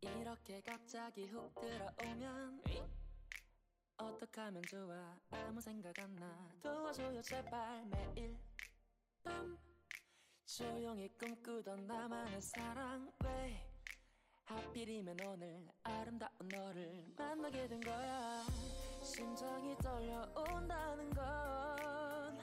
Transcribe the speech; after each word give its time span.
이렇게 0.00 0.60
갑자기 0.62 1.26
훅 1.26 1.54
들어오면 1.60 2.62
어떡하면 3.96 4.62
좋아? 4.68 5.16
아무 5.30 5.60
생각 5.60 5.96
안 5.98 6.14
나. 6.16 6.48
도와줘요 6.62 7.22
제발. 7.22 7.84
매일 7.86 8.36
밤 9.22 9.56
조용히 10.44 11.08
꿈꾸던 11.16 11.86
나만의 11.86 12.40
사랑. 12.40 13.12
왜 13.24 13.68
하필이면 14.44 15.16
오늘 15.24 15.68
아름다운 15.84 16.32
너를 16.50 17.06
만나게 17.16 17.68
된 17.68 17.80
거야? 17.80 18.44
심장이 19.02 19.76
떨려온다는 19.78 21.10
건 21.10 22.40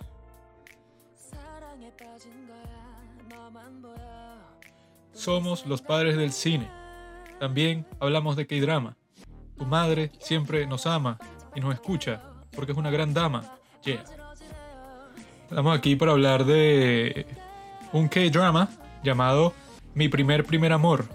사랑에 1.16 1.96
빠진 1.98 2.48
거야. 2.48 3.04
너만 3.30 3.82
보여 3.82 4.59
Somos 5.14 5.66
los 5.66 5.82
padres 5.82 6.18
del 6.18 6.32
cine. 6.32 6.70
También 7.39 7.86
hablamos 8.00 8.36
de 8.36 8.47
K-drama. 8.47 8.96
Tu 9.57 9.66
madre 9.66 10.11
siempre 10.20 10.66
nos 10.66 10.86
ama 10.86 11.18
y 11.56 11.60
nos 11.60 11.74
escucha 11.74 12.21
porque 12.56 12.71
es 12.71 12.78
una 12.78 12.92
gran 12.92 13.14
dama. 13.14 13.43
Yeah. 13.83 14.04
Estamos 15.50 15.78
aquí 15.78 15.96
para 15.96 16.11
hablar 16.11 16.46
de 16.46 17.25
un 17.92 18.07
K-drama 18.07 18.69
llamado 19.04 19.54
Mi 19.93 20.07
primer 20.10 20.46
primer 20.46 20.71
amor, 20.74 21.06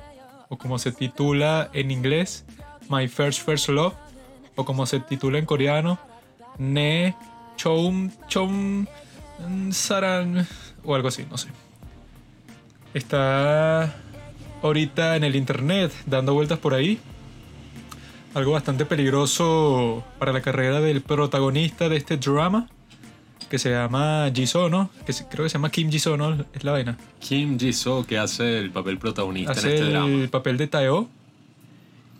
o 0.49 0.59
como 0.59 0.79
se 0.79 0.93
titula 0.93 1.71
en 1.73 1.91
inglés, 1.91 2.45
My 2.89 3.07
First 3.09 3.43
First 3.45 3.69
Love, 3.69 3.95
o 4.57 4.65
como 4.65 4.87
se 4.87 5.01
titula 5.01 5.39
en 5.39 5.47
coreano, 5.47 5.99
Ne 6.59 7.15
Chom 7.57 8.11
Chom 8.29 8.87
Saran, 9.71 10.47
o 10.85 10.95
algo 10.95 11.09
así, 11.09 11.27
no 11.31 11.37
sé. 11.37 11.49
Está 12.95 13.95
ahorita 14.63 15.17
en 15.17 15.25
el 15.25 15.37
internet 15.37 15.93
dando 16.07 16.33
vueltas 16.35 16.59
por 16.59 16.75
ahí. 16.75 16.99
Algo 18.35 18.53
bastante 18.53 18.85
peligroso 18.87 20.05
para 20.19 20.33
la 20.33 20.41
carrera 20.41 20.81
del 20.81 21.01
protagonista 21.03 21.89
de 21.89 21.97
este 21.97 22.17
drama, 22.17 22.69
que 23.51 23.59
se 23.59 23.71
llama 23.71 24.31
Jisono, 24.35 24.91
que 25.07 25.13
se- 25.13 25.27
creo 25.29 25.45
que 25.45 25.49
se 25.51 25.55
llama 25.55 25.71
Kim 25.71 25.91
Jisono, 25.91 26.45
es 26.53 26.65
la 26.65 26.73
vaina. 26.73 26.97
Kim 27.21 27.59
Ji-soo, 27.59 28.05
que 28.07 28.19
hace 28.19 28.59
el 28.59 28.71
papel 28.71 28.99
protagonista 28.99 29.53
Hace 29.53 29.69
en 29.69 29.75
este 29.75 29.87
el 29.87 29.93
drama. 29.93 30.27
papel 30.31 30.57
de 30.57 30.67
Taeo. 30.67 31.09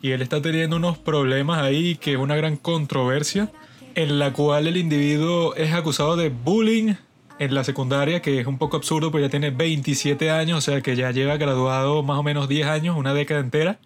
Y 0.03 0.11
él 0.11 0.23
está 0.23 0.43
teniendo 0.43 0.77
unos 0.77 0.99
problemas 0.99 1.63
ahí, 1.63 1.97
que 1.97 2.13
es 2.13 2.19
una 2.19 2.37
gran 2.37 2.57
controversia, 2.57 3.51
en 3.95 4.19
la 4.19 4.33
cual 4.33 4.67
el 4.67 4.77
individuo 4.77 5.55
es 5.55 5.73
acusado 5.73 6.15
de 6.17 6.29
bullying 6.29 6.95
en 7.39 7.55
la 7.55 7.65
secundaria, 7.65 8.23
que 8.23 8.41
es 8.41 8.47
un 8.47 8.59
poco 8.59 8.77
absurdo, 8.77 9.11
porque 9.11 9.25
ya 9.27 9.31
tiene 9.31 9.51
27 9.51 10.31
años, 10.31 10.59
o 10.59 10.61
sea 10.61 10.81
que 10.81 10.95
ya 10.97 11.11
lleva 11.11 11.37
graduado 11.37 12.03
más 12.03 12.19
o 12.19 12.23
menos 12.23 12.49
10 12.49 12.67
años, 12.69 12.97
una 12.97 13.13
década 13.15 13.41
entera. 13.41 13.79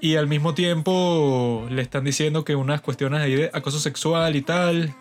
Y 0.00 0.16
al 0.16 0.26
mismo 0.26 0.54
tiempo 0.54 1.66
le 1.70 1.80
están 1.82 2.04
diciendo 2.04 2.44
que 2.44 2.54
unas 2.54 2.82
cuestiones 2.82 3.20
ahí 3.22 3.34
de 3.34 3.50
acoso 3.54 3.80
sexual 3.80 4.36
y 4.36 4.42
tal. 4.42 4.94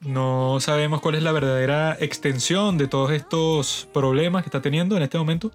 No 0.00 0.58
sabemos 0.60 1.00
cuál 1.00 1.14
es 1.14 1.22
la 1.22 1.30
verdadera 1.30 1.96
extensión 2.00 2.76
de 2.78 2.88
todos 2.88 3.12
estos 3.12 3.86
problemas 3.92 4.42
que 4.42 4.48
está 4.48 4.60
teniendo 4.60 4.96
en 4.96 5.02
este 5.02 5.18
momento. 5.18 5.52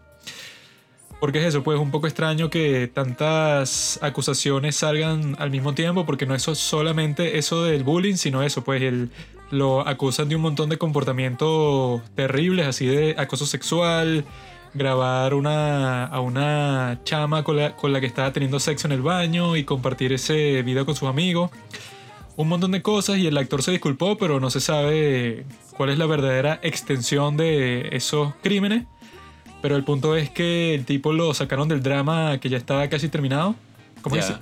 Porque 1.19 1.39
es 1.39 1.45
eso, 1.45 1.63
pues 1.63 1.79
un 1.79 1.91
poco 1.91 2.07
extraño 2.07 2.49
que 2.49 2.89
tantas 2.93 3.99
acusaciones 4.01 4.75
salgan 4.75 5.35
al 5.39 5.49
mismo 5.49 5.73
tiempo, 5.73 6.05
porque 6.05 6.25
no 6.25 6.35
es 6.35 6.43
so- 6.43 6.55
solamente 6.55 7.37
eso 7.37 7.63
del 7.63 7.83
bullying, 7.83 8.15
sino 8.15 8.43
eso, 8.43 8.63
pues 8.63 8.81
el, 8.81 9.09
lo 9.51 9.87
acusan 9.87 10.29
de 10.29 10.35
un 10.35 10.41
montón 10.41 10.69
de 10.69 10.77
comportamientos 10.77 12.01
terribles, 12.15 12.67
así 12.67 12.85
de 12.85 13.15
acoso 13.17 13.45
sexual, 13.45 14.25
grabar 14.73 15.33
una, 15.33 16.05
a 16.05 16.19
una 16.19 16.99
chama 17.03 17.43
con 17.43 17.57
la, 17.57 17.75
con 17.75 17.93
la 17.93 18.01
que 18.01 18.07
estaba 18.07 18.31
teniendo 18.33 18.59
sexo 18.59 18.87
en 18.87 18.91
el 18.91 19.01
baño 19.01 19.55
y 19.55 19.63
compartir 19.63 20.13
ese 20.13 20.61
video 20.63 20.85
con 20.85 20.95
sus 20.95 21.09
amigos. 21.09 21.51
Un 22.35 22.49
montón 22.49 22.71
de 22.71 22.81
cosas 22.81 23.17
y 23.17 23.27
el 23.27 23.37
actor 23.37 23.63
se 23.63 23.71
disculpó, 23.71 24.17
pero 24.17 24.41
no 24.41 24.49
se 24.49 24.59
sabe 24.59 25.45
cuál 25.77 25.89
es 25.89 25.97
la 25.97 26.05
verdadera 26.05 26.59
extensión 26.63 27.37
de 27.37 27.89
esos 27.93 28.33
crímenes. 28.43 28.85
Pero 29.61 29.77
el 29.77 29.85
punto 29.85 30.15
es 30.17 30.29
que 30.29 30.75
el 30.75 30.85
tipo 30.85 31.13
lo 31.13 31.33
sacaron 31.33 31.69
del 31.69 31.81
drama 31.81 32.37
que 32.39 32.49
ya 32.49 32.57
estaba 32.57 32.87
casi 32.89 33.07
terminado. 33.07 33.55
¿Cómo, 34.01 34.17
que 34.17 34.21
se, 34.21 34.35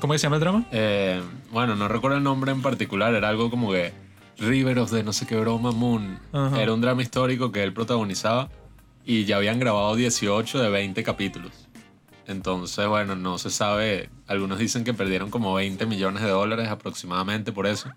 ¿cómo 0.00 0.12
que 0.12 0.18
se 0.18 0.22
llama 0.22 0.36
el 0.36 0.40
drama? 0.40 0.64
Eh, 0.70 1.20
bueno, 1.50 1.74
no 1.74 1.88
recuerdo 1.88 2.16
el 2.16 2.22
nombre 2.22 2.52
en 2.52 2.62
particular, 2.62 3.12
era 3.12 3.28
algo 3.28 3.50
como 3.50 3.72
que 3.72 3.92
River 4.40 4.78
of 4.78 4.90
the 4.90 5.02
no 5.02 5.12
sé 5.12 5.26
qué 5.26 5.36
broma 5.36 5.72
Moon. 5.72 6.18
Ajá. 6.32 6.60
Era 6.62 6.72
un 6.72 6.80
drama 6.80 7.02
histórico 7.02 7.52
que 7.52 7.62
él 7.62 7.72
protagonizaba 7.72 8.48
y 9.04 9.24
ya 9.24 9.36
habían 9.36 9.58
grabado 9.58 9.94
18 9.96 10.58
de 10.60 10.68
20 10.70 11.02
capítulos. 11.02 11.52
Entonces, 12.26 12.86
bueno, 12.86 13.16
no 13.16 13.38
se 13.38 13.50
sabe. 13.50 14.08
Algunos 14.26 14.58
dicen 14.58 14.84
que 14.84 14.94
perdieron 14.94 15.30
como 15.30 15.52
20 15.54 15.84
millones 15.86 16.22
de 16.22 16.28
dólares 16.28 16.68
aproximadamente 16.68 17.52
por 17.52 17.66
eso. 17.66 17.90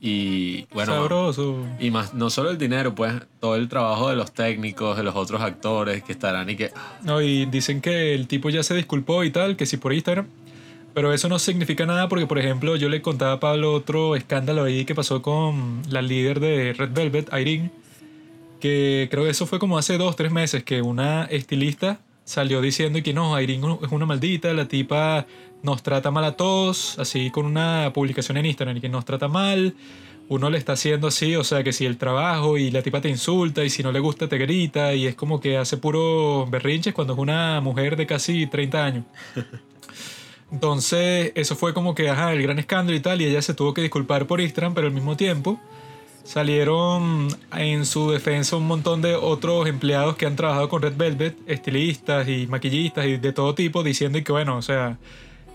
Y 0.00 0.66
bueno, 0.72 0.92
Sabroso. 0.94 1.66
y 1.80 1.90
más, 1.90 2.14
no 2.14 2.30
solo 2.30 2.50
el 2.50 2.58
dinero, 2.58 2.94
pues 2.94 3.14
todo 3.40 3.56
el 3.56 3.68
trabajo 3.68 4.08
de 4.08 4.16
los 4.16 4.32
técnicos, 4.32 4.96
de 4.96 5.02
los 5.02 5.16
otros 5.16 5.40
actores 5.40 6.04
que 6.04 6.12
estarán 6.12 6.48
y 6.50 6.56
que 6.56 6.70
No, 7.02 7.20
y 7.20 7.46
dicen 7.46 7.80
que 7.80 8.14
el 8.14 8.28
tipo 8.28 8.48
ya 8.48 8.62
se 8.62 8.74
disculpó 8.74 9.24
y 9.24 9.30
tal, 9.30 9.56
que 9.56 9.66
sí 9.66 9.76
por 9.76 9.92
Instagram. 9.92 10.26
Pero 10.98 11.12
eso 11.12 11.28
no 11.28 11.38
significa 11.38 11.86
nada 11.86 12.08
porque, 12.08 12.26
por 12.26 12.40
ejemplo, 12.40 12.74
yo 12.74 12.88
le 12.88 13.00
contaba 13.00 13.34
a 13.34 13.38
Pablo 13.38 13.72
otro 13.72 14.16
escándalo 14.16 14.64
ahí 14.64 14.84
que 14.84 14.96
pasó 14.96 15.22
con 15.22 15.80
la 15.88 16.02
líder 16.02 16.40
de 16.40 16.72
Red 16.72 16.90
Velvet, 16.92 17.28
Irene, 17.32 17.70
que 18.58 19.06
creo 19.08 19.22
que 19.22 19.30
eso 19.30 19.46
fue 19.46 19.60
como 19.60 19.78
hace 19.78 19.96
dos, 19.96 20.16
tres 20.16 20.32
meses, 20.32 20.64
que 20.64 20.82
una 20.82 21.26
estilista 21.26 22.00
salió 22.24 22.60
diciendo 22.60 23.00
que 23.00 23.14
no, 23.14 23.40
Irene 23.40 23.78
es 23.80 23.92
una 23.92 24.06
maldita, 24.06 24.52
la 24.54 24.66
tipa 24.66 25.24
nos 25.62 25.84
trata 25.84 26.10
mal 26.10 26.24
a 26.24 26.32
todos, 26.32 26.98
así 26.98 27.30
con 27.30 27.46
una 27.46 27.92
publicación 27.94 28.36
en 28.38 28.46
Instagram, 28.46 28.80
que 28.80 28.88
nos 28.88 29.04
trata 29.04 29.28
mal, 29.28 29.76
uno 30.28 30.50
le 30.50 30.58
está 30.58 30.72
haciendo 30.72 31.06
así, 31.06 31.36
o 31.36 31.44
sea 31.44 31.62
que 31.62 31.72
si 31.72 31.86
el 31.86 31.96
trabajo 31.96 32.58
y 32.58 32.72
la 32.72 32.82
tipa 32.82 33.00
te 33.00 33.08
insulta 33.08 33.62
y 33.62 33.70
si 33.70 33.84
no 33.84 33.92
le 33.92 34.00
gusta 34.00 34.26
te 34.26 34.36
grita 34.36 34.94
y 34.94 35.06
es 35.06 35.14
como 35.14 35.38
que 35.38 35.58
hace 35.58 35.76
puro 35.76 36.44
berrinches 36.50 36.92
cuando 36.92 37.12
es 37.12 37.20
una 37.20 37.60
mujer 37.60 37.94
de 37.94 38.04
casi 38.04 38.48
30 38.48 38.84
años. 38.84 39.04
Entonces, 40.50 41.32
eso 41.34 41.56
fue 41.56 41.74
como 41.74 41.94
que, 41.94 42.08
el 42.08 42.42
gran 42.42 42.58
escándalo 42.58 42.96
y 42.96 43.00
tal, 43.00 43.20
y 43.20 43.26
ella 43.26 43.42
se 43.42 43.54
tuvo 43.54 43.74
que 43.74 43.82
disculpar 43.82 44.26
por 44.26 44.40
Instagram, 44.40 44.74
pero 44.74 44.86
al 44.86 44.92
mismo 44.94 45.16
tiempo 45.16 45.60
salieron 46.24 47.28
en 47.56 47.86
su 47.86 48.10
defensa 48.10 48.56
un 48.56 48.66
montón 48.66 49.00
de 49.00 49.14
otros 49.14 49.66
empleados 49.66 50.16
que 50.16 50.26
han 50.26 50.36
trabajado 50.36 50.68
con 50.68 50.82
Red 50.82 50.94
Velvet, 50.96 51.36
estilistas 51.46 52.28
y 52.28 52.46
maquillistas 52.46 53.06
y 53.06 53.16
de 53.16 53.32
todo 53.32 53.54
tipo, 53.54 53.82
diciendo 53.82 54.22
que, 54.22 54.32
bueno, 54.32 54.58
o 54.58 54.62
sea, 54.62 54.98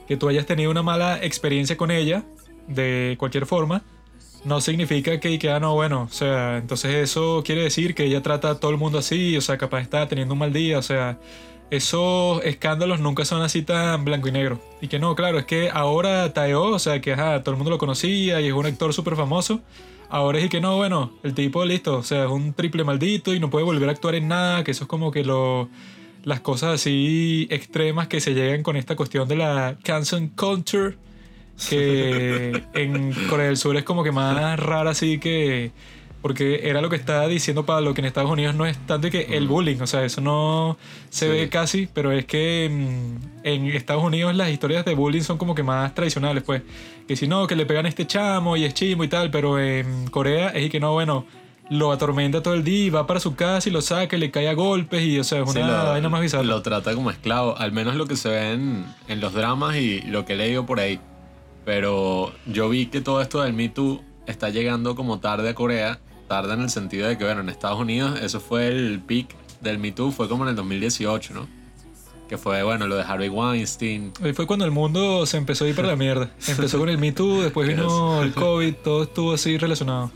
que 0.07 0.17
tú 0.17 0.29
hayas 0.29 0.45
tenido 0.45 0.71
una 0.71 0.81
mala 0.81 1.23
experiencia 1.23 1.77
con 1.77 1.91
ella, 1.91 2.23
de 2.67 3.15
cualquier 3.19 3.45
forma, 3.45 3.83
no 4.45 4.61
significa 4.61 5.19
que, 5.19 5.37
que, 5.39 5.51
ah, 5.51 5.59
no, 5.59 5.75
bueno, 5.75 6.07
o 6.09 6.13
sea, 6.13 6.57
entonces 6.57 6.95
eso 6.95 7.43
quiere 7.45 7.63
decir 7.63 7.95
que 7.95 8.05
ella 8.05 8.21
trata 8.21 8.51
a 8.51 8.59
todo 8.59 8.71
el 8.71 8.77
mundo 8.77 8.97
así, 8.97 9.37
o 9.37 9.41
sea, 9.41 9.57
capaz 9.57 9.81
está 9.81 10.07
teniendo 10.07 10.33
un 10.33 10.39
mal 10.39 10.53
día, 10.53 10.79
o 10.79 10.81
sea, 10.81 11.19
esos 11.75 12.43
escándalos 12.45 12.99
nunca 12.99 13.25
son 13.25 13.41
así 13.41 13.63
tan 13.63 14.05
blanco 14.05 14.27
y 14.27 14.31
negro. 14.31 14.61
Y 14.79 14.87
que 14.87 14.99
no, 14.99 15.15
claro, 15.15 15.39
es 15.39 15.45
que 15.45 15.71
ahora 15.71 16.31
Taeo, 16.31 16.65
o 16.65 16.79
sea, 16.79 17.01
que 17.01 17.13
ajá, 17.13 17.41
todo 17.41 17.51
el 17.51 17.57
mundo 17.57 17.71
lo 17.71 17.79
conocía 17.79 18.39
y 18.41 18.47
es 18.47 18.53
un 18.53 18.65
actor 18.67 18.93
súper 18.93 19.15
famoso. 19.15 19.61
Ahora 20.09 20.37
es 20.37 20.45
y 20.45 20.49
que 20.49 20.61
no, 20.61 20.77
bueno, 20.77 21.13
el 21.23 21.33
tipo 21.33 21.65
listo, 21.65 21.97
o 21.97 22.03
sea, 22.03 22.25
es 22.25 22.29
un 22.29 22.53
triple 22.53 22.83
maldito 22.83 23.33
y 23.33 23.39
no 23.39 23.49
puede 23.49 23.65
volver 23.65 23.89
a 23.89 23.93
actuar 23.93 24.13
en 24.13 24.27
nada, 24.27 24.63
que 24.63 24.69
eso 24.69 24.83
es 24.83 24.87
como 24.87 25.11
que 25.11 25.23
lo, 25.23 25.69
las 26.23 26.41
cosas 26.41 26.75
así 26.75 27.47
extremas 27.49 28.07
que 28.07 28.21
se 28.21 28.35
llegan 28.35 28.61
con 28.61 28.75
esta 28.75 28.95
cuestión 28.95 29.27
de 29.27 29.37
la 29.37 29.75
cancel 29.83 30.29
culture, 30.35 30.97
que 31.69 32.63
en 32.75 33.13
Corea 33.27 33.47
del 33.47 33.57
Sur 33.57 33.75
es 33.77 33.83
como 33.83 34.03
que 34.03 34.11
más 34.11 34.59
rara 34.59 34.91
así 34.91 35.17
que... 35.17 35.71
Porque 36.23 36.61
era 36.69 36.81
lo 36.81 36.89
que 36.89 36.95
estaba 36.95 37.27
diciendo 37.27 37.65
Pablo, 37.65 37.93
que 37.93 38.01
en 38.01 38.05
Estados 38.05 38.31
Unidos 38.31 38.55
no 38.55 38.65
es 38.65 38.77
tanto 38.87 39.11
que 39.11 39.37
el 39.37 39.47
bullying, 39.47 39.79
o 39.81 39.85
sea, 39.87 40.03
eso 40.05 40.21
no 40.21 40.77
se 41.11 41.25
Sí. 41.27 41.31
ve 41.31 41.49
casi, 41.49 41.87
pero 41.93 42.11
es 42.11 42.25
que 42.25 42.69
mm, 42.71 43.45
en 43.45 43.65
Estados 43.67 44.03
Unidos 44.03 44.33
las 44.33 44.49
historias 44.49 44.85
de 44.85 44.95
bullying 44.95 45.21
son 45.21 45.37
como 45.37 45.53
que 45.53 45.61
más 45.63 45.93
tradicionales, 45.93 46.41
pues. 46.43 46.61
Que 47.07 47.15
si 47.17 47.27
no, 47.27 47.45
que 47.45 47.55
le 47.57 47.65
pegan 47.67 47.85
a 47.85 47.89
este 47.89 48.07
chamo 48.07 48.55
y 48.57 48.63
es 48.63 48.73
chimo 48.73 49.03
y 49.03 49.09
tal, 49.09 49.29
pero 49.29 49.59
en 49.59 50.07
Corea 50.07 50.47
es 50.49 50.65
y 50.65 50.69
que 50.69 50.79
no, 50.79 50.93
bueno, 50.93 51.25
lo 51.69 51.91
atormenta 51.91 52.41
todo 52.41 52.53
el 52.53 52.63
día 52.63 52.85
y 52.85 52.89
va 52.89 53.05
para 53.05 53.19
su 53.19 53.35
casa 53.35 53.67
y 53.67 53.71
lo 53.73 53.81
saca 53.81 54.15
y 54.15 54.19
le 54.19 54.31
cae 54.31 54.47
a 54.47 54.53
golpes 54.53 55.01
y, 55.03 55.19
o 55.19 55.23
sea, 55.25 55.43
es 55.43 55.51
Sí, 55.51 55.59
una 55.59 55.83
vaina 55.83 56.07
más 56.07 56.21
bizarra. 56.21 56.43
Lo 56.43 56.61
trata 56.61 56.95
como 56.95 57.11
esclavo, 57.11 57.57
al 57.57 57.73
menos 57.73 57.95
lo 57.95 58.05
que 58.05 58.15
se 58.15 58.29
ve 58.29 58.51
en, 58.53 58.85
en 59.09 59.19
los 59.19 59.33
dramas 59.33 59.75
y 59.75 59.99
lo 60.03 60.23
que 60.23 60.33
he 60.33 60.35
leído 60.37 60.65
por 60.65 60.79
ahí. 60.79 61.01
Pero 61.65 62.31
yo 62.45 62.69
vi 62.69 62.85
que 62.87 63.01
todo 63.01 63.21
esto 63.21 63.41
del 63.41 63.53
Me 63.53 63.69
Too 63.69 64.01
está 64.25 64.49
llegando 64.49 64.95
como 64.95 65.19
tarde 65.19 65.49
a 65.49 65.53
Corea, 65.55 65.99
tarde 66.27 66.53
en 66.53 66.61
el 66.61 66.69
sentido 66.69 67.07
de 67.07 67.17
que, 67.17 67.23
bueno, 67.23 67.41
en 67.41 67.49
Estados 67.49 67.79
Unidos 67.79 68.19
eso 68.21 68.39
fue 68.39 68.67
el 68.67 69.01
peak 69.01 69.35
del 69.61 69.79
Me 69.79 69.91
Too, 69.91 70.11
fue 70.11 70.27
como 70.27 70.43
en 70.43 70.49
el 70.49 70.55
2018, 70.55 71.33
¿no? 71.33 71.47
Que 72.27 72.37
fue, 72.37 72.63
bueno, 72.63 72.87
lo 72.87 72.95
de 72.95 73.03
Harvey 73.03 73.29
Weinstein. 73.29 74.13
Ahí 74.21 74.33
fue 74.33 74.47
cuando 74.47 74.65
el 74.65 74.71
mundo 74.71 75.25
se 75.25 75.37
empezó 75.37 75.65
a 75.65 75.69
ir 75.69 75.75
para 75.75 75.87
la 75.87 75.95
mierda. 75.95 76.31
Empezó 76.47 76.79
con 76.79 76.89
el 76.89 76.97
Me 76.97 77.11
Too, 77.11 77.43
después 77.43 77.67
vino 77.67 78.21
el 78.23 78.33
COVID, 78.33 78.75
todo 78.75 79.03
estuvo 79.03 79.33
así 79.33 79.57
relacionado. 79.57 80.11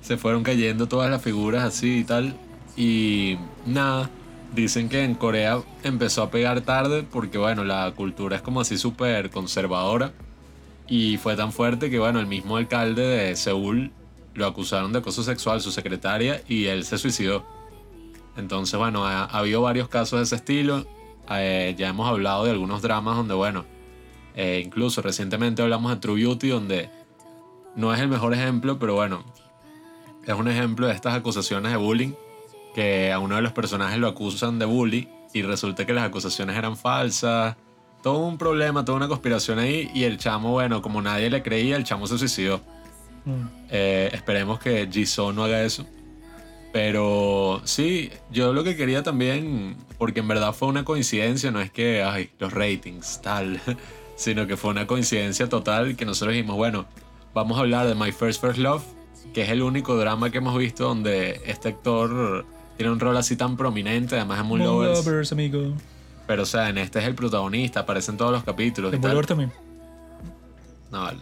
Se 0.00 0.16
fueron 0.16 0.42
cayendo 0.42 0.86
todas 0.88 1.10
las 1.10 1.22
figuras 1.22 1.62
así 1.64 1.98
y 1.98 2.04
tal. 2.04 2.34
Y 2.76 3.36
nada, 3.66 4.10
dicen 4.54 4.88
que 4.88 5.04
en 5.04 5.14
Corea 5.14 5.60
empezó 5.82 6.22
a 6.22 6.30
pegar 6.30 6.60
tarde 6.62 7.04
porque, 7.04 7.38
bueno, 7.38 7.64
la 7.64 7.92
cultura 7.94 8.36
es 8.36 8.42
como 8.42 8.60
así 8.60 8.78
súper 8.78 9.30
conservadora. 9.30 10.12
Y 10.88 11.16
fue 11.18 11.36
tan 11.36 11.52
fuerte 11.52 11.90
que, 11.90 11.98
bueno, 11.98 12.18
el 12.20 12.26
mismo 12.26 12.56
alcalde 12.56 13.02
de 13.02 13.36
Seúl 13.36 13.92
lo 14.34 14.46
acusaron 14.46 14.92
de 14.92 15.00
acoso 15.00 15.22
sexual, 15.22 15.60
su 15.60 15.72
secretaria, 15.72 16.42
y 16.48 16.66
él 16.66 16.84
se 16.84 16.98
suicidó. 16.98 17.44
Entonces, 18.36 18.78
bueno, 18.78 19.06
ha, 19.06 19.24
ha 19.24 19.38
habido 19.38 19.62
varios 19.62 19.88
casos 19.88 20.18
de 20.18 20.24
ese 20.24 20.36
estilo. 20.36 20.86
Eh, 21.30 21.74
ya 21.78 21.88
hemos 21.88 22.08
hablado 22.08 22.44
de 22.44 22.50
algunos 22.50 22.82
dramas 22.82 23.16
donde, 23.16 23.34
bueno, 23.34 23.64
eh, 24.34 24.62
incluso 24.64 25.02
recientemente 25.02 25.62
hablamos 25.62 25.92
de 25.92 25.98
True 25.98 26.22
Beauty, 26.22 26.48
donde 26.48 26.90
no 27.76 27.92
es 27.94 28.00
el 28.00 28.08
mejor 28.08 28.34
ejemplo, 28.34 28.78
pero 28.78 28.94
bueno, 28.94 29.24
es 30.26 30.34
un 30.34 30.48
ejemplo 30.48 30.86
de 30.86 30.94
estas 30.94 31.14
acusaciones 31.14 31.72
de 31.72 31.78
bullying, 31.78 32.12
que 32.74 33.12
a 33.12 33.18
uno 33.18 33.36
de 33.36 33.42
los 33.42 33.52
personajes 33.52 33.98
lo 33.98 34.08
acusan 34.08 34.58
de 34.58 34.64
bullying 34.64 35.06
y 35.34 35.42
resulta 35.42 35.84
que 35.84 35.92
las 35.92 36.04
acusaciones 36.04 36.56
eran 36.56 36.76
falsas. 36.76 37.56
Todo 38.02 38.18
un 38.18 38.38
problema, 38.38 38.84
toda 38.84 38.96
una 38.96 39.08
conspiración 39.08 39.58
ahí 39.58 39.90
y 39.94 40.04
el 40.04 40.18
chamo, 40.18 40.50
bueno, 40.50 40.82
como 40.82 41.00
nadie 41.02 41.30
le 41.30 41.42
creía, 41.42 41.76
el 41.76 41.84
chamo 41.84 42.06
se 42.06 42.18
suicidó. 42.18 42.60
Mm. 43.24 43.46
Eh, 43.70 44.10
esperemos 44.12 44.58
que 44.58 44.88
Jisoo 44.90 45.32
no 45.32 45.44
haga 45.44 45.62
eso. 45.62 45.86
Pero 46.72 47.60
sí, 47.64 48.10
yo 48.30 48.54
lo 48.54 48.64
que 48.64 48.76
quería 48.76 49.02
también, 49.02 49.76
porque 49.98 50.20
en 50.20 50.28
verdad 50.28 50.54
fue 50.54 50.68
una 50.68 50.84
coincidencia, 50.84 51.50
no 51.50 51.60
es 51.60 51.70
que, 51.70 52.02
ay, 52.02 52.30
los 52.38 52.52
ratings, 52.52 53.20
tal, 53.20 53.60
sino 54.16 54.46
que 54.46 54.56
fue 54.56 54.70
una 54.70 54.86
coincidencia 54.86 55.48
total 55.48 55.96
que 55.96 56.06
nosotros 56.06 56.34
dijimos, 56.34 56.56
bueno, 56.56 56.86
vamos 57.34 57.58
a 57.58 57.60
hablar 57.60 57.86
de 57.86 57.94
My 57.94 58.10
First 58.10 58.40
First 58.40 58.58
Love, 58.58 58.82
que 59.34 59.42
es 59.42 59.50
el 59.50 59.62
único 59.62 59.96
drama 59.96 60.30
que 60.30 60.38
hemos 60.38 60.56
visto 60.56 60.84
donde 60.84 61.42
este 61.44 61.68
actor 61.68 62.46
tiene 62.78 62.90
un 62.90 63.00
rol 63.00 63.18
así 63.18 63.36
tan 63.36 63.58
prominente, 63.58 64.16
además 64.16 64.38
es 64.38 64.44
muy 64.46 64.60
lovers. 64.60 65.04
Lovers, 65.04 65.32
amigo. 65.32 65.74
Pero 66.26 66.44
o 66.44 66.46
sea, 66.46 66.70
en 66.70 66.78
este 66.78 67.00
es 67.00 67.04
el 67.04 67.14
protagonista, 67.14 67.80
aparece 67.80 68.12
en 68.12 68.16
todos 68.16 68.32
los 68.32 68.44
capítulos. 68.44 68.92
Tal. 68.98 69.10
Lovers 69.10 69.28
también. 69.28 69.52
No 70.90 71.02
vale. 71.02 71.20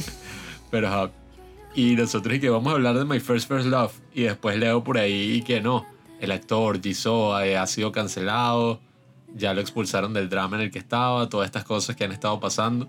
Pero. 0.70 1.10
Y 1.74 1.94
nosotros 1.94 2.34
y 2.34 2.40
que 2.40 2.50
vamos 2.50 2.72
a 2.72 2.76
hablar 2.76 2.98
de 2.98 3.04
My 3.04 3.20
First 3.20 3.48
First 3.48 3.66
Love. 3.66 3.92
Y 4.14 4.22
después 4.22 4.58
leo 4.58 4.82
por 4.82 4.98
ahí 4.98 5.34
y 5.34 5.42
que 5.42 5.60
no. 5.60 5.86
El 6.20 6.32
actor 6.32 6.80
Jisoo 6.82 7.38
eh, 7.40 7.56
ha 7.56 7.66
sido 7.66 7.92
cancelado. 7.92 8.80
Ya 9.36 9.54
lo 9.54 9.60
expulsaron 9.60 10.12
del 10.12 10.28
drama 10.28 10.56
en 10.56 10.62
el 10.64 10.70
que 10.70 10.78
estaba. 10.78 11.28
Todas 11.28 11.46
estas 11.46 11.64
cosas 11.64 11.96
que 11.96 12.04
han 12.04 12.12
estado 12.12 12.40
pasando. 12.40 12.88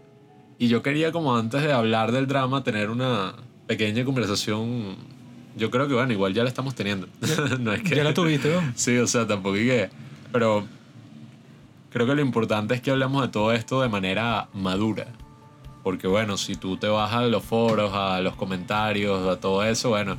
Y 0.57 0.67
yo 0.67 0.81
quería 0.81 1.11
como 1.11 1.35
antes 1.35 1.61
de 1.63 1.71
hablar 1.71 2.11
del 2.11 2.27
drama 2.27 2.63
tener 2.63 2.89
una 2.89 3.33
pequeña 3.67 4.03
conversación. 4.03 4.95
Yo 5.55 5.69
creo 5.69 5.87
que 5.87 5.93
bueno, 5.93 6.11
igual 6.13 6.33
ya 6.33 6.43
la 6.43 6.49
estamos 6.49 6.75
teniendo. 6.75 7.07
no 7.59 7.73
es 7.73 7.83
que... 7.83 7.95
Ya 7.95 8.03
la 8.03 8.13
tuviste, 8.13 8.53
¿no? 8.53 8.61
Sí, 8.75 8.97
o 8.97 9.07
sea, 9.07 9.27
tampoco 9.27 9.55
hay 9.55 9.65
que... 9.65 9.89
Pero 10.31 10.65
creo 11.91 12.07
que 12.07 12.15
lo 12.15 12.21
importante 12.21 12.73
es 12.73 12.81
que 12.81 12.91
hablemos 12.91 13.21
de 13.21 13.27
todo 13.29 13.51
esto 13.53 13.81
de 13.81 13.89
manera 13.89 14.49
madura. 14.53 15.07
Porque 15.83 16.07
bueno, 16.07 16.37
si 16.37 16.55
tú 16.55 16.77
te 16.77 16.87
vas 16.87 17.13
a 17.13 17.23
los 17.23 17.43
foros, 17.43 17.91
a 17.93 18.21
los 18.21 18.35
comentarios, 18.35 19.27
a 19.27 19.39
todo 19.39 19.63
eso, 19.63 19.89
bueno, 19.89 20.17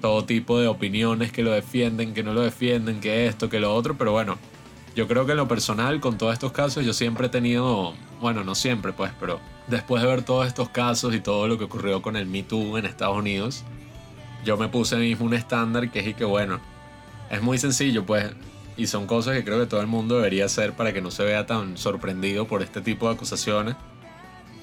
todo 0.00 0.24
tipo 0.24 0.60
de 0.60 0.68
opiniones 0.68 1.32
que 1.32 1.42
lo 1.42 1.50
defienden, 1.50 2.14
que 2.14 2.22
no 2.22 2.32
lo 2.32 2.42
defienden, 2.42 3.00
que 3.00 3.26
esto, 3.26 3.48
que 3.48 3.58
lo 3.58 3.74
otro, 3.74 3.96
pero 3.96 4.12
bueno, 4.12 4.38
yo 4.94 5.08
creo 5.08 5.26
que 5.26 5.32
en 5.32 5.38
lo 5.38 5.48
personal, 5.48 6.00
con 6.00 6.18
todos 6.18 6.32
estos 6.32 6.52
casos, 6.52 6.84
yo 6.84 6.92
siempre 6.92 7.26
he 7.26 7.30
tenido, 7.30 7.94
bueno, 8.20 8.44
no 8.44 8.54
siempre 8.54 8.92
pues, 8.92 9.12
pero 9.18 9.40
después 9.66 10.02
de 10.02 10.08
ver 10.08 10.22
todos 10.22 10.46
estos 10.46 10.68
casos 10.68 11.14
y 11.14 11.20
todo 11.20 11.48
lo 11.48 11.58
que 11.58 11.64
ocurrió 11.64 12.00
con 12.02 12.16
el 12.16 12.26
Me 12.26 12.42
Too 12.42 12.78
en 12.78 12.86
Estados 12.86 13.16
Unidos, 13.16 13.64
yo 14.44 14.56
me 14.56 14.68
puse 14.68 14.96
mismo 14.96 15.26
un 15.26 15.34
estándar 15.34 15.90
que 15.90 16.00
es 16.00 16.06
y 16.06 16.14
que 16.14 16.24
bueno, 16.24 16.60
es 17.30 17.42
muy 17.42 17.58
sencillo 17.58 18.06
pues, 18.06 18.30
y 18.76 18.86
son 18.86 19.06
cosas 19.06 19.34
que 19.34 19.44
creo 19.44 19.58
que 19.58 19.66
todo 19.66 19.80
el 19.80 19.86
mundo 19.86 20.16
debería 20.16 20.44
hacer 20.44 20.74
para 20.74 20.92
que 20.92 21.00
no 21.00 21.10
se 21.10 21.24
vea 21.24 21.46
tan 21.46 21.76
sorprendido 21.76 22.46
por 22.46 22.62
este 22.62 22.80
tipo 22.80 23.08
de 23.08 23.14
acusaciones, 23.14 23.76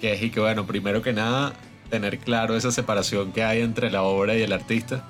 que 0.04 0.12
es 0.12 0.22
y 0.22 0.32
que 0.32 0.42
bueno, 0.42 0.68
primero 0.68 1.02
que 1.02 1.14
nada, 1.14 1.54
tener 1.90 2.20
claro 2.20 2.58
esa 2.58 2.74
separación 2.74 3.32
que 3.32 3.42
hay 3.42 3.62
entre 3.62 3.90
la 3.90 4.04
obra 4.04 4.36
y 4.36 4.42
el 4.42 4.52
artista. 4.52 5.02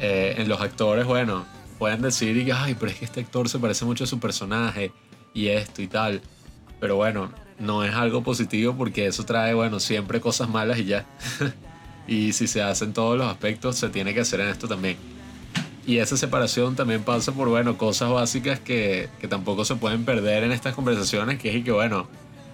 Eh, 0.00 0.36
en 0.38 0.48
los 0.48 0.60
actores, 0.60 1.06
bueno, 1.06 1.44
pueden 1.76 2.00
decir 2.00 2.36
y 2.36 2.48
ay, 2.52 2.76
pero 2.78 2.92
es 2.92 2.98
que 2.98 3.04
este 3.04 3.18
actor 3.18 3.48
se 3.48 3.58
parece 3.58 3.84
mucho 3.84 4.04
a 4.04 4.06
su 4.06 4.20
personaje 4.20 4.92
y 5.34 5.48
esto 5.48 5.82
y 5.82 5.88
tal. 5.88 6.22
Pero 6.78 6.94
bueno, 6.94 7.32
no 7.58 7.82
es 7.82 7.92
algo 7.92 8.22
positivo 8.22 8.76
porque 8.78 9.08
eso 9.08 9.24
trae, 9.24 9.54
bueno, 9.54 9.80
siempre 9.80 10.20
cosas 10.20 10.48
malas 10.48 10.78
y 10.78 10.84
ya. 10.84 11.04
y 12.06 12.32
si 12.32 12.46
se 12.46 12.62
hace 12.62 12.84
en 12.84 12.92
todos 12.92 13.18
los 13.18 13.26
aspectos, 13.26 13.74
se 13.74 13.88
tiene 13.88 14.14
que 14.14 14.20
hacer 14.20 14.38
en 14.38 14.50
esto 14.50 14.68
también. 14.68 14.98
Y 15.84 15.98
esa 15.98 16.16
separación 16.16 16.76
también 16.76 17.02
pasa 17.02 17.32
por, 17.32 17.48
bueno, 17.48 17.76
cosas 17.76 18.08
básicas 18.08 18.60
que, 18.60 19.08
que 19.20 19.26
tampoco 19.26 19.64
se 19.64 19.74
pueden 19.74 20.04
perder 20.04 20.44
en 20.44 20.52
estas 20.52 20.76
conversaciones, 20.76 21.40
que 21.40 21.48
es 21.48 21.56
y 21.56 21.64
que, 21.64 21.72
bueno, 21.72 22.06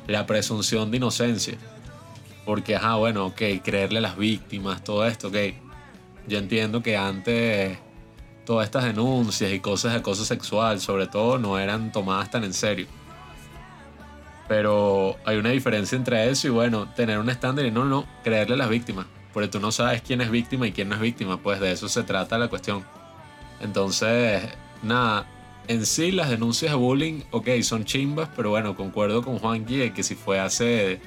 la 0.07 0.27
presunción 0.27 0.91
de 0.91 0.99
inocencia. 0.99 1.57
Porque, 2.45 2.77
ajá, 2.77 2.95
bueno, 2.95 3.27
ok, 3.27 3.43
creerle 3.65 3.99
a 3.99 4.03
las 4.03 4.17
víctimas, 4.17 4.85
todo 4.85 5.07
esto, 5.07 5.29
ok. 5.29 5.37
Yo 6.29 6.39
entiendo 6.39 6.83
que 6.83 6.97
antes 6.97 7.79
todas 8.45 8.67
estas 8.67 8.85
denuncias 8.85 9.53
y 9.53 9.61
cosas 9.61 9.93
de 9.93 9.99
acoso 9.99 10.25
sexual, 10.25 10.81
sobre 10.81 11.07
todo, 11.07 11.39
no 11.39 11.59
eran 11.59 11.93
tomadas 11.93 12.31
tan 12.31 12.45
en 12.45 12.55
serio. 12.55 12.87
Pero 14.49 15.17
hay 15.25 15.37
una 15.39 15.51
diferencia 15.51 15.97
entre 15.97 16.31
eso 16.31 16.47
y, 16.47 16.51
bueno, 16.51 16.89
tener 16.95 17.19
un 17.19 17.29
estándar 17.29 17.67
y 17.67 17.73
no, 17.73 17.85
no, 17.85 18.07
creerle 18.23 18.55
a 18.55 18.59
las 18.59 18.69
víctimas. 18.69 19.07
Porque 19.33 19.49
tú 19.49 19.59
no 19.61 19.73
sabes 19.73 20.03
quién 20.03 20.21
es 20.21 20.31
víctima 20.31 20.69
y 20.69 20.73
quién 20.73 20.89
no 20.89 20.95
es 20.95 21.01
víctima, 21.01 21.39
pues 21.39 21.61
de 21.61 21.73
eso 21.73 21.89
se 21.89 22.05
trata 22.05 22.39
la 22.39 22.49
cuestión. 22.49 22.85
Entonces, 23.61 24.45
nada, 24.83 25.27
en 25.69 25.87
sí 25.87 26.13
las 26.13 26.31
denuncias 26.31 26.73
de 26.73 26.77
bullying, 26.77 27.21
ok, 27.31 27.49
son 27.63 27.85
chimbas, 27.85 28.29
pero 28.35 28.51
bueno, 28.51 28.77
concuerdo 28.77 29.23
con 29.23 29.39
Juanqui 29.39 29.77
de 29.77 29.93
que 29.93 30.03
si 30.03 30.15
fue 30.15 30.39
hace 30.39 31.01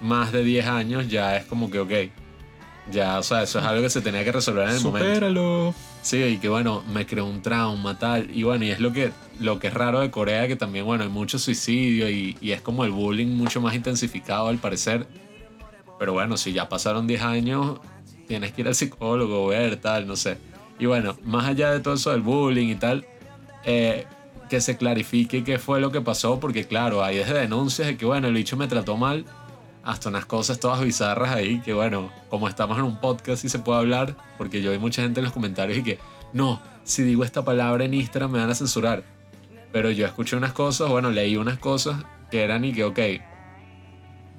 más 0.00 0.32
de 0.32 0.44
10 0.44 0.66
años, 0.66 1.08
ya 1.08 1.36
es 1.36 1.44
como 1.44 1.70
que, 1.70 1.80
ok, 1.80 1.92
ya, 2.90 3.18
o 3.18 3.22
sea, 3.22 3.42
eso 3.42 3.58
es 3.58 3.64
algo 3.64 3.82
que 3.82 3.90
se 3.90 4.00
tenía 4.00 4.24
que 4.24 4.32
resolver 4.32 4.68
en 4.68 4.76
el 4.76 4.80
momento. 4.80 5.08
Supéralo. 5.08 5.74
Sí, 6.02 6.22
y 6.22 6.38
que 6.38 6.48
bueno, 6.48 6.82
me 6.92 7.06
creó 7.06 7.26
un 7.26 7.42
trauma, 7.42 7.98
tal. 7.98 8.30
Y 8.34 8.44
bueno, 8.44 8.64
y 8.64 8.70
es 8.70 8.80
lo 8.80 8.92
que, 8.92 9.12
lo 9.40 9.58
que 9.58 9.66
es 9.66 9.74
raro 9.74 10.00
de 10.00 10.10
Corea, 10.10 10.48
que 10.48 10.56
también, 10.56 10.86
bueno, 10.86 11.04
hay 11.04 11.10
mucho 11.10 11.38
suicidio 11.38 12.08
y, 12.08 12.36
y 12.40 12.52
es 12.52 12.62
como 12.62 12.84
el 12.84 12.90
bullying 12.90 13.26
mucho 13.26 13.60
más 13.60 13.74
intensificado 13.74 14.48
al 14.48 14.58
parecer. 14.58 15.06
Pero 15.98 16.12
bueno, 16.12 16.36
si 16.36 16.52
ya 16.52 16.68
pasaron 16.68 17.06
10 17.06 17.22
años, 17.22 17.80
tienes 18.26 18.52
que 18.52 18.62
ir 18.62 18.68
al 18.68 18.74
psicólogo, 18.74 19.48
ver, 19.48 19.76
tal, 19.76 20.06
no 20.06 20.16
sé. 20.16 20.38
Y 20.78 20.86
bueno, 20.86 21.16
más 21.24 21.46
allá 21.46 21.72
de 21.72 21.80
todo 21.80 21.94
eso 21.94 22.10
del 22.10 22.22
bullying 22.22 22.68
y 22.68 22.76
tal, 22.76 23.04
eh, 23.64 24.06
que 24.48 24.60
se 24.60 24.76
clarifique 24.76 25.44
qué 25.44 25.58
fue 25.58 25.80
lo 25.80 25.92
que 25.92 26.00
pasó, 26.00 26.40
porque 26.40 26.66
claro, 26.66 27.04
hay 27.04 27.18
desde 27.18 27.34
denuncias 27.34 27.88
de 27.88 27.96
que 27.96 28.04
bueno, 28.04 28.28
el 28.28 28.34
bicho 28.34 28.56
me 28.56 28.66
trató 28.66 28.96
mal, 28.96 29.24
hasta 29.84 30.08
unas 30.08 30.26
cosas 30.26 30.60
todas 30.60 30.80
bizarras 30.80 31.34
ahí, 31.34 31.60
que 31.60 31.72
bueno, 31.72 32.10
como 32.28 32.48
estamos 32.48 32.78
en 32.78 32.84
un 32.84 33.00
podcast 33.00 33.44
y 33.44 33.48
se 33.48 33.58
puede 33.58 33.78
hablar, 33.78 34.16
porque 34.36 34.60
yo 34.62 34.70
vi 34.72 34.78
mucha 34.78 35.02
gente 35.02 35.20
en 35.20 35.24
los 35.24 35.32
comentarios 35.32 35.78
y 35.78 35.82
que, 35.82 35.98
no, 36.32 36.60
si 36.84 37.02
digo 37.02 37.24
esta 37.24 37.44
palabra 37.44 37.84
en 37.84 37.94
Instagram 37.94 38.30
me 38.32 38.38
van 38.38 38.50
a 38.50 38.54
censurar. 38.54 39.04
Pero 39.72 39.90
yo 39.90 40.06
escuché 40.06 40.36
unas 40.36 40.52
cosas, 40.52 40.88
bueno, 40.88 41.10
leí 41.10 41.36
unas 41.36 41.58
cosas 41.58 42.04
que 42.30 42.42
eran 42.42 42.64
y 42.64 42.72
que, 42.72 42.84
ok, 42.84 42.98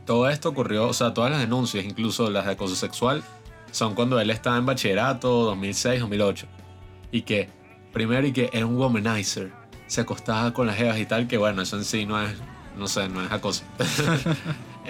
todo 0.06 0.28
esto 0.30 0.50
ocurrió, 0.50 0.88
o 0.88 0.94
sea, 0.94 1.14
todas 1.14 1.32
las 1.32 1.40
denuncias, 1.40 1.86
incluso 1.86 2.30
las 2.32 2.46
de 2.46 2.54
acoso 2.54 2.76
sexual, 2.76 3.24
son 3.72 3.94
cuando 3.94 4.20
él 4.20 4.32
estaba 4.32 4.58
en 4.58 4.66
bachillerato, 4.66 5.46
2006, 5.46 6.00
2008. 6.00 6.48
Y 7.12 7.22
que, 7.22 7.50
primero, 7.93 8.27
y 8.27 8.31
que 8.31 8.50
era 8.53 8.65
un 8.65 8.77
womanizer, 8.77 9.51
se 9.88 10.01
acostaba 10.01 10.53
con 10.53 10.67
las 10.67 10.77
jevas 10.77 11.00
y 11.00 11.05
tal, 11.05 11.27
que 11.27 11.38
bueno, 11.38 11.62
eso 11.62 11.77
en 11.77 11.84
sí 11.84 12.05
no 12.05 12.22
es, 12.22 12.31
no 12.77 12.88
sé, 12.88 13.10
no 13.10 13.24
es 13.24 13.31
acoso. 13.31 13.63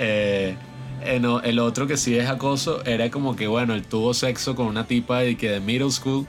Eh, 0.01 0.55
eh, 1.01 1.19
no, 1.19 1.41
el 1.41 1.59
otro 1.59 1.85
que 1.85 1.97
sí 1.97 2.17
es 2.17 2.29
acoso 2.29 2.85
era 2.85 3.09
como 3.11 3.35
que, 3.35 3.47
bueno, 3.47 3.73
él 3.73 3.85
tuvo 3.85 4.13
sexo 4.13 4.55
con 4.55 4.67
una 4.67 4.85
tipa 4.85 5.19
de, 5.19 5.35
que 5.35 5.49
de 5.49 5.59
middle 5.59 5.91
school. 5.91 6.25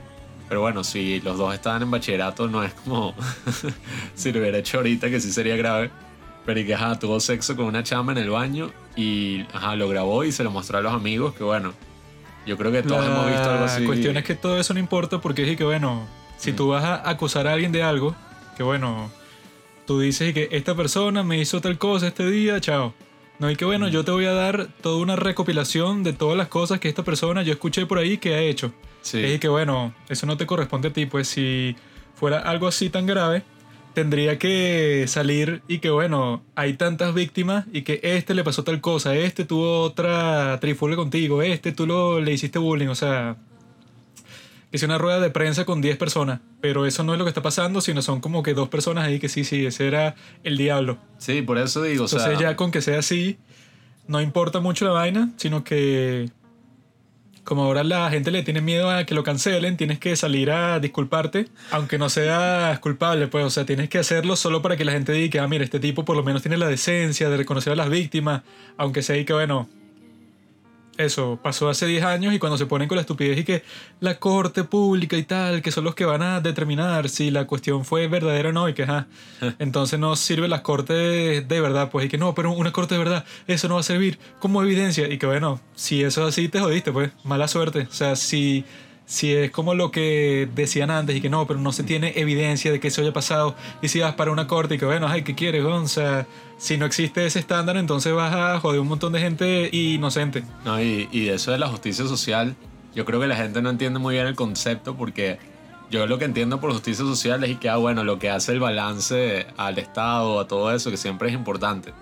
Pero 0.49 0.61
bueno, 0.61 0.83
si 0.83 1.21
los 1.21 1.39
dos 1.39 1.55
estaban 1.55 1.83
en 1.83 1.91
bachillerato, 1.91 2.49
no 2.49 2.65
es 2.65 2.75
como 2.75 3.15
si 4.17 4.33
lo 4.33 4.41
hubiera 4.41 4.59
hecho 4.59 4.79
ahorita, 4.79 5.09
que 5.09 5.21
sí 5.21 5.31
sería 5.31 5.57
grave. 5.57 5.93
Pero 6.45 6.59
y 6.59 6.67
que, 6.67 6.75
ajá, 6.75 6.99
tuvo 6.99 7.21
sexo 7.21 7.55
con 7.55 7.67
una 7.67 7.85
chama 7.85 8.11
en 8.11 8.19
el 8.19 8.31
baño 8.31 8.73
y, 8.97 9.43
ajá, 9.53 9.77
lo 9.77 9.89
grabó 9.89 10.25
y 10.25 10.33
se 10.33 10.43
lo 10.43 10.51
mostró 10.51 10.79
a 10.79 10.81
los 10.81 10.93
amigos, 10.93 11.35
que 11.35 11.45
bueno, 11.45 11.73
yo 12.47 12.57
creo 12.57 12.73
que 12.73 12.83
todos 12.83 13.07
hemos 13.07 13.27
visto 13.27 13.51
algo 13.51 13.65
así. 13.67 13.83
La 13.83 13.87
cuestión 13.87 14.17
es 14.17 14.25
que 14.25 14.35
todo 14.35 14.59
eso 14.59 14.75
no 14.75 14.81
importa 14.81 15.21
porque 15.21 15.49
es 15.49 15.57
que, 15.57 15.65
bueno, 15.65 16.09
si 16.41 16.55
tú 16.55 16.69
vas 16.69 16.83
a 16.83 17.09
acusar 17.09 17.47
a 17.47 17.53
alguien 17.53 17.71
de 17.71 17.83
algo, 17.83 18.17
que 18.57 18.63
bueno, 18.63 19.11
tú 19.87 20.01
dices 20.01 20.33
que 20.33 20.49
esta 20.53 20.75
persona 20.75 21.23
me 21.23 21.39
hizo 21.39 21.61
tal 21.61 21.77
cosa 21.77 22.09
este 22.09 22.29
día, 22.31 22.61
chao. 22.61 22.95
No, 23.39 23.51
y 23.51 23.57
que 23.57 23.67
bueno, 23.67 23.89
yo 23.89 24.05
te 24.05 24.11
voy 24.11 24.25
a 24.25 24.33
dar 24.33 24.69
toda 24.81 24.97
una 24.97 25.17
recopilación 25.17 26.03
de 26.03 26.15
todas 26.15 26.39
las 26.39 26.49
cosas 26.49 26.81
que 26.81 26.89
esta 26.89 27.05
persona 27.05 27.43
yo 27.43 27.53
escuché 27.53 27.85
por 27.85 27.99
ahí 27.99 28.17
que 28.17 28.35
ha 28.35 28.41
hecho. 28.41 28.73
Sí. 29.03 29.23
Es 29.23 29.39
que 29.39 29.49
bueno, 29.49 29.95
eso 30.09 30.27
no 30.27 30.39
te 30.39 30.47
corresponde 30.47 30.89
a 30.89 30.93
ti, 30.95 31.05
pues 31.05 31.29
si 31.29 31.77
fuera 32.15 32.39
algo 32.39 32.67
así 32.67 32.89
tan 32.89 33.07
grave, 33.07 33.43
tendría 33.93 34.39
que 34.39 35.05
salir 35.09 35.63
y 35.69 35.79
que 35.81 35.91
bueno, 35.91 36.43
hay 36.55 36.75
tantas 36.75 37.13
víctimas 37.13 37.67
y 37.71 37.83
que 37.83 38.01
este 38.03 38.33
le 38.33 38.45
pasó 38.45 38.65
tal 38.65 38.81
cosa, 38.81 39.15
este 39.15 39.45
tuvo 39.45 39.83
otra 39.83 40.59
trifulga 40.59 40.97
contigo, 40.97 41.43
este 41.43 41.73
tú 41.73 41.87
lo, 41.87 42.21
le 42.21 42.33
hiciste 42.33 42.59
bullying, 42.59 42.89
o 42.89 42.95
sea, 42.95 43.37
sea 44.79 44.87
una 44.87 44.99
rueda 44.99 45.21
de 45.21 45.31
prensa 45.31 45.65
con 45.65 45.81
10 45.81 45.97
personas. 45.97 46.41
Pero 46.61 46.87
eso 46.87 47.03
no 47.03 47.13
es 47.13 47.19
lo 47.19 47.25
que 47.25 47.31
está 47.31 47.43
pasando, 47.43 47.81
sino 47.81 48.03
son 48.03 48.21
como 48.21 48.43
que 48.43 48.55
dos 48.55 48.69
personas 48.69 49.07
ahí 49.07 49.19
que 49.19 49.29
sí, 49.29 49.45
sí, 49.45 49.67
ese 49.67 49.87
era 49.87 50.15
el 50.45 50.57
diablo. 50.57 50.99
Sí, 51.19 51.43
por 51.43 51.59
eso 51.59 51.83
digo, 51.83 52.05
o 52.05 52.07
Entonces 52.07 52.39
sea, 52.39 52.41
ya 52.41 52.57
con 52.57 52.71
que 52.71 52.81
sea 52.81 52.99
así, 53.01 53.39
no 54.07 54.21
importa 54.21 54.61
mucho 54.61 54.85
la 54.85 54.93
vaina, 54.93 55.31
sino 55.37 55.65
que 55.65 56.31
como 57.45 57.65
ahora 57.65 57.83
la 57.83 58.09
gente 58.11 58.31
le 58.31 58.43
tiene 58.43 58.61
miedo 58.61 58.91
a 58.91 59.05
que 59.05 59.15
lo 59.15 59.25
cancelen, 59.25 59.77
tienes 59.77 59.99
que 59.99 60.15
salir 60.15 60.51
a 60.51 60.79
disculparte, 60.79 61.49
aunque 61.71 61.99
no 61.99 62.09
seas 62.09 62.79
culpable, 62.79 63.27
pues, 63.29 63.45
o 63.45 63.51
sea, 63.51 63.67
tienes 63.67 63.89
que 63.89 63.99
hacerlo 63.99 64.37
solo 64.37 64.63
para 64.63 64.77
que 64.77 64.85
la 64.85 64.93
gente 64.93 65.13
diga 65.13 65.43
ah, 65.43 65.49
mira, 65.49 65.65
este 65.65 65.81
tipo 65.81 66.05
por 66.05 66.17
lo 66.17 66.23
menos 66.23 66.43
tiene 66.43 66.57
la 66.59 66.69
decencia 66.69 67.29
de 67.29 67.37
reconocer 67.37 67.73
a 67.73 67.77
las 67.77 67.91
víctimas, 67.91 68.43
aunque 68.77 69.03
sea 69.03 69.17
y 69.17 69.25
que, 69.25 69.33
bueno, 69.33 69.69
eso 71.05 71.39
pasó 71.43 71.69
hace 71.69 71.87
10 71.87 72.05
años 72.05 72.35
y 72.35 72.39
cuando 72.39 72.59
se 72.59 72.67
ponen 72.67 72.89
con 72.89 72.97
la 72.97 73.03
estupidez 73.03 73.39
y 73.39 73.45
que 73.45 73.63
la 74.01 74.19
corte 74.19 74.65
pública 74.65 75.17
y 75.17 75.25
tal, 75.25 75.63
que 75.63 75.71
son 75.71 75.85
los 75.85 75.95
que 75.95 76.05
van 76.05 76.23
a 76.23 76.41
determinar 76.41 77.09
si 77.09 77.31
la 77.31 77.47
cuestión 77.47 77.85
fue 77.85 78.07
verdadera 78.09 78.51
o 78.51 78.53
no 78.53 78.69
y 78.69 78.75
que, 78.75 78.85
ajá, 78.85 79.07
entonces 79.59 79.99
no 79.99 80.17
sirve 80.17 80.49
las 80.49 80.61
cortes 80.63 81.47
de 81.47 81.61
verdad, 81.61 81.91
pues, 81.91 82.07
y 82.07 82.09
que 82.09 82.19
no, 82.19 82.35
pero 82.35 82.53
una 82.53 82.73
corte 82.73 82.95
de 82.95 82.99
verdad, 82.99 83.25
eso 83.47 83.69
no 83.69 83.75
va 83.75 83.81
a 83.81 83.85
servir 83.85 84.19
como 84.39 84.63
evidencia 84.63 85.09
y 85.09 85.19
que, 85.19 85.27
bueno, 85.27 85.61
si 85.75 86.03
eso 86.03 86.23
es 86.23 86.35
así, 86.35 86.49
te 86.49 86.61
jodiste, 86.61 86.93
pues, 86.93 87.11
mala 87.25 87.49
suerte. 87.49 87.87
O 87.91 87.93
sea, 87.93 88.17
si, 88.17 88.65
si 89.07 89.35
es 89.35 89.51
como 89.51 89.75
lo 89.75 89.91
que 89.91 90.49
decían 90.55 90.91
antes 90.91 91.17
y 91.17 91.21
que 91.21 91.31
no, 91.31 91.47
pero 91.47 91.61
no 91.61 91.73
se 91.73 91.83
tiene 91.83 92.13
evidencia 92.17 92.71
de 92.71 92.81
que 92.81 92.89
eso 92.89 93.03
haya 93.03 93.13
pasado 93.13 93.57
y 93.83 93.89
si 93.89 94.01
vas 94.01 94.15
para 94.15 94.31
una 94.31 94.47
corte 94.47 94.77
y 94.77 94.79
que, 94.79 94.87
bueno, 94.87 95.09
ay, 95.09 95.23
¿qué 95.23 95.35
quieres? 95.35 95.65
O 95.65 95.89
sea, 95.89 96.27
si 96.61 96.77
no 96.77 96.85
existe 96.85 97.25
ese 97.25 97.39
estándar, 97.39 97.79
entonces 97.79 98.13
vas 98.13 98.35
a 98.35 98.61
joder 98.61 98.81
un 98.81 98.89
montón 98.89 99.15
de 99.15 99.21
gente 99.21 99.71
inocente. 99.73 100.45
No, 100.63 100.81
y, 100.81 101.09
y 101.11 101.31
eso 101.31 101.53
de 101.53 101.59
la 101.59 101.69
justicia 101.69 102.07
social, 102.07 102.55
yo 102.95 103.07
creo 103.07 103.19
que 103.19 103.27
la 103.27 103.37
gente 103.37 103.63
no 103.63 103.71
entiende 103.71 103.99
muy 103.99 104.15
bien 104.15 104.27
el 104.27 104.35
concepto 104.35 104.95
porque 104.95 105.39
yo 105.91 106.07
lo 106.07 106.19
que 106.19 106.27
entiendo 106.27 106.61
por 106.61 106.71
justicia 106.73 107.03
social 107.03 107.43
es 107.45 107.59
que, 107.59 107.71
ah, 107.71 107.77
bueno, 107.79 108.05
lo 108.05 108.19
que 108.19 108.29
hace 108.29 108.53
el 108.53 108.61
balance 108.61 109.47
al 109.57 109.79
Estado, 109.79 110.39
a 110.39 110.47
todo 110.47 110.71
eso, 110.71 110.91
que 110.91 110.99
siempre 110.99 111.29
es 111.29 111.35
importante. 111.35 111.95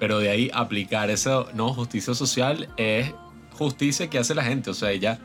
Pero 0.00 0.18
de 0.18 0.30
ahí 0.30 0.50
aplicar 0.52 1.08
eso, 1.08 1.48
no, 1.54 1.72
justicia 1.72 2.12
social 2.12 2.68
es 2.76 3.14
justicia 3.52 4.10
que 4.10 4.18
hace 4.18 4.34
la 4.34 4.42
gente, 4.42 4.70
o 4.70 4.74
sea, 4.74 4.92
ya 4.94 5.20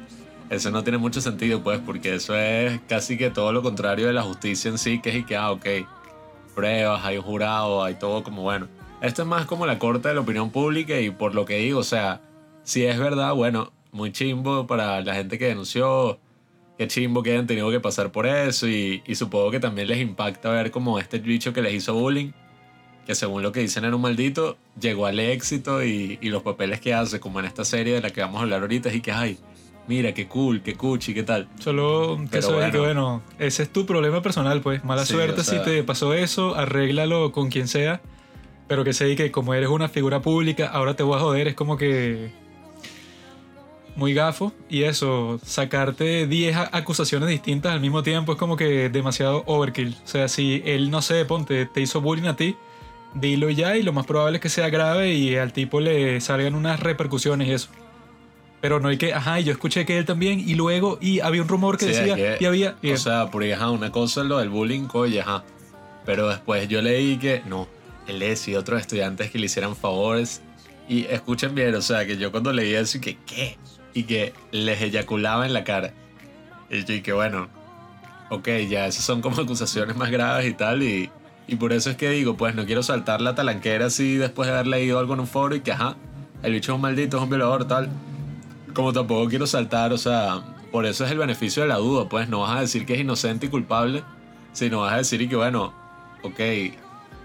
eso 0.52 0.70
no 0.70 0.84
tiene 0.84 1.00
mucho 1.00 1.20
sentido, 1.20 1.64
pues, 1.64 1.80
porque 1.84 2.14
eso 2.14 2.36
es 2.36 2.80
casi 2.88 3.18
que 3.18 3.32
todo 3.32 3.52
lo 3.52 3.64
contrario 3.64 4.06
de 4.06 4.14
la 4.14 4.22
justicia 4.22 4.70
en 4.70 4.78
sí, 4.78 5.02
que 5.02 5.18
es 5.18 5.26
que, 5.26 5.36
ah, 5.36 5.50
ok, 5.50 5.66
pruebas, 6.58 7.06
hay 7.06 7.18
jurado, 7.18 7.84
hay 7.84 7.94
todo 7.94 8.24
como 8.24 8.42
bueno. 8.42 8.68
Esto 9.00 9.22
es 9.22 9.28
más 9.28 9.46
como 9.46 9.68
la 9.68 9.78
corte 9.78 10.08
de 10.08 10.16
la 10.16 10.22
opinión 10.22 10.50
pública 10.50 11.00
y 11.00 11.12
por 11.12 11.36
lo 11.36 11.46
que 11.46 11.58
digo, 11.58 11.80
o 11.80 11.84
sea, 11.84 12.20
si 12.64 12.84
es 12.84 12.98
verdad, 12.98 13.36
bueno, 13.36 13.72
muy 13.92 14.12
chimbo 14.12 14.66
para 14.66 15.02
la 15.02 15.14
gente 15.14 15.38
que 15.38 15.46
denunció, 15.46 16.20
qué 16.76 16.88
chimbo 16.88 17.22
que 17.22 17.34
hayan 17.34 17.46
tenido 17.46 17.70
que 17.70 17.80
pasar 17.80 18.12
por 18.12 18.26
eso 18.26 18.68
y, 18.68 19.04
y 19.06 19.14
supongo 19.14 19.52
que 19.52 19.60
también 19.60 19.88
les 19.88 20.00
impacta 20.00 20.50
ver 20.50 20.72
como 20.72 20.98
este 20.98 21.20
bicho 21.20 21.54
que 21.54 21.62
les 21.62 21.76
hizo 21.76 21.94
bullying, 21.94 22.32
que 23.06 23.14
según 23.14 23.44
lo 23.44 23.52
que 23.52 23.60
dicen 23.60 23.86
era 23.86 23.96
un 23.96 24.02
maldito, 24.02 24.58
llegó 24.82 25.06
al 25.06 25.20
éxito 25.20 25.84
y, 25.84 26.18
y 26.22 26.30
los 26.30 26.42
papeles 26.42 26.82
que 26.82 26.92
hace, 26.96 27.20
como 27.20 27.40
en 27.40 27.46
esta 27.46 27.66
serie 27.66 27.94
de 27.94 28.02
la 28.02 28.10
que 28.10 28.22
vamos 28.22 28.40
a 28.40 28.44
hablar 28.44 28.62
ahorita, 28.62 28.92
y 28.92 29.02
que, 29.02 29.12
ay, 29.12 29.38
mira, 29.88 30.14
qué 30.14 30.28
cool, 30.28 30.62
qué 30.62 30.76
cuchi, 30.76 31.14
qué 31.14 31.24
tal. 31.24 31.48
Solo 31.60 32.18
que 32.32 32.40
eso 32.40 32.62
es 32.62 32.72
que, 32.72 32.78
bueno. 32.78 33.22
bueno, 33.22 33.24
ese 33.40 33.64
es 33.64 33.70
tu 33.74 33.86
problema 33.86 34.22
personal, 34.22 34.62
pues. 34.62 34.84
Mala 34.84 35.06
Sí, 35.06 35.14
suerte 35.14 35.42
o 35.42 35.44
sea- 35.44 35.64
si 35.64 35.70
te 35.70 35.84
pasó 35.84 36.14
eso, 36.14 36.56
arréglalo 36.56 37.32
con 37.32 37.50
quien 37.50 37.68
sea. 37.68 38.02
Pero 38.68 38.84
que 38.84 38.92
sé 38.92 39.16
que 39.16 39.32
como 39.32 39.54
eres 39.54 39.70
una 39.70 39.88
figura 39.88 40.22
pública, 40.22 40.68
ahora 40.68 40.94
te 40.96 41.02
voy 41.04 41.16
a 41.16 41.20
joder, 41.22 41.48
es 41.48 41.54
como 41.56 41.78
que. 41.78 42.32
Muy 43.96 44.14
gafo. 44.14 44.52
Y 44.70 44.84
eso, 44.84 45.40
sacarte 45.44 46.28
10 46.28 46.56
a- 46.56 46.70
acusaciones 46.72 47.30
distintas 47.30 47.72
al 47.74 47.80
mismo 47.80 48.04
tiempo 48.04 48.34
es 48.34 48.38
como 48.38 48.56
que 48.56 48.90
demasiado 48.90 49.44
overkill. 49.48 49.96
O 50.04 50.08
sea, 50.08 50.28
si 50.28 50.62
él, 50.66 50.92
no 50.92 51.02
sé, 51.02 51.26
ponte, 51.26 51.66
te 51.66 51.82
hizo 51.82 52.00
bullying 52.02 52.28
a 52.28 52.36
ti, 52.36 52.56
dilo 53.16 53.50
ya 53.50 53.76
y 53.78 53.82
lo 53.84 53.94
más 53.94 54.06
probable 54.06 54.38
es 54.38 54.42
que 54.42 54.50
sea 54.50 54.70
grave 54.70 55.14
y 55.14 55.36
al 55.38 55.52
tipo 55.54 55.80
le 55.80 56.20
salgan 56.22 56.54
unas 56.54 56.80
repercusiones 56.82 57.48
y 57.48 57.54
eso. 57.54 57.70
Pero 58.60 58.80
no 58.80 58.90
hay 58.90 58.98
que, 58.98 59.14
ajá, 59.14 59.40
y 59.40 59.44
yo 59.44 59.52
escuché 59.52 59.86
que 59.86 59.98
él 60.00 60.06
también, 60.06 60.40
y 60.40 60.56
luego, 60.56 60.98
y 61.00 61.20
había 61.20 61.42
un 61.44 61.48
rumor 61.48 61.78
que 61.78 61.86
Sí, 61.86 61.92
decía, 61.92 62.16
es 62.16 62.38
que- 62.38 62.44
y 62.44 62.48
había, 62.48 62.76
y 62.82 62.92
O 62.92 62.98
sea, 62.98 63.30
porque 63.30 63.54
ajá, 63.54 63.70
una 63.70 63.92
cosa 63.92 64.22
es 64.22 64.28
lo 64.28 64.40
del 64.40 64.50
bullying, 64.50 64.88
oye, 64.94 65.22
ajá. 65.22 65.44
Pero 66.06 66.28
después 66.30 66.68
yo 66.68 66.82
leí 66.82 67.18
que 67.18 67.44
no, 67.46 67.68
él 68.08 68.22
es 68.24 68.48
y 68.48 68.56
otros 68.56 68.82
estudiantes 68.82 69.30
que 69.30 69.38
le 69.40 69.46
hicieran 69.46 69.76
favores. 69.76 70.42
Y 70.90 71.04
escuchen 71.06 71.54
bien, 71.54 71.76
o 71.76 71.82
sea, 71.82 72.06
que 72.08 72.18
yo 72.18 72.32
cuando 72.32 72.52
leí 72.54 72.74
eso 72.74 72.98
y 72.98 73.02
que, 73.02 73.18
¿qué? 73.26 73.58
Y 73.94 74.04
que 74.04 74.34
les 74.52 74.82
eyaculaba 74.82 75.46
en 75.46 75.54
la 75.54 75.64
cara. 75.64 75.94
Y 76.70 76.84
yo, 76.86 76.94
y 76.96 77.02
que 77.02 77.12
bueno, 77.14 77.50
ok, 78.30 78.48
ya 78.70 78.88
esas 78.88 79.04
son 79.04 79.22
como 79.22 79.42
acusaciones 79.42 79.96
más 79.98 80.10
graves 80.10 80.48
y 80.48 80.54
tal. 80.54 80.82
Y, 80.82 81.12
y 81.48 81.56
por 81.58 81.74
eso 81.74 81.90
es 81.92 81.98
que 81.98 82.10
digo, 82.10 82.38
pues 82.38 82.56
no 82.56 82.66
quiero 82.66 82.82
saltar 82.84 83.20
la 83.22 83.36
talanquera 83.36 83.88
así 83.88 84.16
después 84.16 84.48
de 84.48 84.54
haber 84.54 84.68
leído 84.68 84.98
algo 84.98 85.14
en 85.14 85.20
un 85.20 85.28
foro 85.28 85.56
y 85.56 85.60
que, 85.60 85.74
ajá, 85.74 85.96
el 86.42 86.54
bicho 86.54 86.72
es 86.72 86.76
un 86.76 86.82
maldito, 86.82 87.18
es 87.18 87.24
un 87.24 87.30
violador, 87.30 87.68
tal 87.68 87.90
como 88.78 88.94
tampoco 88.94 89.28
quiero 89.28 89.48
saltar, 89.48 89.92
o 89.92 89.98
sea, 89.98 90.44
por 90.72 90.86
eso 90.86 91.04
es 91.04 91.10
el 91.10 91.18
beneficio 91.18 91.64
de 91.64 91.68
la 91.70 91.78
duda, 91.78 92.08
pues 92.08 92.30
no 92.30 92.42
vas 92.42 92.58
a 92.58 92.62
decir 92.62 92.86
que 92.86 92.94
es 92.94 93.00
inocente 93.00 93.48
y 93.48 93.50
culpable, 93.50 94.04
sino 94.54 94.82
vas 94.82 94.94
a 94.94 94.98
decir 94.98 95.20
y 95.20 95.28
que 95.28 95.36
bueno, 95.36 95.74
ok, 96.22 96.40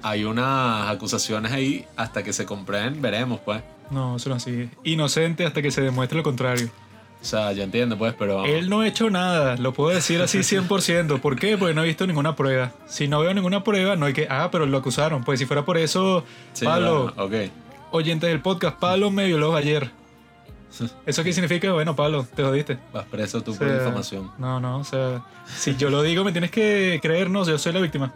hay 0.03 0.25
unas 0.25 0.89
acusaciones 0.89 1.53
ahí, 1.53 1.85
hasta 1.95 2.23
que 2.23 2.33
se 2.33 2.47
comprueben, 2.47 3.03
veremos, 3.03 3.39
pues. 3.45 3.63
no, 3.91 4.17
eso 4.17 4.31
no 4.31 4.37
es 4.37 4.43
así. 4.45 4.71
Inocente 4.85 5.45
hasta 5.45 5.61
que 5.61 5.71
se 5.71 5.83
demuestre 5.83 6.17
lo 6.17 6.25
contrario. 6.25 6.71
O 7.21 7.25
sea, 7.25 7.53
yo 7.53 7.63
entiendo, 7.63 7.99
pues, 7.99 8.15
pero... 8.19 8.47
Él 8.47 8.71
no 8.71 8.81
ha 8.81 8.89
hecho 8.89 9.11
nada, 9.11 9.57
lo 9.59 9.75
puedo 9.75 9.91
decir 9.95 10.23
así 10.23 10.39
100%. 10.57 11.21
¿Por 11.21 11.39
qué? 11.39 11.59
Porque 11.59 11.75
no 11.75 11.85
he 11.85 11.87
visto 11.87 12.07
ninguna 12.07 12.35
prueba. 12.35 12.73
Si 12.87 13.09
no 13.09 13.21
veo 13.21 13.35
ninguna 13.35 13.63
prueba, 13.63 13.95
no 13.95 14.07
hay 14.07 14.15
que, 14.15 14.27
ah, 14.31 14.49
pero 14.51 14.65
lo 14.65 14.79
acusaron. 14.79 15.23
Pues 15.23 15.39
si 15.39 15.45
fuera 15.45 15.67
por 15.67 15.77
eso, 15.77 16.25
Sí, 16.55 16.65
Pablo, 16.65 17.13
claro, 17.15 17.27
ok. 17.27 17.51
oyentes 17.91 18.31
del 18.31 18.41
podcast, 18.41 18.79
Pablo 18.79 19.11
me 19.11 19.27
violó 19.27 19.55
ayer. 19.55 19.91
¿Eso 21.07 21.25
qué 21.25 21.33
significa? 21.33 21.73
Bueno, 21.73 21.95
Pablo, 21.95 22.26
te 22.35 22.43
jodiste. 22.43 22.79
Vas 22.93 23.07
preso 23.07 23.43
tú 23.43 23.52
O 23.52 23.57
por 23.57 23.69
sea, 23.69 23.79
difamación. 23.79 24.31
No, 24.38 24.59
no, 24.61 24.79
o 24.79 24.85
sea, 24.85 25.23
si 25.47 25.76
yo 25.76 25.91
lo 25.91 26.02
digo, 26.02 26.25
me 26.25 26.33
tienes 26.33 26.50
que 26.50 26.99
creer, 27.02 27.31
no, 27.31 27.45
yo 27.45 27.59
soy 27.59 27.73
la 27.73 27.81
víctima. 27.81 28.12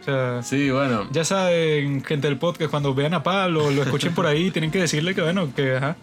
O 0.00 0.04
sea, 0.04 0.42
Sí, 0.42 0.70
bueno, 0.70 1.08
ya 1.10 1.24
saben, 1.24 2.04
gente 2.04 2.28
del 2.28 2.38
podcast, 2.38 2.70
cuando 2.70 2.94
vean 2.94 3.14
a 3.14 3.22
Pablo, 3.22 3.70
lo 3.70 3.82
escuchen 3.82 4.14
por 4.14 4.26
ahí, 4.26 4.50
tienen 4.50 4.70
que 4.70 4.78
decirle 4.80 5.14
que, 5.14 5.22
bueno, 5.22 5.52
que, 5.54 5.76
ajá, 5.76 5.96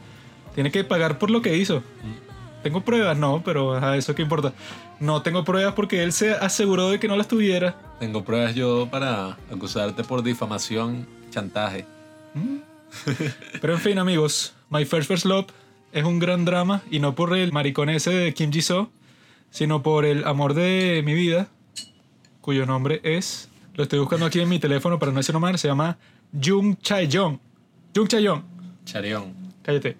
tiene 0.56 0.72
que 0.72 0.84
pagar 0.84 1.20
por 1.20 1.30
lo 1.30 1.42
que 1.42 1.56
hizo. 1.56 1.84
¿Tengo 2.64 2.82
pruebas? 2.82 3.18
No, 3.18 3.42
pero, 3.44 3.76
ajá, 3.76 3.96
eso 3.98 4.16
qué 4.16 4.22
importa. 4.22 4.54
No 5.00 5.22
tengo 5.22 5.44
pruebas 5.44 5.74
porque 5.74 6.02
él 6.04 6.14
se 6.14 6.32
aseguró 6.34 6.90
de 6.90 7.00
que 7.00 7.08
no 7.08 7.16
las 7.18 7.28
tuviera. 7.28 7.76
tengo 8.00 8.24
pruebas 8.24 8.56
yo 8.56 8.88
para 8.90 9.38
acusarte 9.52 10.04
por 10.04 10.24
difamación, 10.24 11.06
chantaje. 11.30 11.86
Pero 13.62 13.74
en 13.74 13.80
fin, 13.80 13.98
amigos, 14.00 14.54
My 14.70 14.86
First 14.86 15.08
First 15.08 15.26
Love 15.26 15.48
es 15.94 16.04
un 16.04 16.20
gran 16.20 16.44
drama 16.46 16.82
y 16.92 17.00
no 17.00 17.16
por 17.16 17.36
el 17.38 17.52
maricón 17.52 17.90
ese 17.90 18.12
de 18.12 18.34
Kim 18.34 18.52
Ji-soo, 18.52 18.90
sino 19.50 19.84
por 19.84 20.06
el 20.06 20.26
amor 20.26 20.54
de 20.54 21.02
mi 21.06 21.14
vida, 21.14 21.48
cuyo 22.42 22.66
nombre 22.66 23.00
es, 23.04 23.50
lo 23.76 23.84
estoy 23.84 24.00
buscando 24.00 24.26
aquí 24.26 24.40
en 24.40 24.50
mi 24.50 24.60
teléfono 24.60 25.00
para 25.00 25.12
no 25.12 25.18
decir 25.20 25.34
nomás, 25.34 25.60
se 25.62 25.68
llama 25.68 25.98
Jung 26.44 26.76
Chae-young. 26.82 27.38
Jung 27.96 28.08
Chae-young, 28.08 28.42
Charión. 28.86 29.34
cállate. 29.62 29.96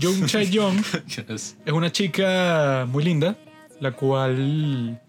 Jung 0.00 0.26
Chae-young 0.26 0.82
Es- 1.28 1.56
es 1.64 1.72
una 1.72 1.92
chica 1.92 2.86
muy 2.90 3.04
linda, 3.04 3.36
la 3.80 3.92
cual 3.92 5.00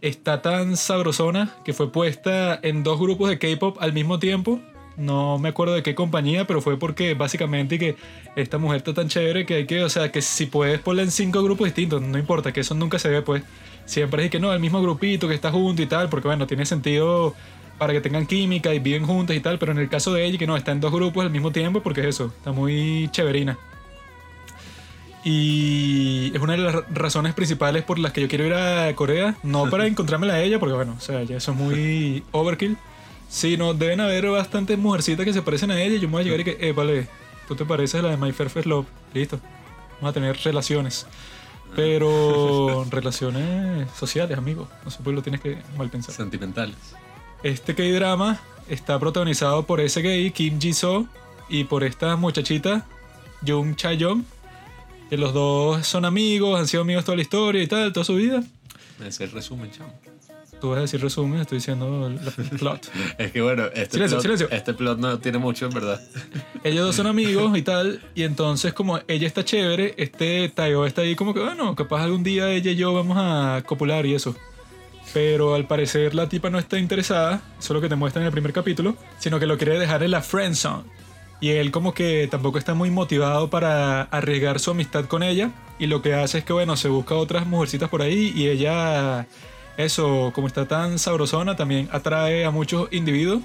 está 0.00 0.42
tan 0.42 0.76
sabrosona 0.76 1.54
que 1.64 1.72
fue 1.74 1.92
puesta 1.92 2.58
en 2.62 2.82
dos 2.82 2.98
grupos 2.98 3.28
de 3.28 3.38
K-pop 3.38 3.76
al 3.80 3.92
mismo 3.92 4.18
tiempo. 4.18 4.60
No 4.96 5.38
me 5.38 5.48
acuerdo 5.48 5.74
de 5.74 5.82
qué 5.82 5.94
compañía, 5.94 6.46
pero 6.46 6.60
fue 6.60 6.78
porque 6.78 7.14
básicamente 7.14 7.78
que 7.78 7.96
esta 8.36 8.58
mujer 8.58 8.78
está 8.78 8.92
tan 8.94 9.08
chévere 9.08 9.46
que 9.46 9.54
hay 9.54 9.66
que, 9.66 9.82
o 9.84 9.88
sea, 9.88 10.12
que 10.12 10.20
si 10.22 10.46
puedes 10.46 10.80
ponerla 10.80 11.04
en 11.04 11.10
cinco 11.10 11.42
grupos 11.42 11.66
distintos, 11.66 12.02
no 12.02 12.18
importa, 12.18 12.52
que 12.52 12.60
eso 12.60 12.74
nunca 12.74 12.98
se 12.98 13.08
ve, 13.08 13.22
pues. 13.22 13.42
Siempre 13.84 14.24
es 14.24 14.30
que 14.30 14.38
no, 14.38 14.52
el 14.52 14.60
mismo 14.60 14.80
grupito 14.80 15.26
que 15.28 15.34
está 15.34 15.50
junto 15.50 15.82
y 15.82 15.86
tal, 15.86 16.08
porque 16.08 16.28
bueno, 16.28 16.46
tiene 16.46 16.64
sentido 16.66 17.34
para 17.78 17.92
que 17.92 18.00
tengan 18.00 18.26
química 18.26 18.72
y 18.72 18.78
viven 18.78 19.04
juntos 19.06 19.34
y 19.34 19.40
tal, 19.40 19.58
pero 19.58 19.72
en 19.72 19.78
el 19.78 19.88
caso 19.88 20.12
de 20.12 20.24
ella, 20.24 20.38
que 20.38 20.46
no, 20.46 20.56
está 20.56 20.70
en 20.72 20.80
dos 20.80 20.92
grupos 20.92 21.24
al 21.24 21.30
mismo 21.30 21.50
tiempo, 21.50 21.82
porque 21.82 22.00
es 22.02 22.06
eso, 22.08 22.26
está 22.36 22.52
muy 22.52 23.08
chéverina. 23.12 23.58
Y 25.24 26.32
es 26.34 26.40
una 26.40 26.52
de 26.54 26.58
las 26.58 26.74
ra- 26.74 26.84
razones 26.92 27.34
principales 27.34 27.84
por 27.84 27.98
las 27.98 28.12
que 28.12 28.20
yo 28.22 28.28
quiero 28.28 28.46
ir 28.46 28.54
a 28.54 28.92
Corea. 28.94 29.36
No 29.42 29.70
para 29.70 29.86
encontrármela 29.88 30.34
a 30.34 30.42
ella, 30.42 30.58
porque 30.58 30.74
bueno, 30.74 30.94
o 30.96 31.00
sea, 31.00 31.22
ya 31.22 31.36
eso 31.36 31.52
es 31.52 31.58
muy 31.58 32.22
overkill. 32.32 32.76
Sino 33.32 33.72
deben 33.72 33.98
haber 34.02 34.28
bastantes 34.28 34.78
mujercitas 34.78 35.24
que 35.24 35.32
se 35.32 35.40
parecen 35.40 35.70
a 35.70 35.80
ella. 35.80 35.96
y 35.96 36.00
Yo 36.00 36.06
me 36.06 36.12
voy 36.12 36.20
a 36.20 36.24
llegar 36.24 36.40
y 36.40 36.44
que, 36.44 36.58
eh, 36.60 36.72
vale, 36.72 37.08
tú 37.48 37.56
te 37.56 37.64
pareces 37.64 37.98
a 38.00 38.02
la 38.02 38.10
de 38.10 38.18
My 38.18 38.30
Fair 38.30 38.50
First 38.50 38.66
Love. 38.66 38.86
Listo. 39.14 39.40
Vamos 39.94 40.10
a 40.10 40.12
tener 40.12 40.36
relaciones. 40.44 41.06
Pero 41.74 42.84
relaciones 42.90 43.90
sociales, 43.98 44.36
amigo. 44.36 44.68
No 44.84 44.90
sé 44.90 44.98
por 44.98 45.06
qué 45.06 45.12
lo 45.12 45.22
tienes 45.22 45.40
que 45.40 45.56
mal 45.78 45.88
pensar. 45.88 46.14
Sentimentales. 46.14 46.76
Este 47.42 47.74
K-drama 47.74 48.38
está 48.68 48.98
protagonizado 48.98 49.64
por 49.64 49.80
ese 49.80 50.02
gay, 50.02 50.30
Kim 50.30 50.60
Ji-soo, 50.60 51.06
y 51.48 51.64
por 51.64 51.84
esta 51.84 52.16
muchachita, 52.16 52.86
Jung 53.46 53.74
Chae-young, 53.76 54.24
que 55.08 55.16
los 55.16 55.32
dos 55.32 55.86
son 55.86 56.04
amigos, 56.04 56.60
han 56.60 56.68
sido 56.68 56.82
amigos 56.82 57.06
toda 57.06 57.16
la 57.16 57.22
historia 57.22 57.62
y 57.62 57.66
tal, 57.66 57.94
toda 57.94 58.04
su 58.04 58.16
vida. 58.16 58.42
Ese 58.98 59.08
es 59.08 59.20
el 59.22 59.30
resumen, 59.30 59.70
chamo. 59.70 59.94
Tú 60.62 60.68
vas 60.68 60.78
a 60.78 60.82
decir 60.82 61.00
resumen, 61.00 61.40
estoy 61.40 61.58
diciendo 61.58 62.06
el, 62.06 62.20
plot. 62.58 62.88
Es 63.18 63.32
que 63.32 63.42
bueno, 63.42 63.64
este, 63.74 63.94
Silencio, 63.94 64.18
plot, 64.18 64.22
silencio. 64.22 64.48
este 64.52 64.74
plot 64.74 64.96
no 64.96 65.18
tiene 65.18 65.38
mucho, 65.38 65.66
en 65.66 65.74
verdad. 65.74 66.00
Ellos 66.62 66.86
dos 66.86 66.94
son 66.94 67.08
amigos 67.08 67.58
y 67.58 67.62
tal, 67.62 68.00
y 68.14 68.22
entonces 68.22 68.72
como 68.72 69.00
ella 69.08 69.26
está 69.26 69.44
chévere, 69.44 69.96
este 69.96 70.48
Tayo 70.50 70.86
está 70.86 71.02
ahí 71.02 71.16
como 71.16 71.34
que, 71.34 71.40
bueno, 71.40 71.74
capaz 71.74 72.04
algún 72.04 72.22
día 72.22 72.48
ella 72.48 72.70
y 72.70 72.76
yo 72.76 72.94
vamos 72.94 73.16
a 73.20 73.64
copular 73.66 74.06
y 74.06 74.14
eso. 74.14 74.36
Pero 75.12 75.56
al 75.56 75.66
parecer 75.66 76.14
la 76.14 76.28
tipa 76.28 76.48
no 76.48 76.60
está 76.60 76.78
interesada, 76.78 77.42
eso 77.58 77.72
es 77.72 77.74
lo 77.74 77.80
que 77.80 77.88
te 77.88 77.96
muestra 77.96 78.22
en 78.22 78.26
el 78.26 78.32
primer 78.32 78.52
capítulo, 78.52 78.96
sino 79.18 79.40
que 79.40 79.46
lo 79.46 79.58
quiere 79.58 79.80
dejar 79.80 80.04
en 80.04 80.12
la 80.12 80.22
friendzone. 80.22 80.84
Y 81.40 81.50
él 81.50 81.72
como 81.72 81.92
que 81.92 82.28
tampoco 82.30 82.58
está 82.58 82.74
muy 82.74 82.92
motivado 82.92 83.50
para 83.50 84.02
arriesgar 84.02 84.60
su 84.60 84.70
amistad 84.70 85.06
con 85.06 85.24
ella, 85.24 85.50
y 85.80 85.88
lo 85.88 86.02
que 86.02 86.14
hace 86.14 86.38
es 86.38 86.44
que, 86.44 86.52
bueno, 86.52 86.76
se 86.76 86.86
busca 86.86 87.16
otras 87.16 87.48
mujercitas 87.48 87.88
por 87.88 88.00
ahí 88.00 88.32
y 88.36 88.46
ella, 88.46 89.26
eso, 89.76 90.32
como 90.34 90.46
está 90.46 90.66
tan 90.66 90.98
sabrosona, 90.98 91.56
también 91.56 91.88
atrae 91.92 92.44
a 92.44 92.50
muchos 92.50 92.88
individuos. 92.92 93.42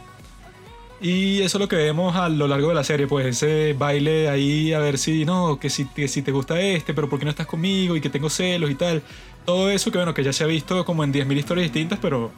Y 1.00 1.42
eso 1.42 1.58
es 1.58 1.62
lo 1.62 1.68
que 1.68 1.76
vemos 1.76 2.16
a 2.16 2.28
lo 2.28 2.48
largo 2.48 2.70
de 2.70 2.76
la 2.76 2.84
serie, 2.84 3.06
pues 3.06 3.26
ese 3.28 3.76
baile 3.78 4.30
ahí 4.30 4.74
a 4.74 4.80
ver 4.80 4.98
si 4.98 5.26
no, 5.26 5.60
que 5.60 5.70
si, 5.70 5.86
que 5.86 6.08
si 6.08 6.24
te 6.24 6.32
gusta 6.32 6.60
este, 6.60 6.94
pero 6.96 7.08
¿por 7.08 7.20
qué 7.20 7.26
no 7.26 7.32
estás 7.32 7.46
conmigo? 7.46 7.96
Y 7.96 8.02
que 8.02 8.10
tengo 8.10 8.30
celos 8.30 8.72
y 8.72 8.76
tal. 8.76 9.04
Todo 9.46 9.70
eso 9.70 9.92
que 9.92 10.00
bueno, 10.00 10.14
que 10.16 10.24
ya 10.24 10.34
se 10.34 10.44
ha 10.44 10.48
visto 10.48 10.84
como 10.86 11.04
en 11.04 11.14
10.000 11.14 11.38
historias 11.38 11.66
distintas, 11.66 12.00
pero 12.02 12.32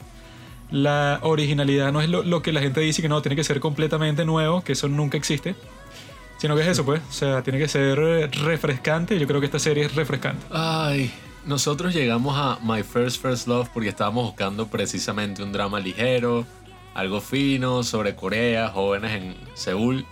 la 0.71 1.19
originalidad 1.23 1.93
no 1.93 2.01
es 2.01 2.09
lo, 2.09 2.21
lo 2.23 2.41
que 2.41 2.51
la 2.51 2.59
gente 2.59 2.81
dice 2.81 3.01
que 3.01 3.07
no, 3.09 3.21
tiene 3.21 3.37
que 3.37 3.45
ser 3.45 3.61
completamente 3.61 4.25
nuevo, 4.25 4.61
que 4.61 4.73
eso 4.73 4.89
nunca 4.89 5.17
existe. 5.17 5.55
Sino 6.37 6.55
que 6.55 6.61
es 6.61 6.67
eso, 6.67 6.85
pues. 6.85 7.01
O 7.09 7.11
sea, 7.11 7.43
tiene 7.43 7.59
que 7.59 7.67
ser 7.67 7.99
refrescante. 8.43 9.19
Yo 9.19 9.27
creo 9.27 9.41
que 9.41 9.45
esta 9.45 9.59
serie 9.59 9.85
es 9.85 9.95
refrescante. 9.95 10.45
Ay, 10.49 11.11
nosotros 11.49 11.95
llegamos 11.95 12.37
a 12.37 12.59
My 12.61 12.83
First 12.83 13.19
First 13.23 13.47
Love 13.47 13.69
porque 13.73 13.89
estábamos 13.89 14.23
buscando 14.25 14.67
precisamente 14.67 15.41
un 15.41 15.51
drama 15.51 15.79
ligero, 15.79 16.45
algo 16.93 17.19
fino 17.21 17.81
sobre 17.81 18.15
Corea, 18.15 18.69
jóvenes 18.69 19.11
en 19.13 19.35
Seúl. 19.55 20.05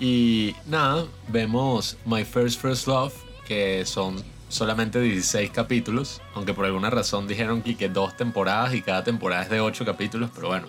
Y 0.00 0.56
nada, 0.66 1.04
vemos 1.28 1.96
My 2.04 2.24
First 2.24 2.60
First 2.60 2.88
Love, 2.88 3.14
que 3.46 3.84
son 3.86 4.16
solamente 4.48 5.00
16 5.00 5.50
capítulos, 5.52 6.20
aunque 6.34 6.54
por 6.54 6.64
alguna 6.64 6.90
razón 6.90 7.28
dijeron 7.28 7.62
que, 7.62 7.76
que 7.76 7.88
dos 7.88 8.16
temporadas 8.16 8.74
y 8.74 8.82
cada 8.82 9.04
temporada 9.04 9.44
es 9.44 9.50
de 9.50 9.60
8 9.60 9.84
capítulos, 9.84 10.30
pero 10.34 10.48
bueno, 10.48 10.66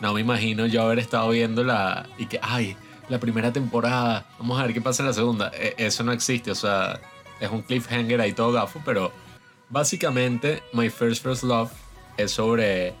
no 0.00 0.12
me 0.12 0.22
imagino 0.22 0.66
yo 0.66 0.82
haber 0.82 0.98
estado 0.98 1.28
viendo 1.30 1.62
la 1.62 2.08
y 2.18 2.26
que, 2.26 2.40
ay, 2.42 2.76
la 3.08 3.20
primera 3.20 3.52
temporada, 3.52 4.26
vamos 4.40 4.58
a 4.58 4.64
ver 4.64 4.74
qué 4.74 4.80
pasa 4.80 5.04
en 5.04 5.08
la 5.08 5.12
segunda. 5.14 5.52
E- 5.54 5.74
Eso 5.78 6.02
no 6.02 6.10
existe, 6.10 6.50
o 6.50 6.54
sea, 6.56 7.00
es 7.40 7.50
un 7.50 7.62
cliffhanger 7.62 8.20
ahí 8.20 8.32
todo 8.32 8.52
gafo, 8.52 8.80
pero 8.84 9.12
básicamente 9.68 10.62
My 10.72 10.90
First 10.90 11.22
First 11.22 11.42
Love 11.42 11.70
es 12.16 12.30
sobre, 12.30 12.94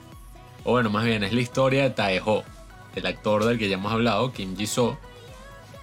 o 0.64 0.72
bueno, 0.72 0.90
más 0.90 1.04
bien 1.04 1.24
es 1.24 1.32
la 1.32 1.40
historia 1.40 1.84
de 1.84 1.90
Taeho, 1.90 2.44
el 2.94 3.06
actor 3.06 3.44
del 3.44 3.58
que 3.58 3.68
ya 3.68 3.74
hemos 3.74 3.92
hablado, 3.92 4.32
Kim 4.32 4.56
Ji-soo, 4.56 4.98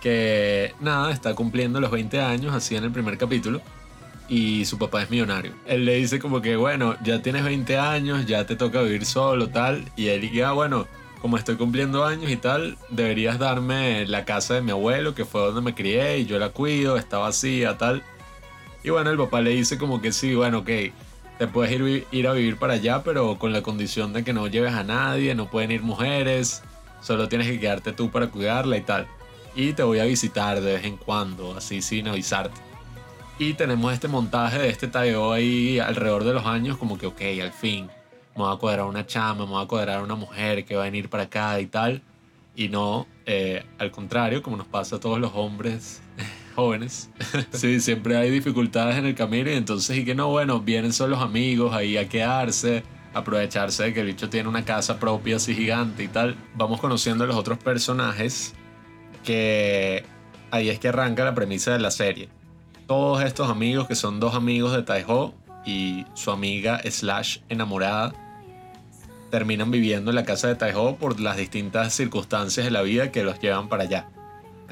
que 0.01 0.73
nada, 0.79 1.11
está 1.11 1.35
cumpliendo 1.35 1.79
los 1.79 1.91
20 1.91 2.19
años, 2.19 2.53
así 2.53 2.75
en 2.75 2.83
el 2.83 2.91
primer 2.91 3.17
capítulo, 3.17 3.61
y 4.27 4.65
su 4.65 4.77
papá 4.77 5.03
es 5.03 5.09
millonario. 5.09 5.53
Él 5.65 5.85
le 5.85 5.95
dice 5.95 6.19
como 6.19 6.41
que, 6.41 6.55
bueno, 6.55 6.95
ya 7.03 7.21
tienes 7.21 7.43
20 7.43 7.77
años, 7.77 8.25
ya 8.25 8.45
te 8.45 8.55
toca 8.55 8.81
vivir 8.81 9.05
solo, 9.05 9.49
tal, 9.49 9.85
y 9.95 10.07
él 10.07 10.21
dice, 10.21 10.43
ah, 10.43 10.53
bueno, 10.53 10.87
como 11.21 11.37
estoy 11.37 11.55
cumpliendo 11.55 12.03
años 12.03 12.31
y 12.31 12.37
tal, 12.37 12.77
deberías 12.89 13.37
darme 13.37 14.07
la 14.07 14.25
casa 14.25 14.55
de 14.55 14.61
mi 14.61 14.71
abuelo, 14.71 15.13
que 15.13 15.23
fue 15.23 15.41
donde 15.41 15.61
me 15.61 15.75
crié, 15.75 16.17
y 16.17 16.25
yo 16.25 16.39
la 16.39 16.49
cuido, 16.49 16.97
está 16.97 17.19
vacía, 17.19 17.77
tal. 17.77 18.03
Y 18.83 18.89
bueno, 18.89 19.11
el 19.11 19.17
papá 19.17 19.41
le 19.41 19.51
dice 19.51 19.77
como 19.77 20.01
que 20.01 20.11
sí, 20.11 20.33
bueno, 20.33 20.59
ok, 20.59 20.69
te 21.37 21.47
puedes 21.47 21.71
ir, 21.71 22.07
ir 22.11 22.27
a 22.27 22.33
vivir 22.33 22.57
para 22.57 22.73
allá, 22.73 23.03
pero 23.03 23.37
con 23.37 23.53
la 23.53 23.61
condición 23.61 24.13
de 24.13 24.23
que 24.23 24.33
no 24.33 24.47
lleves 24.47 24.73
a 24.73 24.83
nadie, 24.83 25.35
no 25.35 25.49
pueden 25.49 25.71
ir 25.71 25.81
mujeres, 25.81 26.63
solo 27.01 27.27
tienes 27.27 27.47
que 27.47 27.59
quedarte 27.59 27.91
tú 27.93 28.09
para 28.11 28.27
cuidarla 28.27 28.77
y 28.77 28.81
tal. 28.81 29.07
Y 29.55 29.73
te 29.73 29.83
voy 29.83 29.99
a 29.99 30.05
visitar 30.05 30.61
de 30.61 30.73
vez 30.73 30.85
en 30.85 30.97
cuando, 30.97 31.55
así 31.55 31.81
sin 31.81 32.07
avisarte. 32.07 32.59
Y 33.37 33.53
tenemos 33.53 33.91
este 33.91 34.07
montaje 34.07 34.59
de 34.59 34.69
este 34.69 34.87
Taeo 34.87 35.33
ahí 35.33 35.79
alrededor 35.79 36.23
de 36.23 36.33
los 36.33 36.45
años, 36.45 36.77
como 36.77 36.97
que, 36.97 37.07
ok, 37.07 37.21
al 37.41 37.51
fin, 37.51 37.87
me 38.35 38.43
voy 38.43 38.53
a 38.53 38.57
cuadrar 38.59 38.85
una 38.85 39.05
chama, 39.05 39.45
me 39.45 39.51
voy 39.51 39.63
a 39.63 39.67
cuadrar 39.67 40.03
una 40.03 40.15
mujer 40.15 40.63
que 40.63 40.75
va 40.75 40.83
a 40.83 40.85
venir 40.85 41.09
para 41.09 41.23
acá 41.23 41.59
y 41.59 41.65
tal. 41.65 42.01
Y 42.55 42.69
no, 42.69 43.07
eh, 43.25 43.65
al 43.79 43.91
contrario, 43.91 44.43
como 44.43 44.57
nos 44.57 44.67
pasa 44.67 44.97
a 44.97 44.99
todos 44.99 45.19
los 45.19 45.31
hombres 45.33 46.01
jóvenes. 46.51 47.09
sí, 47.51 47.79
siempre 47.79 48.17
hay 48.17 48.29
dificultades 48.29 48.97
en 48.97 49.05
el 49.05 49.15
camino 49.15 49.49
y 49.49 49.53
entonces, 49.53 49.97
y 49.97 50.05
que 50.05 50.15
no, 50.15 50.29
bueno, 50.29 50.61
vienen 50.61 50.93
solo 50.93 51.15
los 51.15 51.21
amigos 51.21 51.73
ahí 51.73 51.97
a 51.97 52.07
quedarse, 52.07 52.83
aprovecharse 53.13 53.83
de 53.83 53.93
que 53.93 54.01
el 54.01 54.07
bicho 54.07 54.29
tiene 54.29 54.49
una 54.49 54.65
casa 54.65 54.99
propia 54.99 55.37
así 55.37 55.53
gigante 55.53 56.03
y 56.03 56.07
tal. 56.07 56.35
Vamos 56.55 56.79
conociendo 56.79 57.23
a 57.23 57.27
los 57.27 57.35
otros 57.35 57.57
personajes 57.57 58.53
que 59.23 60.03
ahí 60.51 60.69
es 60.69 60.79
que 60.79 60.89
arranca 60.89 61.23
la 61.23 61.35
premisa 61.35 61.71
de 61.71 61.79
la 61.79 61.91
serie. 61.91 62.29
Todos 62.87 63.23
estos 63.23 63.49
amigos 63.49 63.87
que 63.87 63.95
son 63.95 64.19
dos 64.19 64.35
amigos 64.35 64.73
de 64.73 64.83
Taeho 64.83 65.33
y 65.65 66.05
su 66.13 66.31
amiga 66.31 66.81
slash 66.89 67.39
enamorada 67.49 68.13
terminan 69.29 69.71
viviendo 69.71 70.11
en 70.11 70.15
la 70.15 70.25
casa 70.25 70.47
de 70.47 70.55
Taeho 70.55 70.97
por 70.97 71.19
las 71.19 71.37
distintas 71.37 71.93
circunstancias 71.93 72.65
de 72.65 72.71
la 72.71 72.81
vida 72.81 73.11
que 73.11 73.23
los 73.23 73.39
llevan 73.39 73.69
para 73.69 73.83
allá. 73.83 74.09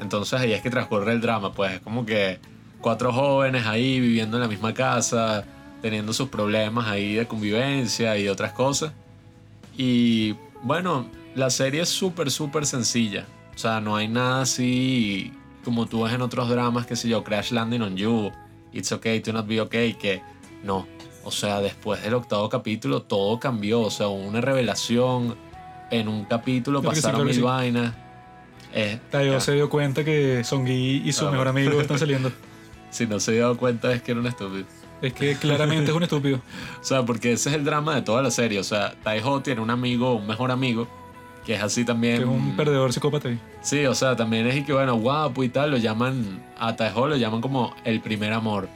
Entonces 0.00 0.40
ahí 0.40 0.52
es 0.52 0.62
que 0.62 0.70
transcurre 0.70 1.12
el 1.12 1.20
drama, 1.20 1.52
pues 1.52 1.74
es 1.74 1.80
como 1.80 2.06
que 2.06 2.38
cuatro 2.80 3.12
jóvenes 3.12 3.66
ahí 3.66 4.00
viviendo 4.00 4.36
en 4.36 4.42
la 4.42 4.48
misma 4.48 4.72
casa, 4.72 5.44
teniendo 5.82 6.12
sus 6.12 6.28
problemas 6.28 6.88
ahí 6.88 7.14
de 7.14 7.26
convivencia 7.26 8.16
y 8.18 8.28
otras 8.28 8.52
cosas. 8.52 8.92
Y 9.76 10.34
bueno, 10.62 11.06
la 11.34 11.50
serie 11.50 11.82
es 11.82 11.88
súper, 11.88 12.30
súper 12.30 12.66
sencilla. 12.66 13.26
O 13.54 13.58
sea, 13.58 13.80
no 13.80 13.96
hay 13.96 14.08
nada 14.08 14.42
así 14.42 15.32
como 15.64 15.86
tú 15.86 16.04
ves 16.04 16.14
en 16.14 16.22
otros 16.22 16.48
dramas, 16.48 16.86
que 16.86 16.96
sé 16.96 17.08
yo, 17.08 17.22
Crash 17.22 17.52
Landing 17.52 17.82
on 17.82 17.96
You, 17.96 18.32
It's 18.72 18.92
Okay 18.92 19.20
to 19.20 19.32
Not 19.32 19.46
Be 19.46 19.60
Okay, 19.60 19.94
que 19.94 20.22
no. 20.64 20.86
O 21.24 21.30
sea, 21.30 21.60
después 21.60 22.02
del 22.02 22.14
octavo 22.14 22.48
capítulo 22.48 23.02
todo 23.02 23.38
cambió. 23.38 23.82
O 23.82 23.90
sea, 23.90 24.08
hubo 24.08 24.22
una 24.22 24.40
revelación. 24.40 25.36
En 25.90 26.06
un 26.06 26.24
capítulo 26.24 26.80
sí, 26.80 26.86
pasaron 26.86 27.22
que 27.22 27.24
mil 27.26 27.34
sí. 27.34 27.40
vainas. 27.40 27.94
Eh, 28.72 28.98
Tayo 29.10 29.32
ya. 29.32 29.40
se 29.40 29.52
dio 29.52 29.68
cuenta 29.68 30.04
que 30.04 30.44
Songi 30.44 31.02
y 31.04 31.12
su 31.12 31.26
Ah, 31.26 31.30
mejor 31.32 31.52
bueno. 31.52 31.66
amigo 31.68 31.80
están 31.80 31.98
saliendo. 31.98 32.30
Si 32.90 33.06
no 33.06 33.20
se 33.20 33.32
dio 33.32 33.56
cuenta 33.56 33.92
es 33.92 34.02
que 34.02 34.10
era 34.10 34.20
un 34.20 34.26
estúpido. 34.26 34.64
Es 35.00 35.12
que 35.12 35.36
claramente 35.36 35.90
es 35.92 35.96
un 35.96 36.02
estúpido. 36.02 36.40
O 36.80 36.84
sea, 36.84 37.04
porque 37.04 37.32
ese 37.32 37.48
es 37.50 37.54
el 37.54 37.64
drama 37.64 37.94
de 37.94 38.02
toda 38.02 38.20
la 38.20 38.30
serie. 38.32 38.58
O 38.58 38.64
sea, 38.64 38.94
Taiho 39.04 39.40
tiene 39.42 39.60
un 39.60 39.70
amigo, 39.70 40.14
un 40.16 40.26
mejor 40.26 40.50
amigo, 40.50 40.88
que 41.46 41.54
es 41.54 41.62
así 41.62 41.84
también. 41.84 42.16
Que 42.16 42.22
es 42.24 42.28
un 42.28 42.56
perdedor 42.56 42.92
psicópata. 42.92 43.28
Sí, 43.62 43.86
o 43.86 43.94
sea, 43.94 44.16
también 44.16 44.46
es 44.48 44.56
y 44.56 44.64
que 44.64 44.72
bueno, 44.72 44.96
guapo 44.96 45.44
y 45.44 45.48
tal, 45.48 45.70
lo 45.70 45.76
llaman, 45.76 46.42
a 46.58 46.74
Taeho 46.74 47.06
lo 47.06 47.16
llaman 47.16 47.40
como 47.40 47.74
el 47.84 48.00
primer 48.00 48.32
amor. 48.32 48.68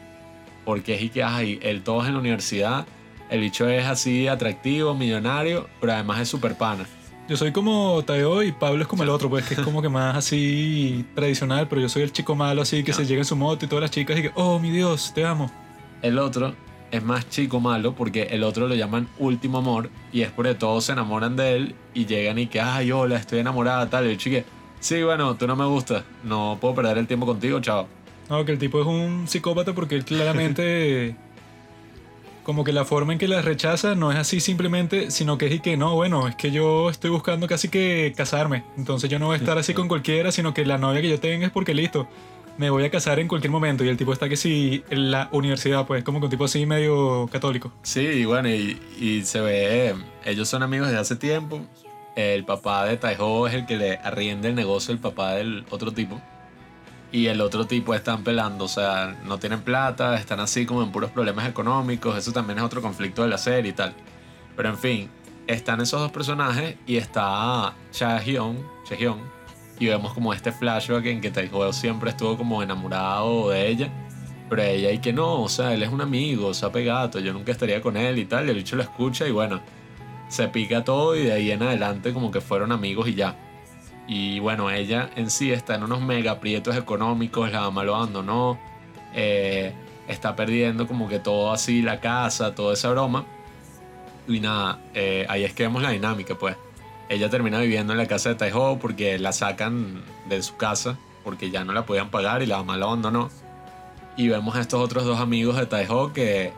Porque 0.65 0.95
es 0.95 1.03
y 1.03 1.09
que, 1.11 1.23
ay, 1.25 1.59
él 1.63 1.83
todos 1.83 2.07
en 2.07 2.15
la 2.15 2.21
universidad, 2.21 2.87
el 3.31 3.41
bicho 3.41 3.69
es 3.69 3.85
así 3.85 4.29
atractivo, 4.29 4.95
millonario, 4.95 5.69
pero 5.81 5.93
además 5.95 6.21
es 6.21 6.29
super 6.29 6.57
pana. 6.57 6.87
Yo 7.29 7.37
soy 7.39 7.53
como 7.53 8.03
Tayo 8.05 8.43
y 8.43 8.53
Pablo 8.53 8.83
es 8.83 8.89
como 8.89 9.03
el 9.03 9.09
otro, 9.09 9.31
pues 9.31 9.47
que 9.47 9.55
es 9.55 9.61
como 9.61 9.81
que 9.81 9.89
más 9.89 10.15
así 10.17 11.07
tradicional, 11.15 11.67
pero 11.69 11.81
yo 11.81 11.89
soy 11.89 12.03
el 12.03 12.13
chico 12.13 12.35
malo 12.35 12.61
así 12.63 12.85
que 12.85 12.91
No. 12.93 12.99
se 12.99 13.07
llega 13.07 13.21
en 13.23 13.25
su 13.25 13.35
moto 13.35 13.65
y 13.65 13.69
todas 13.69 13.81
las 13.83 13.91
chicas 13.91 14.19
y 14.19 14.23
que, 14.23 14.31
oh 14.35 14.59
mi 14.59 14.71
Dios, 14.71 15.13
te 15.15 15.25
amo. 15.25 15.51
El 16.03 16.19
otro 16.19 16.55
es 16.91 17.03
más 17.03 17.27
chico 17.31 17.61
malo 17.61 17.95
porque 17.95 18.25
el 18.25 18.45
otro 18.45 18.69
lo 18.69 18.75
llaman 18.75 19.09
último 19.19 19.59
amor 19.59 19.89
y 20.13 20.21
es 20.21 20.31
porque 20.31 20.55
todos 20.55 20.85
se 20.85 20.93
enamoran 20.93 21.35
de 21.35 21.57
él 21.57 21.75
y 21.95 22.05
llegan 22.05 22.39
y 22.39 22.47
que, 22.47 22.61
ay, 22.61 22.93
hola, 22.93 23.17
estoy 23.17 23.39
enamorada, 23.39 23.89
tal. 23.89 24.07
Y 24.07 24.11
el 24.11 24.19
chique, 24.19 24.45
sí, 24.81 25.03
bueno, 25.03 25.35
tú 25.37 25.47
no 25.47 25.57
me 25.57 25.65
gustas, 25.65 26.05
no 26.25 26.59
puedo 26.61 26.75
perder 26.75 26.99
el 26.99 27.07
tiempo 27.07 27.25
contigo, 27.25 27.59
chao. 27.61 27.89
No, 28.29 28.45
que 28.45 28.53
el 28.53 28.59
tipo 28.59 28.81
es 28.83 28.87
un 28.87 29.27
psicópata 29.29 29.73
porque 29.75 29.95
él 29.97 30.05
claramente 30.05 31.17
como 32.45 32.63
que 32.63 32.73
la 32.73 32.85
forma 32.85 33.13
en 33.13 33.19
que 33.19 33.27
la 33.27 33.43
rechaza 33.43 33.95
no 33.95 34.13
es 34.13 34.19
así 34.19 34.39
simplemente, 34.39 35.11
sino 35.11 35.39
que 35.39 35.47
es 35.47 35.55
y 35.55 35.61
que 35.61 35.77
no, 35.77 35.95
bueno, 35.95 36.29
es 36.29 36.37
que 36.37 36.53
yo 36.53 36.91
estoy 36.91 37.11
buscando 37.11 37.49
casi 37.49 37.69
que 37.69 38.13
casarme. 38.17 38.65
Entonces 38.77 39.11
yo 39.11 39.19
no 39.19 39.27
voy 39.27 39.35
a 39.35 39.39
estar 39.39 39.59
así 39.59 39.75
con 39.75 39.89
cualquiera, 39.89 40.31
sino 40.31 40.55
que 40.55 40.65
la 40.65 40.79
novia 40.79 41.01
que 41.01 41.09
yo 41.09 41.19
tenga 41.19 41.47
es 41.47 41.53
porque 41.53 41.75
listo. 41.75 42.07
Me 42.57 42.71
voy 42.71 42.85
a 42.85 42.91
casar 42.91 43.19
en 43.19 43.27
cualquier 43.27 43.51
momento 43.51 43.85
y 43.85 43.89
el 43.89 43.97
tipo 43.97 44.13
está 44.13 44.29
que 44.29 44.37
sí 44.37 44.85
en 44.89 45.11
la 45.11 45.29
universidad, 45.33 45.87
pues 45.87 46.05
como 46.05 46.21
que 46.21 46.27
un 46.27 46.31
tipo 46.31 46.45
así 46.45 46.67
medio 46.67 47.29
católico. 47.33 47.73
Sí, 47.83 48.01
y 48.01 48.25
bueno, 48.27 48.49
y, 48.49 48.79
y 49.01 49.23
se 49.23 49.41
ve, 49.41 49.95
ellos 50.25 50.49
son 50.49 50.63
amigos 50.63 50.87
desde 50.89 51.01
hace 51.01 51.17
tiempo. 51.17 51.61
El 52.15 52.45
papá 52.45 52.85
de 52.85 52.97
Taiho 52.97 53.49
es 53.49 53.55
el 53.55 53.67
que 53.67 53.77
le 53.77 53.97
arrienda 53.97 54.49
el 54.49 54.55
negocio 54.55 54.95
el 54.95 55.01
papá 55.01 55.33
del 55.33 55.65
otro 55.71 55.91
tipo. 55.91 56.21
Y 57.14 57.29
el 57.29 57.40
otro 57.40 57.64
tipo 57.64 57.94
están 57.94 58.24
pelando, 58.24 58.64
o 58.64 58.68
sea, 58.68 59.16
no 59.24 59.38
tienen 59.38 59.61
plata, 59.62 60.16
están 60.16 60.40
así 60.40 60.66
como 60.66 60.83
en 60.83 60.90
puros 60.90 61.12
problemas 61.12 61.48
económicos. 61.48 62.18
Eso 62.18 62.33
también 62.33 62.59
es 62.59 62.64
otro 62.64 62.83
conflicto 62.83 63.22
de 63.22 63.29
la 63.29 63.38
serie 63.38 63.70
y 63.70 63.72
tal. 63.72 63.94
Pero 64.57 64.68
en 64.70 64.77
fin, 64.77 65.11
están 65.46 65.81
esos 65.81 66.00
dos 66.00 66.11
personajes 66.11 66.74
y 66.88 66.96
está 66.96 67.72
Chaehyun, 67.92 68.66
Chaehyun, 68.88 69.20
y 69.79 69.87
vemos 69.87 70.12
como 70.12 70.35
este 70.35 70.50
flashback 70.50 71.07
en 71.07 71.20
que 71.20 71.31
Taeho 71.31 71.72
siempre 71.72 72.11
estuvo 72.11 72.37
como 72.37 72.64
enamorado 72.64 73.50
de 73.50 73.68
ella, 73.68 73.92
Pero 74.50 74.62
ella 74.62 74.90
y 74.90 74.98
que 74.98 75.12
no, 75.12 75.42
o 75.42 75.48
sea, 75.48 75.72
él 75.72 75.85
es 75.85 75.90
un 75.90 76.00
amigo, 76.00 76.53
sape 76.53 76.83
gato, 76.83 77.20
yo 77.20 77.33
nunca 77.33 77.53
estaría 77.53 77.81
con 77.81 77.96
él 77.96 78.18
y 78.18 78.24
tal. 78.24 78.46
Y 78.48 78.50
el 78.50 78.57
bicho 78.57 78.74
lo 78.74 78.83
escucha 78.83 79.24
y 79.24 79.31
bueno, 79.31 79.61
se 80.27 80.48
pica 80.48 80.83
todo 80.83 81.14
y 81.14 81.27
de 81.27 81.33
ahí 81.33 81.53
en 81.53 81.62
adelante 81.62 82.12
como 82.12 82.33
que 82.33 82.40
fueron 82.40 82.72
amigos 82.72 83.07
y 83.07 83.14
ya. 83.14 83.37
Y 84.07 84.38
bueno, 84.38 84.71
ella 84.71 85.11
en 85.17 85.31
sí 85.31 85.51
está 85.51 85.77
en 85.77 85.85
unos 85.85 86.01
mega 86.03 86.33
aprietos 86.33 86.77
económicos, 86.77 87.51
la 87.51 87.62
mamá 87.62 87.85
lo 87.85 87.97
abandonó, 87.97 88.59
eh, 89.14 89.73
está 90.09 90.37
perdiendo 90.37 90.87
como 90.87 91.09
que 91.09 91.19
todo 91.19 91.53
así, 91.53 91.81
la 91.83 92.01
casa, 92.01 92.55
toda 92.55 92.75
esa 92.75 92.90
broma. 92.90 93.25
Y 94.29 94.40
nada, 94.40 94.81
eh, 94.95 95.27
ahí 95.29 95.45
es 95.45 95.53
que 95.55 95.64
vemos 95.64 95.83
la 95.83 95.90
dinámica, 95.90 96.35
pues. 96.35 96.57
Ella 97.09 97.29
termina 97.29 97.59
viviendo 97.61 97.93
en 97.93 97.99
la 97.99 98.07
casa 98.07 98.31
de 98.31 98.35
Taiho 98.35 98.79
porque 98.81 99.19
la 99.19 99.33
sacan 99.33 100.03
de 100.29 100.43
su 100.43 100.57
casa 100.57 100.97
porque 101.25 101.51
ya 101.51 101.64
no 101.64 101.73
la 101.73 101.87
podían 101.87 102.11
pagar 102.11 102.43
y 102.43 102.47
la 102.47 102.59
mamá 102.59 102.77
la 102.77 102.85
abandonó. 102.85 103.31
Y 104.17 104.29
vemos 104.29 104.55
a 104.55 104.61
estos 104.61 104.81
otros 104.81 105.05
dos 105.05 105.19
amigos 105.19 105.57
de 105.57 105.67
Taiho 105.67 106.12
que 106.12 106.53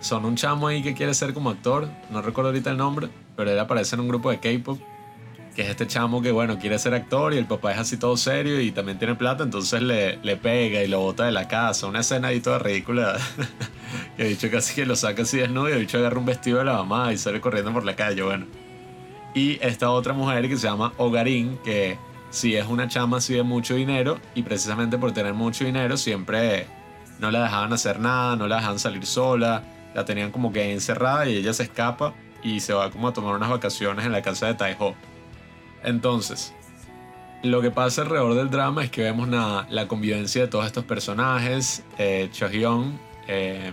son 0.00 0.24
un 0.24 0.36
chamo 0.36 0.68
ahí 0.68 0.82
que 0.82 0.94
quiere 0.94 1.14
ser 1.14 1.34
como 1.34 1.50
actor, 1.50 1.88
no 2.10 2.22
recuerdo 2.22 2.50
ahorita 2.50 2.70
el 2.70 2.76
nombre, 2.76 3.08
pero 3.36 3.50
él 3.50 3.58
aparece 3.58 3.96
en 3.96 4.02
un 4.02 4.08
grupo 4.08 4.30
de 4.30 4.38
K-pop, 4.38 4.78
que 5.54 5.62
es 5.62 5.68
este 5.68 5.86
chamo 5.86 6.22
que 6.22 6.30
bueno, 6.30 6.58
quiere 6.58 6.78
ser 6.78 6.94
actor 6.94 7.34
y 7.34 7.38
el 7.38 7.46
papá 7.46 7.72
es 7.72 7.78
así 7.78 7.96
todo 7.96 8.16
serio 8.16 8.60
y 8.60 8.70
también 8.70 8.98
tiene 8.98 9.14
plata, 9.14 9.44
entonces 9.44 9.82
le, 9.82 10.18
le 10.22 10.36
pega 10.36 10.82
y 10.82 10.88
lo 10.88 11.00
bota 11.00 11.24
de 11.24 11.32
la 11.32 11.48
casa, 11.48 11.86
una 11.86 12.00
escena 12.00 12.28
ahí 12.28 12.40
toda 12.40 12.58
ridícula, 12.58 13.18
que 14.16 14.22
el 14.22 14.28
dicho 14.28 14.50
casi 14.50 14.74
que 14.74 14.86
lo 14.86 14.96
saca 14.96 15.22
así 15.22 15.38
desnudo 15.38 15.68
y 15.68 15.72
el 15.72 15.80
bicho 15.80 15.98
agarra 15.98 16.18
un 16.18 16.26
vestido 16.26 16.58
de 16.58 16.64
la 16.64 16.74
mamá 16.74 17.12
y 17.12 17.18
sale 17.18 17.40
corriendo 17.40 17.72
por 17.72 17.84
la 17.84 17.96
calle, 17.96 18.22
bueno. 18.22 18.46
Y 19.34 19.58
esta 19.62 19.90
otra 19.90 20.12
mujer 20.12 20.48
que 20.48 20.56
se 20.56 20.66
llama 20.66 20.92
Ogarín, 20.96 21.58
que 21.64 21.98
sí 22.30 22.56
es 22.56 22.66
una 22.66 22.88
chama 22.88 23.18
así 23.18 23.34
de 23.34 23.42
mucho 23.42 23.74
dinero 23.74 24.18
y 24.34 24.42
precisamente 24.42 24.98
por 24.98 25.12
tener 25.12 25.34
mucho 25.34 25.64
dinero 25.64 25.96
siempre 25.96 26.66
no 27.18 27.30
la 27.30 27.42
dejaban 27.42 27.72
hacer 27.72 28.00
nada, 28.00 28.36
no 28.36 28.48
la 28.48 28.56
dejaban 28.56 28.78
salir 28.78 29.06
sola, 29.06 29.62
la 29.94 30.04
tenían 30.04 30.30
como 30.30 30.52
que 30.52 30.72
encerrada 30.72 31.28
y 31.28 31.36
ella 31.36 31.52
se 31.52 31.64
escapa 31.64 32.14
y 32.42 32.60
se 32.60 32.72
va 32.72 32.90
como 32.90 33.08
a 33.08 33.12
tomar 33.12 33.34
unas 33.34 33.50
vacaciones 33.50 34.04
en 34.06 34.12
la 34.12 34.22
casa 34.22 34.46
de 34.46 34.54
Taiho. 34.54 34.94
Entonces, 35.82 36.54
lo 37.42 37.62
que 37.62 37.70
pasa 37.70 38.02
alrededor 38.02 38.34
del 38.34 38.50
drama 38.50 38.84
es 38.84 38.90
que 38.90 39.02
vemos 39.02 39.28
la, 39.28 39.86
convivencia 39.88 40.42
de 40.42 40.48
todos 40.48 40.66
estos 40.66 40.84
personajes. 40.84 41.82
Eh, 41.98 42.28
Chohyun, 42.32 42.98
eh, 43.28 43.72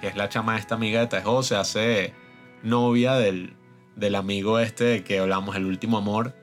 que 0.00 0.08
es 0.08 0.16
la 0.16 0.28
chama 0.28 0.56
esta 0.56 0.76
amiga 0.76 1.00
de 1.00 1.06
Taiho, 1.08 1.42
se 1.42 1.56
hace 1.56 2.14
novia 2.62 3.14
del, 3.14 3.54
del 3.96 4.14
amigo 4.14 4.58
este 4.58 5.02
que 5.02 5.18
hablamos, 5.18 5.56
el 5.56 5.66
último 5.66 5.98
amor. 5.98 6.34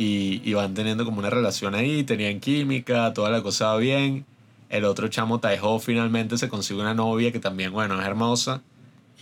Y, 0.00 0.52
van 0.52 0.74
teniendo 0.74 1.04
como 1.04 1.18
una 1.18 1.30
relación 1.30 1.74
ahí, 1.74 2.04
tenían 2.04 2.38
química, 2.38 3.12
toda 3.14 3.30
la 3.30 3.42
cosa 3.42 3.68
va 3.68 3.78
bien. 3.78 4.26
El 4.68 4.84
otro 4.84 5.08
chamo 5.08 5.40
Taiho 5.40 5.78
finalmente 5.80 6.38
se 6.38 6.48
consigue 6.48 6.80
una 6.80 6.94
novia 6.94 7.32
que 7.32 7.40
también, 7.40 7.72
bueno, 7.72 8.00
es 8.00 8.06
hermosa. 8.06 8.62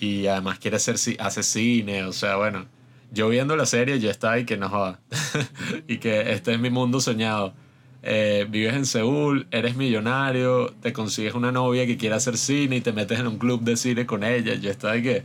Y 0.01 0.27
además 0.27 0.59
quiere 0.59 0.77
hacer 0.77 0.97
hace 1.19 1.42
cine, 1.42 2.05
o 2.05 2.12
sea, 2.12 2.37
bueno. 2.37 2.66
Yo 3.12 3.29
viendo 3.29 3.57
la 3.57 3.66
serie, 3.66 3.99
yo 4.01 4.11
estaba 4.11 4.38
y 4.38 4.45
que 4.45 4.57
no 4.57 4.69
joda. 4.69 5.01
y 5.88 5.99
que 5.99 6.33
este 6.33 6.55
es 6.55 6.61
mi 6.61 6.71
mundo 6.71 7.01
soñado. 7.01 7.55
Eh, 8.03 8.47
vives 8.49 8.75
en 8.75 8.87
Seúl, 8.87 9.47
eres 9.51 9.77
millonario, 9.77 10.75
te 10.81 10.92
consigues 10.92 11.35
una 11.35 11.51
novia 11.51 11.87
que 11.87 11.97
quiere 11.97 12.14
hacer 12.14 12.37
cine 12.37 12.77
y 12.77 12.81
te 12.81 12.92
metes 12.92 13.19
en 13.19 13.27
un 13.27 13.38
club 13.38 13.62
de 13.62 13.77
cine 13.77 14.07
con 14.07 14.23
ella. 14.23 14.55
Yo 14.55 14.71
estaba 14.71 14.97
y 14.97 15.03
que 15.03 15.25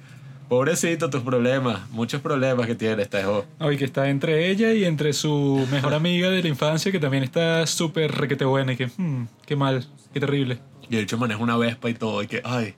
Pobrecito 0.52 1.10
tus 1.10 1.22
problemas, 1.22 1.90
muchos 1.92 2.20
problemas 2.20 2.68
que 2.68 2.76
tiene 2.76 3.04
esta 3.04 3.22
hijo. 3.22 3.46
Ay, 3.58 3.78
que 3.78 3.86
está 3.86 4.10
entre 4.10 4.50
ella 4.50 4.74
y 4.74 4.84
entre 4.84 5.14
su 5.14 5.66
mejor 5.72 5.94
amiga 5.94 6.30
de 6.30 6.44
la 6.44 6.50
infancia, 6.50 6.92
que 6.92 7.00
también 7.00 7.24
está 7.24 7.66
súper 7.66 8.12
requete 8.12 8.44
buena 8.44 8.74
y 8.74 8.76
que, 8.76 8.88
hmm, 8.88 9.28
qué 9.46 9.56
mal, 9.56 9.88
qué 10.14 10.20
terrible. 10.20 10.60
Y 10.90 10.98
el 10.98 11.04
hecho 11.04 11.18
maneja 11.18 11.42
una 11.42 11.56
Vespa 11.56 11.90
y 11.90 11.94
todo, 11.94 12.22
y 12.22 12.28
que, 12.28 12.42
ay. 12.44 12.74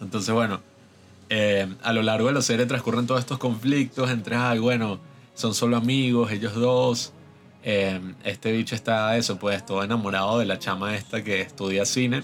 Entonces, 0.00 0.34
bueno, 0.34 0.62
eh, 1.30 1.66
a 1.82 1.92
lo 1.92 2.02
largo 2.02 2.26
de 2.26 2.34
la 2.34 2.42
serie 2.42 2.66
transcurren 2.66 3.06
todos 3.06 3.20
estos 3.20 3.38
conflictos 3.38 4.10
entre, 4.10 4.34
ay, 4.34 4.58
bueno, 4.58 4.98
son 5.34 5.54
solo 5.54 5.76
amigos, 5.76 6.32
ellos 6.32 6.54
dos. 6.54 7.12
Eh, 7.62 8.00
este 8.24 8.50
bicho 8.52 8.74
está, 8.74 9.16
eso, 9.16 9.38
pues, 9.38 9.64
todo 9.64 9.84
enamorado 9.84 10.40
de 10.40 10.46
la 10.46 10.58
chama 10.58 10.96
esta 10.96 11.22
que 11.22 11.40
estudia 11.40 11.86
cine. 11.86 12.22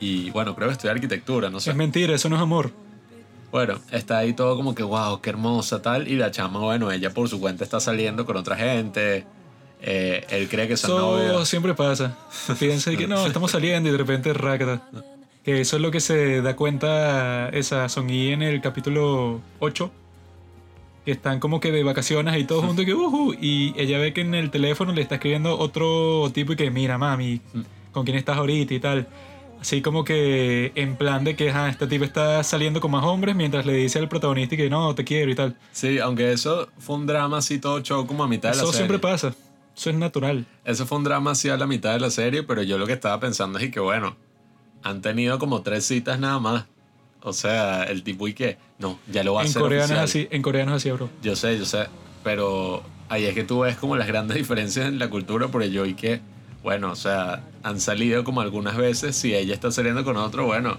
Y 0.00 0.30
bueno, 0.30 0.54
creo 0.54 0.68
que 0.68 0.72
estudia 0.72 0.92
arquitectura, 0.92 1.48
no 1.48 1.60
sé. 1.60 1.70
Es 1.70 1.76
mentira, 1.76 2.14
eso 2.14 2.28
no 2.28 2.36
es 2.36 2.42
amor. 2.42 2.72
Bueno, 3.52 3.78
está 3.92 4.18
ahí 4.18 4.32
todo 4.32 4.56
como 4.56 4.74
que, 4.74 4.82
wow, 4.82 5.20
qué 5.20 5.30
hermosa 5.30 5.80
tal. 5.80 6.08
Y 6.08 6.16
la 6.16 6.30
chama, 6.32 6.58
bueno, 6.58 6.90
ella 6.90 7.14
por 7.14 7.28
su 7.28 7.40
cuenta 7.40 7.62
está 7.62 7.78
saliendo 7.78 8.26
con 8.26 8.36
otra 8.36 8.56
gente. 8.56 9.24
Eh, 9.80 10.26
él 10.30 10.48
cree 10.48 10.66
que 10.66 10.76
son 10.76 10.90
Eso 10.90 11.00
novios. 11.00 11.48
siempre 11.48 11.72
pasa. 11.74 12.16
Fíjense 12.56 12.96
que 12.96 13.06
no, 13.06 13.24
estamos 13.26 13.52
saliendo 13.52 13.88
y 13.88 13.92
de 13.92 13.98
repente 13.98 14.32
racata. 14.32 14.82
Que 15.46 15.60
eso 15.60 15.76
es 15.76 15.82
lo 15.82 15.92
que 15.92 16.00
se 16.00 16.42
da 16.42 16.56
cuenta 16.56 17.50
esa 17.50 17.88
Songi 17.88 18.32
en 18.32 18.42
el 18.42 18.60
capítulo 18.60 19.40
8. 19.60 19.92
Que 21.04 21.12
están 21.12 21.38
como 21.38 21.60
que 21.60 21.70
de 21.70 21.84
vacaciones 21.84 22.36
y 22.36 22.42
todos 22.42 22.64
juntos 22.64 22.82
y 22.82 22.86
que 22.86 22.94
uhu, 22.94 23.32
Y 23.40 23.72
ella 23.76 24.00
ve 24.00 24.12
que 24.12 24.22
en 24.22 24.34
el 24.34 24.50
teléfono 24.50 24.92
le 24.92 25.02
está 25.02 25.14
escribiendo 25.14 25.56
otro 25.56 26.32
tipo 26.34 26.54
y 26.54 26.56
que 26.56 26.68
mira, 26.72 26.98
mami, 26.98 27.40
¿con 27.92 28.04
quién 28.04 28.16
estás 28.16 28.38
ahorita 28.38 28.74
y 28.74 28.80
tal? 28.80 29.06
Así 29.60 29.82
como 29.82 30.02
que 30.04 30.72
en 30.74 30.96
plan 30.96 31.22
de 31.22 31.36
que 31.36 31.50
ah, 31.52 31.68
este 31.68 31.86
tipo 31.86 32.04
está 32.04 32.42
saliendo 32.42 32.80
con 32.80 32.90
más 32.90 33.04
hombres 33.04 33.36
mientras 33.36 33.64
le 33.66 33.74
dice 33.74 34.00
al 34.00 34.08
protagonista 34.08 34.56
que 34.56 34.68
no, 34.68 34.96
te 34.96 35.04
quiero 35.04 35.30
y 35.30 35.36
tal. 35.36 35.56
Sí, 35.70 36.00
aunque 36.00 36.32
eso 36.32 36.66
fue 36.78 36.96
un 36.96 37.06
drama 37.06 37.38
así 37.38 37.60
todo 37.60 37.80
show 37.82 38.04
como 38.04 38.24
a 38.24 38.26
mitad 38.26 38.50
de 38.50 38.56
la 38.56 38.62
Eso 38.62 38.72
serie. 38.72 38.78
siempre 38.78 38.98
pasa. 38.98 39.32
Eso 39.76 39.90
es 39.90 39.96
natural. 39.96 40.44
Eso 40.64 40.86
fue 40.86 40.98
un 40.98 41.04
drama 41.04 41.30
así 41.30 41.48
a 41.50 41.56
la 41.56 41.68
mitad 41.68 41.92
de 41.92 42.00
la 42.00 42.10
serie, 42.10 42.42
pero 42.42 42.64
yo 42.64 42.78
lo 42.78 42.86
que 42.88 42.94
estaba 42.94 43.20
pensando 43.20 43.60
es 43.60 43.70
que, 43.70 43.78
bueno, 43.78 44.16
han 44.86 45.00
tenido 45.02 45.38
como 45.38 45.62
tres 45.62 45.84
citas 45.84 46.18
nada 46.20 46.38
más. 46.38 46.64
O 47.22 47.32
sea, 47.32 47.82
el 47.84 48.04
tipo 48.04 48.28
y 48.28 48.34
que, 48.34 48.56
no, 48.78 49.00
ya 49.10 49.24
lo 49.24 49.34
va 49.34 49.40
a 49.40 49.44
En 49.44 49.50
hacer 49.50 49.60
coreano 49.62 49.94
es 49.94 49.98
así, 50.00 50.28
en 50.30 50.42
coreano 50.42 50.70
es 50.76 50.82
así, 50.82 50.90
bro. 50.92 51.10
Yo 51.22 51.34
sé, 51.34 51.58
yo 51.58 51.64
sé, 51.64 51.86
pero 52.22 52.84
ahí 53.08 53.24
es 53.24 53.34
que 53.34 53.42
tú 53.42 53.60
ves 53.60 53.76
como 53.76 53.96
las 53.96 54.06
grandes 54.06 54.36
diferencias 54.42 54.86
en 54.86 54.98
la 55.00 55.10
cultura, 55.10 55.48
porque 55.48 55.70
yo 55.72 55.86
y 55.86 55.94
que, 55.94 56.20
bueno, 56.62 56.92
o 56.92 56.96
sea, 56.96 57.42
han 57.64 57.80
salido 57.80 58.22
como 58.22 58.42
algunas 58.42 58.76
veces, 58.76 59.16
si 59.16 59.34
ella 59.34 59.54
está 59.54 59.72
saliendo 59.72 60.04
con 60.04 60.16
otro, 60.16 60.46
bueno, 60.46 60.78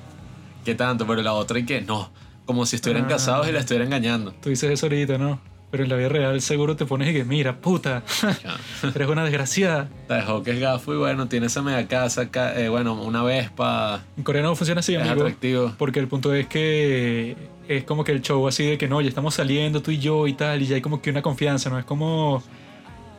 ¿qué 0.63 0.73
tanto? 0.73 1.05
Pero 1.05 1.21
la 1.21 1.33
otra 1.33 1.59
y 1.59 1.65
que, 1.65 1.81
no, 1.81 2.09
como 2.45 2.65
si 2.65 2.77
estuvieran 2.77 3.05
Ah. 3.05 3.09
casados 3.09 3.49
y 3.49 3.51
la 3.51 3.59
estuvieran 3.59 3.87
engañando. 3.87 4.31
Tú 4.41 4.49
dices 4.49 4.71
eso 4.71 4.85
ahorita, 4.85 5.17
¿no? 5.17 5.41
Pero 5.69 5.83
en 5.83 5.89
la 5.89 5.97
vida 5.97 6.07
real 6.07 6.39
seguro 6.41 6.75
te 6.77 6.85
pones 6.85 7.09
y 7.09 7.13
que, 7.13 7.25
mira, 7.25 7.57
puta, 7.59 8.03
eres 8.95 9.07
una 9.09 9.23
desgraciada. 9.23 9.89
Dejó 10.07 10.41
que 10.41 10.51
es 10.51 10.59
gafo 10.61 10.93
y 10.93 10.97
bueno, 10.97 11.27
tiene 11.27 11.47
esa 11.47 11.61
mega 11.61 11.85
casa, 11.87 12.29
ca- 12.31 12.57
eh, 12.57 12.69
bueno, 12.69 12.93
una 13.01 13.21
Vespa, 13.23 14.01
En 14.17 14.23
coreano 14.23 14.55
funciona 14.55 14.79
así, 14.79 14.95
es 14.95 15.01
amigo. 15.01 15.15
atractivo. 15.23 15.73
Porque 15.77 15.99
el 15.99 16.07
punto 16.07 16.33
es 16.33 16.47
que 16.47 17.35
es 17.67 17.83
como 17.83 18.05
que 18.05 18.13
el 18.13 18.21
show 18.21 18.47
así 18.47 18.65
de 18.65 18.77
que 18.77 18.87
no, 18.87 19.01
ya 19.01 19.09
estamos 19.09 19.33
saliendo 19.35 19.81
tú 19.81 19.91
y 19.91 19.99
yo 19.99 20.25
y 20.27 20.33
tal, 20.33 20.61
y 20.61 20.67
ya 20.67 20.75
hay 20.75 20.81
como 20.81 21.01
que 21.01 21.09
una 21.09 21.21
confianza, 21.21 21.69
¿no? 21.69 21.77
Es 21.77 21.85
como 21.85 22.41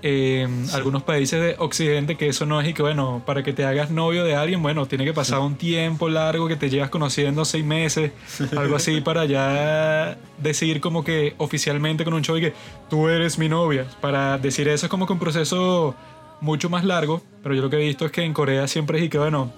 eh, 0.02 0.46
algunos 0.72 1.02
países 1.02 1.40
de 1.40 1.56
Occidente 1.58 2.16
que 2.16 2.28
eso 2.28 2.46
no 2.46 2.60
es 2.60 2.68
y 2.68 2.74
que 2.74 2.82
bueno, 2.82 3.22
para 3.26 3.42
que 3.42 3.52
te 3.52 3.64
hagas 3.64 3.90
novio 3.90 4.24
de 4.24 4.34
alguien, 4.34 4.62
bueno, 4.62 4.86
tiene 4.86 5.04
que 5.04 5.12
pasar 5.12 5.40
un 5.40 5.56
tiempo 5.56 6.08
largo 6.08 6.46
que 6.46 6.56
te 6.56 6.70
llevas 6.70 6.90
conociendo 6.90 7.44
seis 7.44 7.64
meses, 7.64 8.12
algo 8.56 8.76
así, 8.76 9.00
para 9.04 9.24
ya 9.24 10.16
decir 10.38 10.80
como 10.80 11.04
que 11.04 11.34
oficialmente 11.38 12.04
con 12.04 12.14
un 12.14 12.22
show 12.22 12.36
y 12.36 12.42
que 12.42 12.54
tú 12.88 13.08
eres 13.08 13.38
mi 13.38 13.48
novia. 13.48 13.86
Para 14.00 14.38
decir 14.38 14.68
eso 14.68 14.86
es 14.86 14.90
como 14.90 15.06
que 15.06 15.12
un 15.12 15.18
proceso 15.18 15.94
mucho 16.40 16.70
más 16.70 16.84
largo, 16.84 17.22
pero 17.42 17.54
yo 17.54 17.62
lo 17.62 17.70
que 17.70 17.76
he 17.76 17.86
visto 17.86 18.06
es 18.06 18.12
que 18.12 18.22
en 18.22 18.32
Corea 18.32 18.68
siempre 18.68 18.98
es 18.98 19.04
y 19.04 19.08
que 19.08 19.18
bueno, 19.18 19.52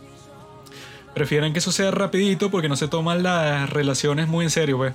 prefieren 1.14 1.53
que 1.53 1.59
eso 1.59 1.72
sea 1.72 1.90
rapidito 1.90 2.50
porque 2.50 2.68
no 2.68 2.76
se 2.76 2.88
toman 2.88 3.22
las 3.22 3.68
relaciones 3.70 4.29
muy 4.29 4.44
en 4.44 4.50
serio, 4.50 4.79
pues. 4.79 4.94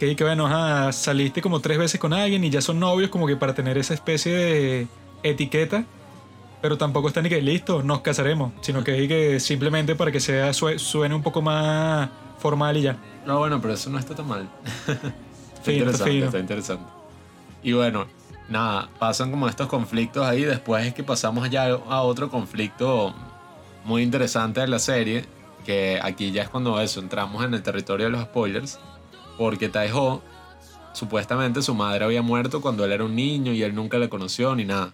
Que, 0.00 0.16
que 0.16 0.24
bueno, 0.24 0.46
ajá, 0.46 0.90
saliste 0.92 1.42
como 1.42 1.60
tres 1.60 1.78
veces 1.78 2.00
con 2.00 2.12
alguien 2.12 2.42
y 2.42 2.50
ya 2.50 2.60
son 2.62 2.80
novios 2.80 3.10
como 3.10 3.26
que 3.26 3.36
para 3.36 3.54
tener 3.54 3.76
esa 3.78 3.92
especie 3.94 4.34
de 4.34 4.88
etiqueta, 5.22 5.84
pero 6.62 6.78
tampoco 6.78 7.08
está 7.08 7.20
ni 7.22 7.28
que 7.28 7.40
listo, 7.42 7.82
nos 7.82 8.00
casaremos, 8.00 8.52
sino 8.62 8.82
que, 8.82 9.06
que 9.06 9.38
simplemente 9.40 9.94
para 9.94 10.10
que 10.10 10.18
sea 10.18 10.52
sue- 10.54 10.78
suene 10.78 11.14
un 11.14 11.22
poco 11.22 11.42
más 11.42 12.08
formal 12.38 12.78
y 12.78 12.82
ya. 12.82 12.96
No, 13.26 13.38
bueno, 13.38 13.60
pero 13.60 13.74
eso 13.74 13.90
no 13.90 13.98
está 13.98 14.14
tan 14.14 14.26
mal. 14.26 14.48
está 14.88 15.62
Fino, 15.62 15.78
interesante, 15.78 16.24
está 16.24 16.38
interesante. 16.38 16.84
Y 17.62 17.72
bueno, 17.74 18.06
nada, 18.48 18.88
pasan 18.98 19.30
como 19.30 19.48
estos 19.48 19.68
conflictos 19.68 20.24
ahí. 20.26 20.44
Después 20.44 20.86
es 20.86 20.94
que 20.94 21.04
pasamos 21.04 21.50
ya 21.50 21.64
a 21.66 22.02
otro 22.02 22.30
conflicto 22.30 23.14
muy 23.84 24.02
interesante 24.02 24.60
de 24.60 24.68
la 24.68 24.78
serie. 24.78 25.26
Que 25.66 26.00
aquí 26.02 26.32
ya 26.32 26.44
es 26.44 26.48
cuando 26.48 26.80
eso, 26.80 27.00
entramos 27.00 27.44
en 27.44 27.52
el 27.52 27.62
territorio 27.62 28.06
de 28.06 28.12
los 28.12 28.22
spoilers. 28.22 28.78
Porque 29.40 29.70
Taeho, 29.70 30.20
supuestamente 30.92 31.62
su 31.62 31.74
madre 31.74 32.04
había 32.04 32.20
muerto 32.20 32.60
cuando 32.60 32.84
él 32.84 32.92
era 32.92 33.04
un 33.04 33.16
niño 33.16 33.52
y 33.54 33.62
él 33.62 33.74
nunca 33.74 33.96
la 33.96 34.08
conoció 34.08 34.54
ni 34.54 34.66
nada. 34.66 34.92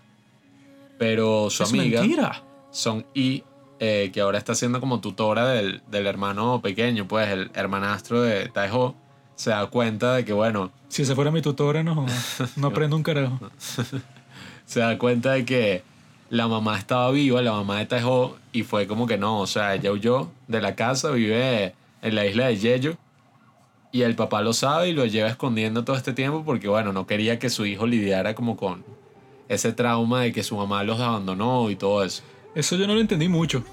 Pero 0.98 1.50
su 1.50 1.64
es 1.64 1.70
amiga, 1.70 2.00
mentira. 2.00 2.44
Son 2.70 3.04
Y, 3.12 3.42
eh, 3.80 4.12
que 4.14 4.20
ahora 4.20 4.38
está 4.38 4.54
siendo 4.54 4.78
como 4.78 5.00
tutora 5.00 5.48
del, 5.48 5.82
del 5.90 6.06
hermano 6.06 6.62
pequeño, 6.62 7.08
pues 7.08 7.28
el 7.28 7.50
hermanastro 7.54 8.22
de 8.22 8.48
Taeho, 8.48 8.94
se 9.34 9.50
da 9.50 9.66
cuenta 9.66 10.14
de 10.14 10.24
que, 10.24 10.32
bueno, 10.32 10.70
Si 10.86 11.02
esa 11.02 11.16
fuera 11.16 11.32
mi 11.32 11.42
tutora, 11.42 11.82
no, 11.82 12.06
no 12.54 12.66
aprendo 12.68 12.94
un 12.94 13.02
carajo. 13.02 13.40
se 14.64 14.78
da 14.78 14.96
cuenta 14.96 15.32
de 15.32 15.44
que 15.44 15.82
la 16.30 16.46
mamá 16.46 16.78
estaba 16.78 17.10
viva, 17.10 17.42
la 17.42 17.50
mamá 17.50 17.80
de 17.80 17.86
Taeho, 17.86 18.36
y 18.52 18.62
fue 18.62 18.86
como 18.86 19.08
que 19.08 19.18
no, 19.18 19.40
o 19.40 19.48
sea, 19.48 19.74
ella 19.74 19.90
huyó 19.90 20.30
de 20.46 20.60
la 20.60 20.76
casa, 20.76 21.10
vive 21.10 21.74
en 22.00 22.14
la 22.14 22.26
isla 22.26 22.46
de 22.46 22.56
Jeju, 22.58 22.96
y 23.96 24.02
el 24.02 24.14
papá 24.14 24.42
lo 24.42 24.52
sabe 24.52 24.90
y 24.90 24.92
lo 24.92 25.06
lleva 25.06 25.30
escondiendo 25.30 25.82
todo 25.82 25.96
este 25.96 26.12
tiempo 26.12 26.44
porque, 26.44 26.68
bueno, 26.68 26.92
no 26.92 27.06
quería 27.06 27.38
que 27.38 27.48
su 27.48 27.64
hijo 27.64 27.86
lidiara 27.86 28.34
como 28.34 28.54
con 28.58 28.84
ese 29.48 29.72
trauma 29.72 30.20
de 30.20 30.32
que 30.32 30.42
su 30.42 30.54
mamá 30.54 30.84
los 30.84 31.00
abandonó 31.00 31.70
y 31.70 31.76
todo 31.76 32.04
eso. 32.04 32.22
Eso 32.54 32.76
yo 32.76 32.86
no 32.86 32.94
lo 32.94 33.00
entendí 33.00 33.28
mucho. 33.28 33.64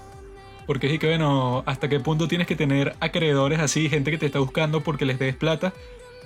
Porque 0.65 0.93
es 0.93 0.97
que, 0.97 1.07
bueno, 1.07 1.62
hasta 1.65 1.89
qué 1.89 1.99
punto 1.99 2.29
tienes 2.29 2.47
que 2.47 2.55
tener 2.55 2.95
acreedores 3.01 3.59
así, 3.59 3.89
gente 3.89 4.12
que 4.12 4.17
te 4.17 4.25
está 4.27 4.39
buscando 4.39 4.79
porque 4.79 5.05
les 5.05 5.19
des 5.19 5.36
plata, 5.36 5.73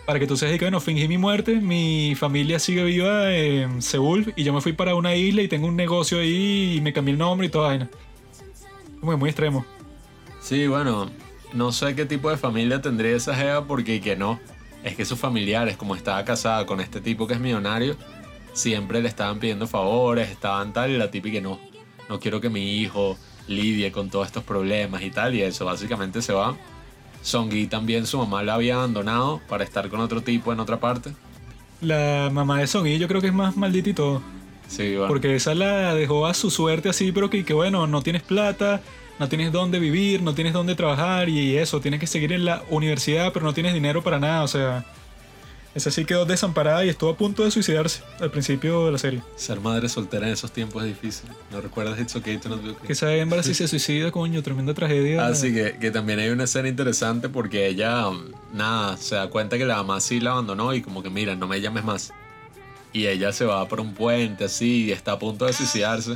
para 0.05 0.19
que 0.19 0.27
tú 0.27 0.37
seas 0.37 0.51
que, 0.59 0.65
bueno, 0.65 0.79
fingí 0.79 1.07
mi 1.07 1.17
muerte, 1.17 1.55
mi 1.55 2.13
familia 2.13 2.59
sigue 2.59 2.83
viva 2.83 3.33
en 3.33 3.81
Seúl 3.81 4.31
y 4.35 4.43
yo 4.43 4.53
me 4.53 4.61
fui 4.61 4.73
para 4.73 4.93
una 4.93 5.15
isla 5.15 5.41
y 5.41 5.47
tengo 5.47 5.65
un 5.65 5.75
negocio 5.75 6.19
ahí 6.19 6.75
y 6.77 6.81
me 6.81 6.93
cambié 6.93 7.13
el 7.13 7.17
nombre 7.17 7.47
y 7.47 7.49
toda 7.49 7.69
vaina. 7.69 7.89
Como 8.99 9.17
muy 9.17 9.31
extremo. 9.31 9.65
Sí, 10.39 10.67
bueno, 10.67 11.09
no 11.57 11.71
sé 11.71 11.95
qué 11.95 12.05
tipo 12.05 12.29
de 12.29 12.37
familia 12.37 12.81
tendría 12.81 13.15
esa 13.15 13.35
jeva 13.35 13.65
porque 13.65 13.99
que 13.99 14.15
no. 14.15 14.39
Es 14.83 14.95
que 14.95 15.05
sus 15.05 15.19
familiares, 15.19 15.75
como 15.75 15.95
estaba 15.95 16.23
casada 16.23 16.65
con 16.65 16.79
este 16.79 17.01
tipo 17.01 17.27
que 17.27 17.33
es 17.33 17.39
millonario, 17.39 17.97
siempre 18.53 19.01
le 19.01 19.09
estaban 19.09 19.39
pidiendo 19.39 19.67
favores, 19.67 20.29
estaban 20.29 20.71
tal 20.71 20.91
y 20.91 20.97
la 20.97 21.09
típica 21.09 21.33
que 21.33 21.41
no. 21.41 21.59
No 22.09 22.19
quiero 22.19 22.39
que 22.39 22.49
mi 22.49 22.77
hijo 22.77 23.17
lidie 23.47 23.91
con 23.91 24.09
todos 24.09 24.27
estos 24.27 24.43
problemas 24.43 25.01
y 25.01 25.09
tal 25.09 25.35
y 25.35 25.41
eso 25.41 25.65
básicamente 25.65 26.21
se 26.21 26.31
va. 26.31 26.55
Songi 27.23 27.67
también 27.67 28.05
su 28.05 28.19
mamá 28.19 28.43
la 28.43 28.53
había 28.53 28.75
abandonado 28.75 29.41
para 29.49 29.63
estar 29.63 29.89
con 29.89 29.99
otro 29.99 30.21
tipo 30.21 30.53
en 30.53 30.59
otra 30.59 30.79
parte. 30.79 31.11
La 31.81 32.29
mamá 32.31 32.59
de 32.59 32.67
Songi 32.67 32.99
yo 32.99 33.07
creo 33.07 33.19
que 33.19 33.27
es 33.27 33.33
más 33.33 33.57
maldita 33.57 33.89
y 33.89 33.93
todo. 33.93 34.21
Sí, 34.67 34.91
bueno. 34.95 35.07
Porque 35.07 35.35
esa 35.35 35.55
la 35.55 35.95
dejó 35.95 36.27
a 36.27 36.33
su 36.33 36.51
suerte 36.51 36.89
así, 36.89 37.11
pero 37.11 37.29
que, 37.29 37.43
que 37.43 37.53
bueno, 37.53 37.87
no 37.87 38.01
tienes 38.01 38.21
plata, 38.21 38.81
no 39.19 39.29
tienes 39.29 39.51
dónde 39.51 39.79
vivir, 39.79 40.21
no 40.21 40.33
tienes 40.33 40.53
dónde 40.53 40.75
trabajar 40.75 41.29
y 41.29 41.57
eso, 41.57 41.81
tienes 41.81 41.99
que 41.99 42.07
seguir 42.07 42.33
en 42.33 42.45
la 42.45 42.63
universidad, 42.69 43.33
pero 43.33 43.45
no 43.45 43.53
tienes 43.53 43.73
dinero 43.73 44.03
para 44.03 44.19
nada, 44.19 44.43
o 44.43 44.47
sea, 44.47 44.85
esa 45.77 45.91
sí 45.91 46.05
quedó 46.05 46.25
desamparada 46.25 46.83
y 46.85 46.89
estuvo 46.89 47.11
a 47.11 47.15
punto 47.15 47.43
de 47.43 47.51
suicidarse 47.51 48.01
al 48.19 48.31
principio 48.31 48.87
de 48.87 48.91
la 48.93 48.97
serie. 48.97 49.21
Ser 49.35 49.59
madre 49.59 49.87
soltera 49.89 50.25
en 50.25 50.33
esos 50.33 50.51
tiempos 50.51 50.83
es 50.83 50.89
difícil. 50.89 51.29
¿No 51.51 51.61
recuerdas 51.61 51.99
It's 51.99 52.15
Okay 52.15 52.37
to 52.39 52.49
Not 52.49 52.63
Be 52.63 52.69
Okay? 52.71 52.87
Que 52.87 52.93
esa 52.93 53.13
hembra 53.13 53.43
sí 53.43 53.53
se 53.53 53.67
suicida, 53.67 54.11
coño, 54.11 54.41
tremenda 54.41 54.73
tragedia. 54.73 55.27
Así 55.27 55.53
que, 55.53 55.77
que 55.79 55.91
también 55.91 56.17
hay 56.17 56.29
una 56.29 56.45
escena 56.45 56.67
interesante 56.67 57.29
porque 57.29 57.67
ella, 57.67 58.05
nada, 58.53 58.97
se 58.97 59.15
da 59.15 59.27
cuenta 59.27 59.59
que 59.59 59.65
la 59.65 59.77
mamá 59.77 59.99
sí 59.99 60.19
la 60.19 60.31
abandonó 60.31 60.73
y 60.73 60.81
como 60.81 61.03
que, 61.03 61.11
mira, 61.11 61.35
no 61.35 61.47
me 61.47 61.61
llames 61.61 61.83
más. 61.83 62.11
Y 62.91 63.05
ella 63.05 63.31
se 63.31 63.45
va 63.45 63.67
por 63.67 63.79
un 63.79 63.93
puente 63.93 64.45
así 64.45 64.85
y 64.85 64.91
está 64.91 65.11
a 65.11 65.19
punto 65.19 65.45
de 65.45 65.53
suicidarse. 65.53 66.15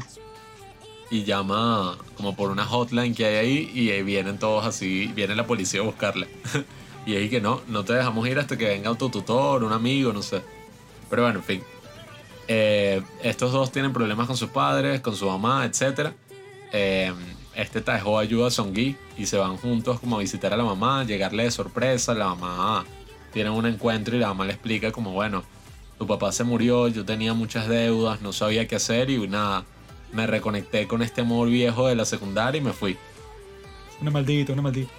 Y 1.12 1.24
llama 1.24 1.98
como 2.18 2.36
por 2.36 2.50
una 2.50 2.66
hotline 2.66 3.14
que 3.14 3.26
hay 3.26 3.36
ahí 3.36 3.72
y 3.74 3.92
ahí 3.92 4.02
vienen 4.02 4.40
todos 4.40 4.66
así, 4.66 5.12
viene 5.14 5.36
la 5.36 5.46
policía 5.46 5.82
a 5.82 5.84
buscarla. 5.84 6.26
y 7.06 7.16
ahí 7.16 7.30
que 7.30 7.42
no, 7.42 7.62
no 7.68 7.84
te 7.84 7.94
dejamos 7.94 8.28
ir 8.28 8.40
hasta 8.40 8.58
que 8.58 8.66
venga 8.66 8.96
tu 8.96 9.10
tutor, 9.10 9.64
un 9.64 9.74
amigo, 9.74 10.14
no 10.14 10.22
sé. 10.22 10.42
Pero 11.10 11.24
bueno, 11.24 11.40
en 11.40 11.46
fin. 11.46 11.64
Eh, 12.48 13.02
estos 13.22 13.52
dos 13.52 13.72
tienen 13.72 13.94
problemas 13.94 14.26
con 14.28 14.38
sus 14.38 14.50
padres, 14.50 15.02
con 15.02 15.16
su 15.16 15.28
mamá, 15.28 15.66
etc. 15.66 16.14
Eh, 16.72 17.14
este 17.56 17.82
Taeho 17.82 18.18
ayuda 18.18 18.48
a 18.48 18.52
Songi 18.52 18.96
y 19.18 19.26
se 19.26 19.38
van 19.38 19.58
juntos 19.58 20.00
como 20.00 20.16
a 20.16 20.20
visitar 20.20 20.54
a 20.54 20.58
la 20.58 20.64
mamá, 20.64 21.04
llegarle 21.04 21.44
de 21.44 21.52
sorpresa. 21.52 22.14
La 22.14 22.34
mamá 22.34 22.86
tiene 23.34 23.50
un 23.50 23.66
encuentro 23.66 24.16
y 24.16 24.20
la 24.20 24.30
mamá 24.30 24.46
le 24.46 24.54
explica 24.54 24.92
como, 24.92 25.12
bueno, 25.12 25.44
tu 25.98 26.08
papá 26.08 26.32
se 26.32 26.44
murió, 26.44 26.88
yo 26.88 27.06
tenía 27.06 27.34
muchas 27.34 27.68
deudas, 27.68 28.22
no 28.22 28.34
sabía 28.34 28.68
qué 28.68 28.76
hacer 28.76 29.10
y 29.10 29.28
nada, 29.28 29.66
me 30.14 30.28
reconecté 30.28 30.88
con 30.88 31.02
este 31.02 31.22
amor 31.22 31.50
viejo 31.50 31.88
de 31.88 31.96
la 31.96 32.06
secundaria 32.06 32.60
y 32.60 32.64
me 32.64 32.74
fui. 32.74 32.98
Una 34.02 34.12
maldita, 34.12 34.54
una 34.54 34.62
maldita. 34.62 34.92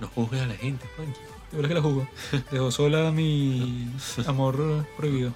No 0.00 0.08
juzgues 0.08 0.40
a 0.40 0.46
la 0.46 0.54
gente, 0.54 0.86
coño. 0.96 1.12
¿Tú 1.50 1.56
crees 1.56 1.68
que 1.68 1.74
la 1.74 1.82
jugó? 1.82 2.08
Dejó 2.50 2.70
sola 2.70 3.10
mi 3.10 3.88
amor 4.26 4.86
prohibido. 4.96 5.32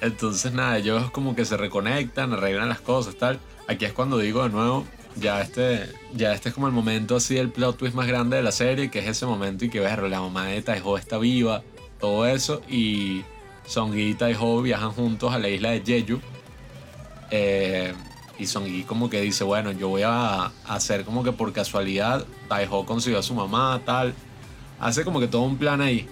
Entonces 0.00 0.52
nada, 0.52 0.78
ellos 0.78 1.10
como 1.10 1.34
que 1.34 1.44
se 1.44 1.56
reconectan, 1.56 2.32
arreglan 2.32 2.68
las 2.68 2.80
cosas, 2.80 3.16
tal. 3.16 3.40
Aquí 3.66 3.84
es 3.84 3.92
cuando 3.92 4.18
digo 4.18 4.42
de 4.42 4.50
nuevo, 4.50 4.86
ya 5.16 5.40
este, 5.40 5.90
ya 6.14 6.32
este 6.34 6.50
es 6.50 6.54
como 6.54 6.66
el 6.66 6.72
momento 6.72 7.16
así, 7.16 7.38
el 7.38 7.50
plot 7.50 7.78
twist 7.78 7.94
más 7.94 8.06
grande 8.06 8.36
de 8.36 8.42
la 8.42 8.52
serie, 8.52 8.90
que 8.90 8.98
es 8.98 9.08
ese 9.08 9.26
momento 9.26 9.64
y 9.64 9.70
que 9.70 9.80
ves, 9.80 9.98
la 9.98 10.20
mamá 10.20 10.46
de 10.46 10.62
Taeho 10.62 10.98
está 10.98 11.18
viva, 11.18 11.62
todo 11.98 12.26
eso, 12.26 12.60
y 12.68 13.24
Songi 13.66 14.10
y 14.10 14.14
Taeho 14.14 14.60
viajan 14.62 14.92
juntos 14.92 15.32
a 15.32 15.38
la 15.38 15.48
isla 15.48 15.70
de 15.70 15.82
Jeju. 15.84 16.20
Eh, 17.30 17.94
y 18.38 18.46
Songi 18.46 18.82
como 18.82 19.08
que 19.08 19.20
dice, 19.20 19.44
bueno, 19.44 19.72
yo 19.72 19.88
voy 19.88 20.02
a 20.02 20.52
hacer 20.66 21.04
como 21.04 21.24
que 21.24 21.32
por 21.32 21.52
casualidad, 21.52 22.26
Taeho 22.48 22.84
consiguió 22.84 23.18
a 23.18 23.22
su 23.22 23.34
mamá, 23.34 23.80
tal. 23.84 24.14
Hace 24.78 25.04
como 25.04 25.20
que 25.20 25.28
todo 25.28 25.42
un 25.42 25.56
plan 25.56 25.80
ahí. 25.80 26.06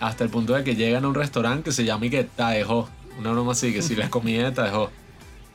Hasta 0.00 0.24
el 0.24 0.30
punto 0.30 0.52
de 0.52 0.64
que 0.64 0.74
llegan 0.74 1.04
a 1.04 1.08
un 1.08 1.14
restaurante 1.14 1.64
que 1.64 1.72
se 1.72 1.84
llama 1.84 2.06
y 2.06 2.10
que 2.10 2.24
Taeho. 2.24 2.88
Una 3.18 3.30
broma 3.30 3.52
así, 3.52 3.72
que 3.72 3.80
si 3.80 3.96
les 3.96 4.08
comida 4.10 4.44
de 4.44 4.52
Taeho. 4.52 4.90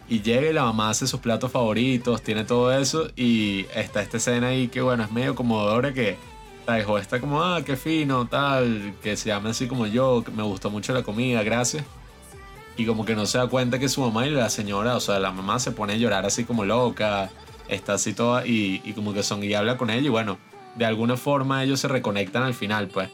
Y 0.08 0.22
llega 0.22 0.50
y 0.50 0.54
la 0.54 0.64
mamá 0.64 0.90
hace 0.90 1.06
sus 1.06 1.20
platos 1.20 1.52
favoritos, 1.52 2.24
tiene 2.24 2.44
todo 2.44 2.74
eso. 2.74 3.10
Y 3.16 3.68
está 3.76 4.02
esta 4.02 4.18
escena 4.18 4.48
ahí 4.48 4.68
que, 4.68 4.82
bueno, 4.82 5.04
es 5.04 5.12
medio 5.12 5.36
comodora 5.36 5.94
que 5.94 6.18
Taeho 6.66 6.98
está 6.98 7.20
como, 7.20 7.44
ah, 7.44 7.62
qué 7.64 7.76
fino, 7.76 8.26
tal. 8.26 8.96
Que 9.04 9.16
se 9.16 9.30
llama 9.30 9.52
así 9.52 9.68
como 9.68 9.86
yo, 9.86 10.24
que 10.24 10.32
me 10.32 10.42
gustó 10.42 10.72
mucho 10.72 10.94
la 10.94 11.04
comida, 11.04 11.44
gracias. 11.44 11.86
Y 12.80 12.86
como 12.86 13.04
que 13.04 13.14
no 13.14 13.26
se 13.26 13.38
da 13.38 13.48
cuenta 13.48 13.78
que 13.78 13.90
su 13.90 14.00
mamá 14.00 14.26
y 14.26 14.30
la 14.30 14.50
señora, 14.50 14.96
o 14.96 15.02
sea, 15.02 15.20
la 15.20 15.34
mamá 15.34 15.60
se 15.60 15.72
pone 15.72 15.94
a 15.94 15.98
llorar 15.98 16.26
así 16.26 16.46
como 16.46 16.64
loca. 16.64 17.30
Está 17.68 17.96
así 17.96 18.14
toda 18.14 18.48
y, 18.48 18.82
y 18.86 18.94
como 18.94 19.14
que 19.14 19.22
son 19.22 19.44
y 19.44 19.54
habla 19.54 19.76
con 19.76 19.90
ella 19.90 20.06
y 20.06 20.10
bueno, 20.10 20.38
de 20.76 20.86
alguna 20.86 21.18
forma 21.18 21.62
ellos 21.62 21.82
se 21.82 21.90
reconectan 21.90 22.44
al 22.44 22.54
final, 22.54 22.88
pues. 22.88 23.10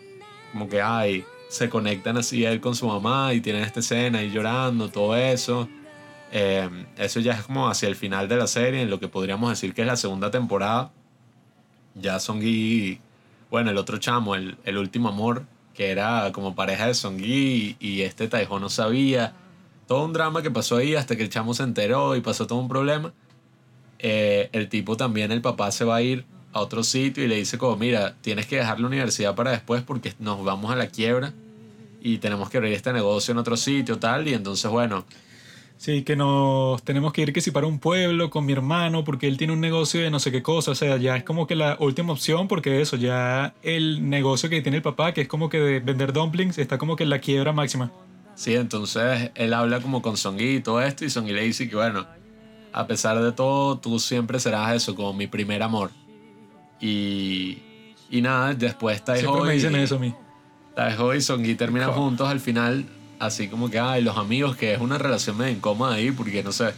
Como 0.52 0.70
que, 0.70 0.84
ay, 0.84 1.26
se 1.50 1.68
conectan 1.68 2.16
así 2.16 2.46
él 2.46 2.62
con 2.62 2.76
su 2.76 2.86
mamá 2.86 3.34
y 3.34 3.42
tienen 3.42 3.64
esta 3.64 3.80
escena 3.80 4.22
y 4.22 4.30
llorando, 4.30 4.90
todo 4.90 5.16
eso. 5.16 5.68
Eh, 6.32 6.70
eso 6.98 7.20
ya 7.20 7.34
es 7.34 7.42
como 7.42 7.68
hacia 7.68 7.90
el 7.90 7.96
final 7.96 8.28
de 8.28 8.38
la 8.38 8.46
serie, 8.46 8.84
en 8.84 8.92
lo 8.92 9.00
que 9.00 9.08
podríamos 9.08 9.50
decir 9.50 9.74
que 9.74 9.82
es 9.82 9.88
la 9.88 9.98
segunda 9.98 10.30
temporada. 10.30 10.92
Ya 11.96 12.20
Songi, 12.20 13.00
bueno, 13.50 13.72
el 13.72 13.80
otro 13.80 13.98
chamo, 13.98 14.36
el, 14.36 14.58
el 14.64 14.78
último 14.78 15.10
amor, 15.10 15.42
que 15.74 15.90
era 15.90 16.32
como 16.34 16.54
pareja 16.54 16.86
de 16.86 16.94
Songi 16.94 17.76
y, 17.80 17.88
y 17.88 18.02
este 18.04 18.28
Taeho 18.28 18.60
no 18.60 18.70
sabía. 18.70 19.34
Todo 19.88 20.06
un 20.06 20.14
drama 20.14 20.42
que 20.42 20.52
pasó 20.52 20.78
ahí 20.78 20.96
hasta 20.96 21.16
que 21.16 21.24
el 21.24 21.30
chamo 21.30 21.54
se 21.54 21.64
enteró 21.64 22.16
y 22.16 22.22
pasó 22.22 22.48
todo 22.48 22.60
un 22.60 22.68
problema. 22.68 23.14
Eh, 24.00 24.50
el 24.52 24.70
tipo 24.70 24.98
también, 24.98 25.32
el 25.32 25.42
papá 25.42 25.72
se 25.72 25.86
va 25.86 25.98
a 25.98 26.02
ir 26.02 26.26
a 26.54 26.62
otro 26.62 26.84
sitio 26.84 27.24
y 27.24 27.28
le 27.28 27.36
dice 27.36 27.58
como, 27.58 27.76
mira, 27.78 28.16
tienes 28.22 28.46
que 28.46 28.58
dejar 28.58 28.80
la 28.80 28.88
universidad 28.88 29.36
para 29.36 29.52
después 29.52 29.84
porque 29.84 30.14
nos 30.20 30.44
vamos 30.44 30.72
a 30.72 30.76
la 30.76 30.88
quiebra 30.88 31.34
y 32.02 32.18
tenemos 32.20 32.50
que 32.50 32.58
abrir 32.58 32.74
este 32.74 32.94
negocio 32.94 33.32
en 33.32 33.40
otro 33.40 33.58
sitio, 33.58 33.98
tal, 33.98 34.28
y 34.28 34.34
entonces, 34.34 34.70
bueno, 34.70 35.06
Sí, 35.78 36.04
que 36.04 36.16
nos 36.16 36.82
tenemos 36.84 37.12
que 37.12 37.22
ir 37.22 37.34
que 37.34 37.42
si 37.42 37.52
para 37.52 37.68
un 37.68 37.80
pueblo 37.80 38.30
con 38.30 38.46
mi 38.46 38.54
hermano 38.54 39.04
porque 39.04 39.28
él 39.28 39.38
tiene 39.38 39.54
un 39.54 39.60
negocio 39.60 40.02
de 40.02 40.10
no 40.10 40.20
sé 40.20 40.32
qué 40.32 40.42
cosa, 40.42 40.72
o 40.72 40.76
sea, 40.76 40.98
ya 40.98 41.18
es 41.18 41.24
como 41.24 41.48
que 41.48 41.56
la 41.56 41.76
última 41.80 42.14
opción 42.14 42.48
porque 42.48 42.82
eso, 42.82 42.96
ya 42.96 43.54
el 43.62 44.10
negocio 44.10 44.50
que 44.50 44.62
tiene 44.62 44.78
el 44.78 44.84
papá, 44.84 45.14
que 45.14 45.22
es 45.22 45.28
como 45.28 45.50
que 45.50 45.60
de 45.60 45.80
vender 45.82 46.14
dumplings, 46.14 46.58
está 46.58 46.78
como 46.78 46.96
que 46.96 47.04
en 47.04 47.10
la 47.10 47.20
quiebra 47.20 47.52
máxima. 47.52 47.92
Sí, 48.36 48.56
entonces 48.56 49.32
él 49.36 49.54
habla 49.54 49.80
como 49.80 50.02
con 50.02 50.18
Songi 50.18 50.58
y 50.58 50.60
todo 50.60 50.82
esto 50.82 51.06
y 51.06 51.10
Songi 51.10 51.32
le 51.32 51.44
dice 51.44 51.70
que 51.70 51.76
bueno, 51.76 52.06
a 52.74 52.88
pesar 52.88 53.22
de 53.22 53.32
todo, 53.32 53.78
tú 53.80 54.00
siempre 54.00 54.40
serás 54.40 54.76
eso, 54.76 54.96
como 54.96 55.14
mi 55.14 55.28
primer 55.28 55.64
amor. 55.64 55.92
Y, 56.82 57.60
y 58.10 58.22
nada, 58.22 58.54
después 58.54 58.98
Siempre 58.98 59.24
Taeho 59.24 59.46
me 59.46 59.54
y, 59.54 59.56
dicen 59.56 59.76
eso 59.76 59.96
a 59.96 60.00
mí. 60.00 60.14
Y 61.48 61.56
terminan 61.56 61.94
juntos 61.94 62.28
al 62.28 62.42
final, 62.42 62.86
así 63.18 63.48
como 63.48 63.70
que, 63.70 63.80
ay, 63.80 64.04
los 64.04 64.18
amigos, 64.18 64.58
que 64.58 64.74
es 64.74 64.82
una 64.82 64.98
relación 64.98 65.38
medio 65.38 65.56
incómoda 65.56 65.96
ahí, 65.96 66.12
porque 66.12 66.44
no 66.44 66.52
sé, 66.52 66.74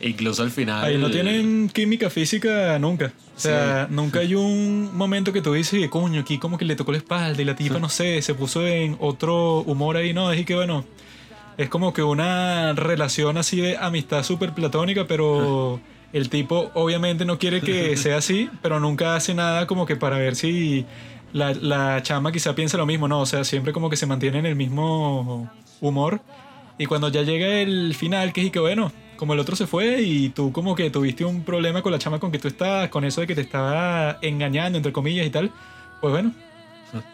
incluso 0.00 0.42
al 0.42 0.50
final... 0.50 0.84
Ahí 0.84 0.98
no 0.98 1.10
tienen 1.10 1.68
química 1.68 2.10
física 2.10 2.78
nunca. 2.78 3.12
O 3.36 3.40
sea, 3.40 3.86
nunca 3.90 4.20
hay 4.20 4.34
un 4.34 4.90
momento 4.96 5.32
que 5.32 5.40
tú 5.40 5.52
dices, 5.52 5.88
coño, 5.88 6.20
aquí 6.20 6.38
como 6.38 6.58
que 6.58 6.64
le 6.64 6.74
tocó 6.74 6.92
la 6.92 6.98
espalda 6.98 7.40
y 7.40 7.44
la 7.44 7.54
tipa, 7.54 7.78
no 7.78 7.88
sé, 7.88 8.20
se 8.22 8.34
puso 8.34 8.66
en 8.66 8.96
otro 9.00 9.60
humor 9.60 9.96
ahí, 9.96 10.12
no, 10.12 10.32
es 10.32 10.44
que 10.44 10.56
bueno, 10.56 10.84
es 11.56 11.68
como 11.68 11.92
que 11.92 12.02
una 12.02 12.72
relación 12.72 13.38
así 13.38 13.60
de 13.60 13.76
amistad 13.76 14.24
súper 14.24 14.54
platónica, 14.54 15.06
pero 15.06 15.80
el 16.12 16.28
tipo 16.30 16.70
obviamente 16.74 17.24
no 17.24 17.38
quiere 17.38 17.60
que 17.60 17.96
sea 17.98 18.18
así, 18.18 18.50
pero 18.60 18.80
nunca 18.80 19.14
hace 19.14 19.34
nada 19.34 19.66
como 19.68 19.86
que 19.86 19.94
para 19.94 20.18
ver 20.18 20.34
si 20.34 20.84
la, 21.32 21.54
la 21.54 22.02
chama 22.02 22.32
quizá 22.32 22.56
piensa 22.56 22.76
lo 22.76 22.86
mismo, 22.86 23.06
no, 23.06 23.20
o 23.20 23.26
sea, 23.26 23.44
siempre 23.44 23.72
como 23.72 23.88
que 23.88 23.96
se 23.96 24.06
mantiene 24.06 24.40
en 24.40 24.46
el 24.46 24.56
mismo 24.56 25.48
humor. 25.80 26.20
Y 26.76 26.86
cuando 26.86 27.08
ya 27.08 27.22
llega 27.22 27.60
el 27.60 27.94
final, 27.94 28.32
que 28.32 28.40
es 28.40 28.46
y 28.48 28.50
que 28.50 28.60
bueno, 28.60 28.92
como 29.18 29.34
el 29.34 29.40
otro 29.40 29.54
se 29.56 29.66
fue 29.66 30.00
y 30.00 30.30
tú 30.30 30.50
como 30.52 30.74
que 30.74 30.88
tuviste 30.90 31.24
un 31.26 31.42
problema 31.44 31.82
con 31.82 31.92
la 31.92 31.98
chama 31.98 32.18
con 32.18 32.32
que 32.32 32.38
tú 32.38 32.48
estás, 32.48 32.88
con 32.88 33.04
eso 33.04 33.20
de 33.20 33.26
que 33.26 33.34
te 33.34 33.42
estaba 33.42 34.18
engañando, 34.22 34.78
entre 34.78 34.92
comillas 34.92 35.26
y 35.26 35.30
tal, 35.30 35.50
pues 36.00 36.10
bueno, 36.12 36.32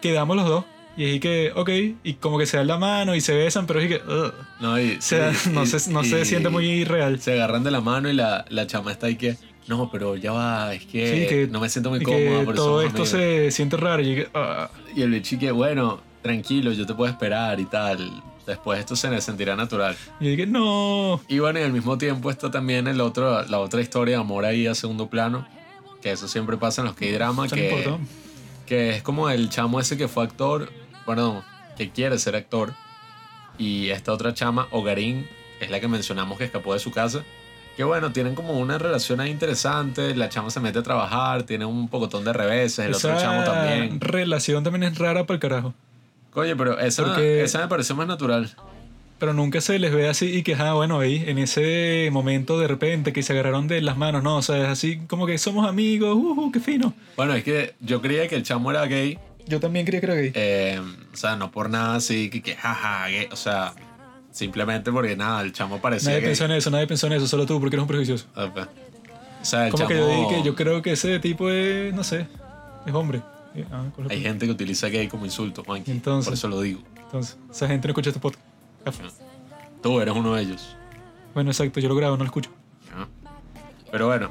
quedamos 0.01 0.37
los 0.37 0.47
dos. 0.47 0.65
Y 0.97 1.17
es 1.17 1.21
que, 1.21 1.51
ok, 1.57 1.71
y 2.05 2.15
como 2.15 2.39
que 2.39 2.47
se 2.47 2.57
dan 2.57 2.69
la 2.69 2.79
mano 2.79 3.17
y 3.17 3.21
se 3.21 3.35
besan, 3.35 3.67
pero 3.67 3.81
es 3.81 3.89
que, 3.89 3.97
ugh. 3.97 4.33
No, 4.61 4.79
y, 4.79 5.01
sea, 5.01 5.35
sí, 5.35 5.51
no, 5.51 5.65
y- 5.65 5.67
se, 5.67 5.91
no 5.91 6.03
y- 6.05 6.09
se 6.09 6.25
siente 6.25 6.49
muy 6.51 6.85
real. 6.85 7.19
Se 7.21 7.33
agarran 7.33 7.65
de 7.65 7.73
la 7.73 7.81
mano 7.81 8.09
y 8.09 8.13
la, 8.13 8.45
la 8.49 8.67
chama 8.69 8.93
está 8.93 9.09
ahí 9.09 9.17
que. 9.17 9.37
No, 9.67 9.91
pero 9.91 10.15
ya 10.17 10.31
va, 10.31 10.73
es 10.75 10.85
que, 10.87 11.23
Sí, 11.23 11.27
que- 11.27 11.49
no 11.51 11.59
me 11.59 11.69
siento 11.69 11.91
muy 11.91 11.99
y 11.99 12.03
cómoda. 12.05 12.45
por 12.45 12.55
eso 12.55 12.65
todo 12.65 12.83
esto 12.83 13.03
amigos". 13.03 13.09
se 13.09 13.51
siente 13.51 13.77
raro 13.77 14.03
y 14.03 14.15
que, 14.15 14.29
ah. 14.35 14.71
Y 14.95 15.03
el 15.03 15.11
bicho 15.11 15.35
y 15.35 15.39
que, 15.39 15.51
bueno, 15.51 16.01
tranquilo, 16.23 16.71
yo 16.73 16.87
te 16.87 16.95
puedo 16.95 17.11
esperar 17.11 17.59
y 17.59 17.65
tal. 17.65 18.23
Después 18.47 18.79
esto 18.79 18.95
se 18.97 19.09
me 19.09 19.21
sentirá 19.21 19.57
natural. 19.57 19.97
Y 20.21 20.29
dije, 20.29 20.47
no. 20.47 21.21
Y 21.29 21.39
bueno, 21.39 21.59
y 21.61 21.63
al 21.63 21.73
mismo 21.73 21.97
tiempo 21.99 22.31
está 22.31 22.51
también 22.51 22.87
el 22.89 23.01
otro, 23.01 23.43
la 23.45 23.59
otra 23.59 23.81
historia 23.81 24.17
de 24.17 24.21
amor 24.21 24.45
ahí 24.45 24.67
a 24.67 24.75
segundo 24.75 25.09
plano. 25.09 25.47
Que 26.03 26.13
eso 26.13 26.29
siempre 26.29 26.57
pasa 26.59 26.83
en 26.83 26.87
los 26.89 26.97
K-drama. 26.97 27.47
Eso 27.47 27.57
no 27.57 27.63
Que, 27.63 27.99
que 28.67 28.91
es 28.97 29.03
como 29.03 29.31
el 29.31 29.49
chamo 29.49 29.81
ese 29.81 29.97
que 29.97 30.09
fue 30.09 30.25
actor, 30.25 30.71
bueno, 31.07 31.43
que 31.77 31.91
quiere 31.91 32.19
ser 32.19 32.37
actor. 32.37 32.75
Y 33.57 33.91
esta 33.91 34.13
otra 34.13 34.35
chama, 34.35 34.69
Ogarín, 34.73 35.27
es 35.61 35.71
la 35.71 35.81
que 35.81 35.89
mencionamos 35.89 36.37
que 36.39 36.45
escapó 36.45 36.75
de 36.75 36.81
su 36.81 36.91
casa. 36.91 37.25
Que 37.77 37.85
bueno, 37.85 38.13
tienen 38.13 38.35
como 38.35 38.53
una 38.59 38.79
relación 38.79 39.21
ahí 39.21 39.31
interesante. 39.31 40.15
La 40.15 40.29
chama 40.29 40.51
se 40.51 40.61
mete 40.61 40.79
a 40.79 40.83
trabajar, 40.83 41.43
tiene 41.45 41.65
un 41.65 41.89
pocotón 41.89 42.25
de 42.25 42.33
reveses. 42.33 42.81
El 42.81 42.95
otro 42.95 43.11
Esa 43.13 43.21
chamo 43.23 43.43
también. 43.45 44.01
relación 44.01 44.63
también 44.63 44.85
es 44.85 44.99
rara 44.99 45.25
para 45.25 45.35
el 45.37 45.41
carajo. 45.41 45.75
Oye, 46.35 46.57
pero 46.57 46.79
esa, 46.79 47.05
Porque- 47.05 47.43
esa 47.45 47.61
me 47.61 47.69
pareció 47.69 47.95
más 47.97 48.07
natural. 48.07 48.51
Pero 49.19 49.33
nunca 49.33 49.61
se 49.61 49.79
les 49.79 49.95
ve 49.95 50.09
así 50.09 50.27
y 50.27 50.43
que, 50.43 50.55
ah, 50.57 50.75
bueno, 50.75 50.99
ahí, 50.99 51.23
en 51.27 51.39
ese 51.39 52.09
momento 52.13 52.59
de 52.59 52.67
repente 52.67 53.13
que 53.13 53.23
se 53.23 53.33
agarraron 53.33 53.69
de 53.69 53.81
las 53.81 53.97
manos, 53.97 54.23
no, 54.25 54.37
o 54.39 54.43
sea, 54.43 54.59
es 54.65 54.69
así 54.69 54.99
como 55.07 55.25
que 55.27 55.39
somos 55.39 55.67
amigos, 55.69 56.17
uh, 56.17 56.51
qué 56.53 56.59
fino. 56.61 56.93
Bueno, 57.17 57.33
es 57.35 57.45
que 57.45 57.75
yo 57.81 58.03
creía 58.03 58.27
que 58.29 58.35
el 58.35 58.43
chamo 58.43 58.71
era 58.73 58.85
gay. 58.87 59.19
Yo 59.47 59.61
también 59.61 59.87
creía 59.87 60.01
que 60.01 60.07
era 60.07 60.15
gay. 60.17 60.33
eh, 60.35 60.81
o 61.13 61.17
sea, 61.17 61.37
no 61.37 61.51
por 61.53 61.71
nada 61.71 61.95
así, 61.95 62.29
que, 62.29 62.43
que 62.43 62.57
jaja, 62.57 63.07
gay. 63.09 63.29
O 63.31 63.37
sea, 63.37 63.73
simplemente 64.33 64.91
porque 64.91 65.17
nada, 65.17 65.43
el 65.43 65.53
chamo 65.53 65.81
parecía 65.81 66.11
nadie 66.11 66.21
gay. 66.21 66.29
pensó 66.31 66.45
en 66.47 66.51
eso, 66.51 66.71
nadie 66.71 66.87
pensó 66.89 67.07
en 67.07 67.13
eso, 67.15 67.29
solo 67.29 67.47
tú, 67.47 67.61
porque 67.61 67.77
eres 67.77 67.83
un 67.83 67.89
prejuicioso. 67.89 68.27
Ah, 68.35 68.51
pues. 68.53 68.67
O 68.67 69.45
sea, 69.45 69.67
el 69.67 69.71
Como 69.73 69.85
chamo... 69.85 69.89
que 69.91 69.97
yo 69.97 70.09
dije 70.09 70.43
yo 70.45 70.55
creo 70.57 70.83
que 70.83 70.93
ese 70.93 71.19
tipo 71.21 71.49
es, 71.51 71.95
no 71.95 72.03
sé, 72.03 72.27
es 72.85 72.93
hombre. 72.93 73.21
Y, 73.55 73.63
ah, 73.71 73.85
con 73.95 74.05
lo 74.05 74.11
Hay 74.11 74.19
que- 74.19 74.23
gente 74.29 74.47
que 74.47 74.53
utiliza 74.53 74.89
gay 74.89 75.09
como 75.09 75.25
insulto, 75.25 75.63
Juanqui. 75.65 75.91
Entonces. 75.91 76.27
Por 76.27 76.35
eso 76.35 76.49
lo 76.49 76.61
digo. 76.61 76.81
Entonces, 76.97 77.37
esa 77.51 77.69
gente 77.69 77.87
no 77.89 77.93
escucha 77.93 78.11
este 78.11 78.21
podcast. 78.21 78.43
Ah, 78.85 78.91
Tú 79.83 80.01
eres 80.01 80.15
uno 80.15 80.35
de 80.35 80.43
ellos. 80.43 80.77
Bueno, 81.35 81.51
exacto, 81.51 81.79
yo 81.81 81.89
lo 81.89 81.95
grabo, 81.95 82.17
no 82.17 82.25
lo 82.25 82.29
escucho. 82.29 82.51
¿no? 82.97 83.07
Pero 83.91 84.07
bueno, 84.07 84.31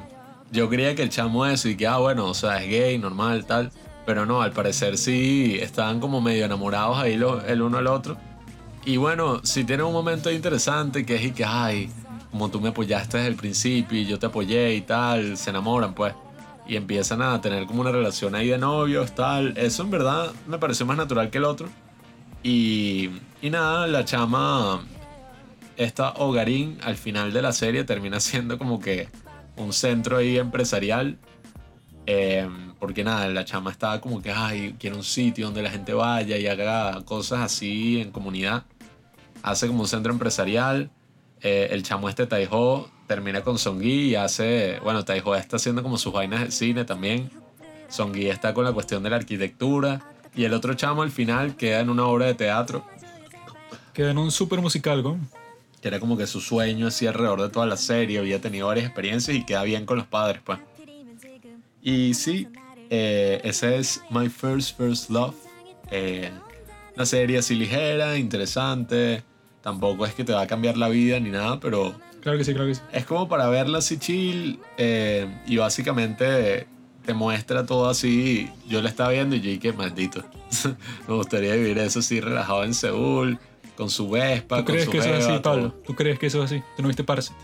yo 0.51 0.67
creía 0.69 0.95
que 0.95 1.03
el 1.03 1.09
chamo 1.09 1.45
eso 1.45 1.69
y 1.69 1.75
que, 1.75 1.85
ah, 1.87 1.97
bueno, 1.97 2.25
o 2.27 2.33
sea, 2.33 2.61
es 2.63 2.69
gay, 2.69 2.97
normal, 2.97 3.45
tal. 3.45 3.71
Pero 4.05 4.25
no, 4.25 4.41
al 4.41 4.51
parecer 4.51 4.97
sí 4.97 5.57
estaban 5.61 5.99
como 5.99 6.19
medio 6.21 6.43
enamorados 6.45 6.97
ahí 6.97 7.15
los- 7.15 7.43
el 7.45 7.61
uno 7.61 7.77
al 7.77 7.87
otro. 7.87 8.17
Y 8.85 8.97
bueno, 8.97 9.39
si 9.45 9.63
tienen 9.63 9.85
un 9.85 9.93
momento 9.93 10.29
interesante 10.29 11.05
que 11.05 11.15
es 11.15 11.23
y 11.23 11.31
que, 11.31 11.45
ay, 11.45 11.89
como 12.31 12.49
tú 12.49 12.59
me 12.59 12.69
apoyaste 12.69 13.17
desde 13.17 13.29
el 13.29 13.35
principio 13.35 13.97
y 13.97 14.05
yo 14.05 14.19
te 14.19 14.25
apoyé 14.25 14.73
y 14.75 14.81
tal, 14.81 15.37
se 15.37 15.51
enamoran 15.51 15.93
pues. 15.93 16.13
Y 16.65 16.77
empiezan 16.77 17.21
a 17.21 17.41
tener 17.41 17.65
como 17.65 17.81
una 17.81 17.91
relación 17.91 18.35
ahí 18.35 18.47
de 18.47 18.57
novios, 18.57 19.13
tal. 19.15 19.57
Eso 19.57 19.83
en 19.83 19.91
verdad 19.91 20.31
me 20.47 20.57
pareció 20.57 20.85
más 20.85 20.97
natural 20.97 21.29
que 21.29 21.37
el 21.37 21.43
otro. 21.43 21.67
Y, 22.41 23.09
y 23.41 23.49
nada, 23.49 23.87
la 23.87 24.05
chama, 24.05 24.85
esta 25.77 26.11
Hogarín, 26.11 26.77
al 26.83 26.95
final 26.95 27.33
de 27.33 27.41
la 27.41 27.51
serie 27.51 27.83
termina 27.83 28.19
siendo 28.21 28.57
como 28.57 28.79
que 28.79 29.07
un 29.57 29.73
centro 29.73 30.17
ahí 30.17 30.37
empresarial. 30.37 31.17
Eh, 32.05 32.49
porque 32.79 33.03
nada, 33.03 33.29
la 33.29 33.45
chama 33.45 33.71
estaba 33.71 34.01
como 34.01 34.21
que, 34.21 34.31
ay, 34.31 34.75
quiero 34.77 34.97
un 34.97 35.03
sitio 35.05 35.45
donde 35.45 35.61
la 35.61 35.69
gente 35.69 35.93
vaya 35.93 36.37
y 36.37 36.47
haga 36.47 37.01
cosas 37.05 37.39
así 37.39 38.01
en 38.01 38.11
comunidad. 38.11 38.65
Hace 39.41 39.67
como 39.67 39.81
un 39.81 39.87
centro 39.87 40.11
empresarial. 40.11 40.91
Eh, 41.41 41.69
el 41.71 41.83
chamo 41.83 42.09
este 42.09 42.25
Taiho 42.25 42.89
termina 43.07 43.41
con 43.41 43.57
Songui 43.57 44.09
y 44.09 44.15
hace, 44.15 44.79
bueno, 44.83 45.03
Taiho 45.05 45.35
está 45.35 45.57
haciendo 45.57 45.83
como 45.83 45.97
sus 45.97 46.13
vainas 46.13 46.41
de 46.41 46.51
cine 46.51 46.85
también. 46.85 47.29
Songui 47.89 48.27
está 48.27 48.53
con 48.53 48.65
la 48.65 48.73
cuestión 48.73 49.03
de 49.03 49.09
la 49.09 49.17
arquitectura. 49.17 50.01
Y 50.35 50.45
el 50.45 50.53
otro 50.53 50.73
chamo 50.73 51.03
al 51.03 51.11
final 51.11 51.55
queda 51.55 51.79
en 51.79 51.89
una 51.89 52.05
obra 52.05 52.25
de 52.25 52.33
teatro. 52.33 52.85
Queda 53.93 54.11
en 54.11 54.17
un 54.17 54.31
súper 54.31 54.61
musical, 54.61 55.03
¿no? 55.03 55.19
que 55.83 55.89
era 55.89 55.99
como 55.99 56.15
que 56.15 56.25
su 56.27 56.39
sueño 56.39 56.87
así 56.87 57.07
alrededor 57.07 57.41
de 57.41 57.49
toda 57.49 57.65
la 57.65 57.75
serie, 57.75 58.17
había 58.17 58.39
tenido 58.39 58.67
varias 58.67 58.85
experiencias 58.85 59.35
y 59.35 59.43
queda 59.43 59.63
bien 59.63 59.85
con 59.85 59.97
los 59.97 60.07
padres, 60.07 60.41
pues. 60.41 60.57
Y 61.81 62.13
sí, 62.13 62.47
eh, 62.89 63.41
ese 63.43 63.75
es 63.75 64.01
My 64.09 64.29
First 64.29 64.77
First 64.77 65.09
Love. 65.09 65.35
Eh, 65.91 66.31
una 66.95 67.05
serie 67.05 67.37
así 67.37 67.55
ligera, 67.55 68.17
interesante. 68.17 69.23
Tampoco 69.61 70.05
es 70.05 70.13
que 70.13 70.23
te 70.23 70.31
va 70.31 70.43
a 70.43 70.47
cambiar 70.47 70.77
la 70.77 70.87
vida 70.87 71.19
ni 71.19 71.31
nada, 71.31 71.59
pero 71.59 71.93
Claro 72.23 72.37
que 72.37 72.43
sí, 72.45 72.53
claro 72.53 72.67
que 72.69 72.75
sí. 72.75 72.81
es 72.93 73.05
como 73.05 73.27
para 73.27 73.47
verla 73.49 73.79
así 73.79 73.97
chill 73.97 74.59
eh, 74.77 75.27
y 75.45 75.57
básicamente 75.57 76.67
te 77.05 77.13
muestra 77.13 77.65
todo 77.65 77.89
así. 77.89 78.49
Yo 78.67 78.81
la 78.81 78.89
estaba 78.89 79.09
viendo 79.11 79.35
y 79.35 79.41
yo 79.41 79.49
dije, 79.49 79.73
maldito. 79.73 80.23
Me 81.07 81.13
gustaría 81.15 81.53
vivir 81.55 81.77
eso 81.79 81.99
así 81.99 82.21
relajado 82.21 82.63
en 82.63 82.73
Seúl, 82.73 83.37
con 83.75 83.89
su 83.89 84.09
Vespa, 84.09 84.59
¿Tú 84.59 84.63
con 84.65 84.73
crees 84.73 84.85
su 84.85 84.91
que 84.91 84.97
eso 84.99 85.09
es 85.13 85.25
así, 85.25 85.27
todo. 85.41 85.41
Pablo? 85.41 85.73
¿Tú 85.85 85.95
crees 85.95 86.17
que 86.17 86.27
eso 86.27 86.39
es 86.43 86.51
así? 86.51 86.63
¿Tú 86.77 86.81
no 86.81 86.87
viste 86.87 87.03
Parasite? 87.03 87.35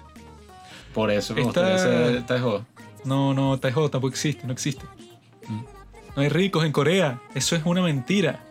Por 0.93 1.11
eso 1.11 1.33
me 1.35 1.41
Esta- 1.41 1.61
gustaría 1.61 1.77
ser 2.13 2.25
Taeho. 2.25 2.65
No, 3.05 3.33
no, 3.33 3.57
Taeho 3.59 3.89
tampoco 3.89 4.11
existe, 4.13 4.47
no 4.47 4.53
existe. 4.53 4.85
Mm. 5.47 5.61
No 6.15 6.21
hay 6.21 6.29
ricos 6.29 6.63
en 6.65 6.71
Corea. 6.71 7.21
Eso 7.35 7.55
es 7.55 7.63
una 7.65 7.81
mentira. 7.81 8.45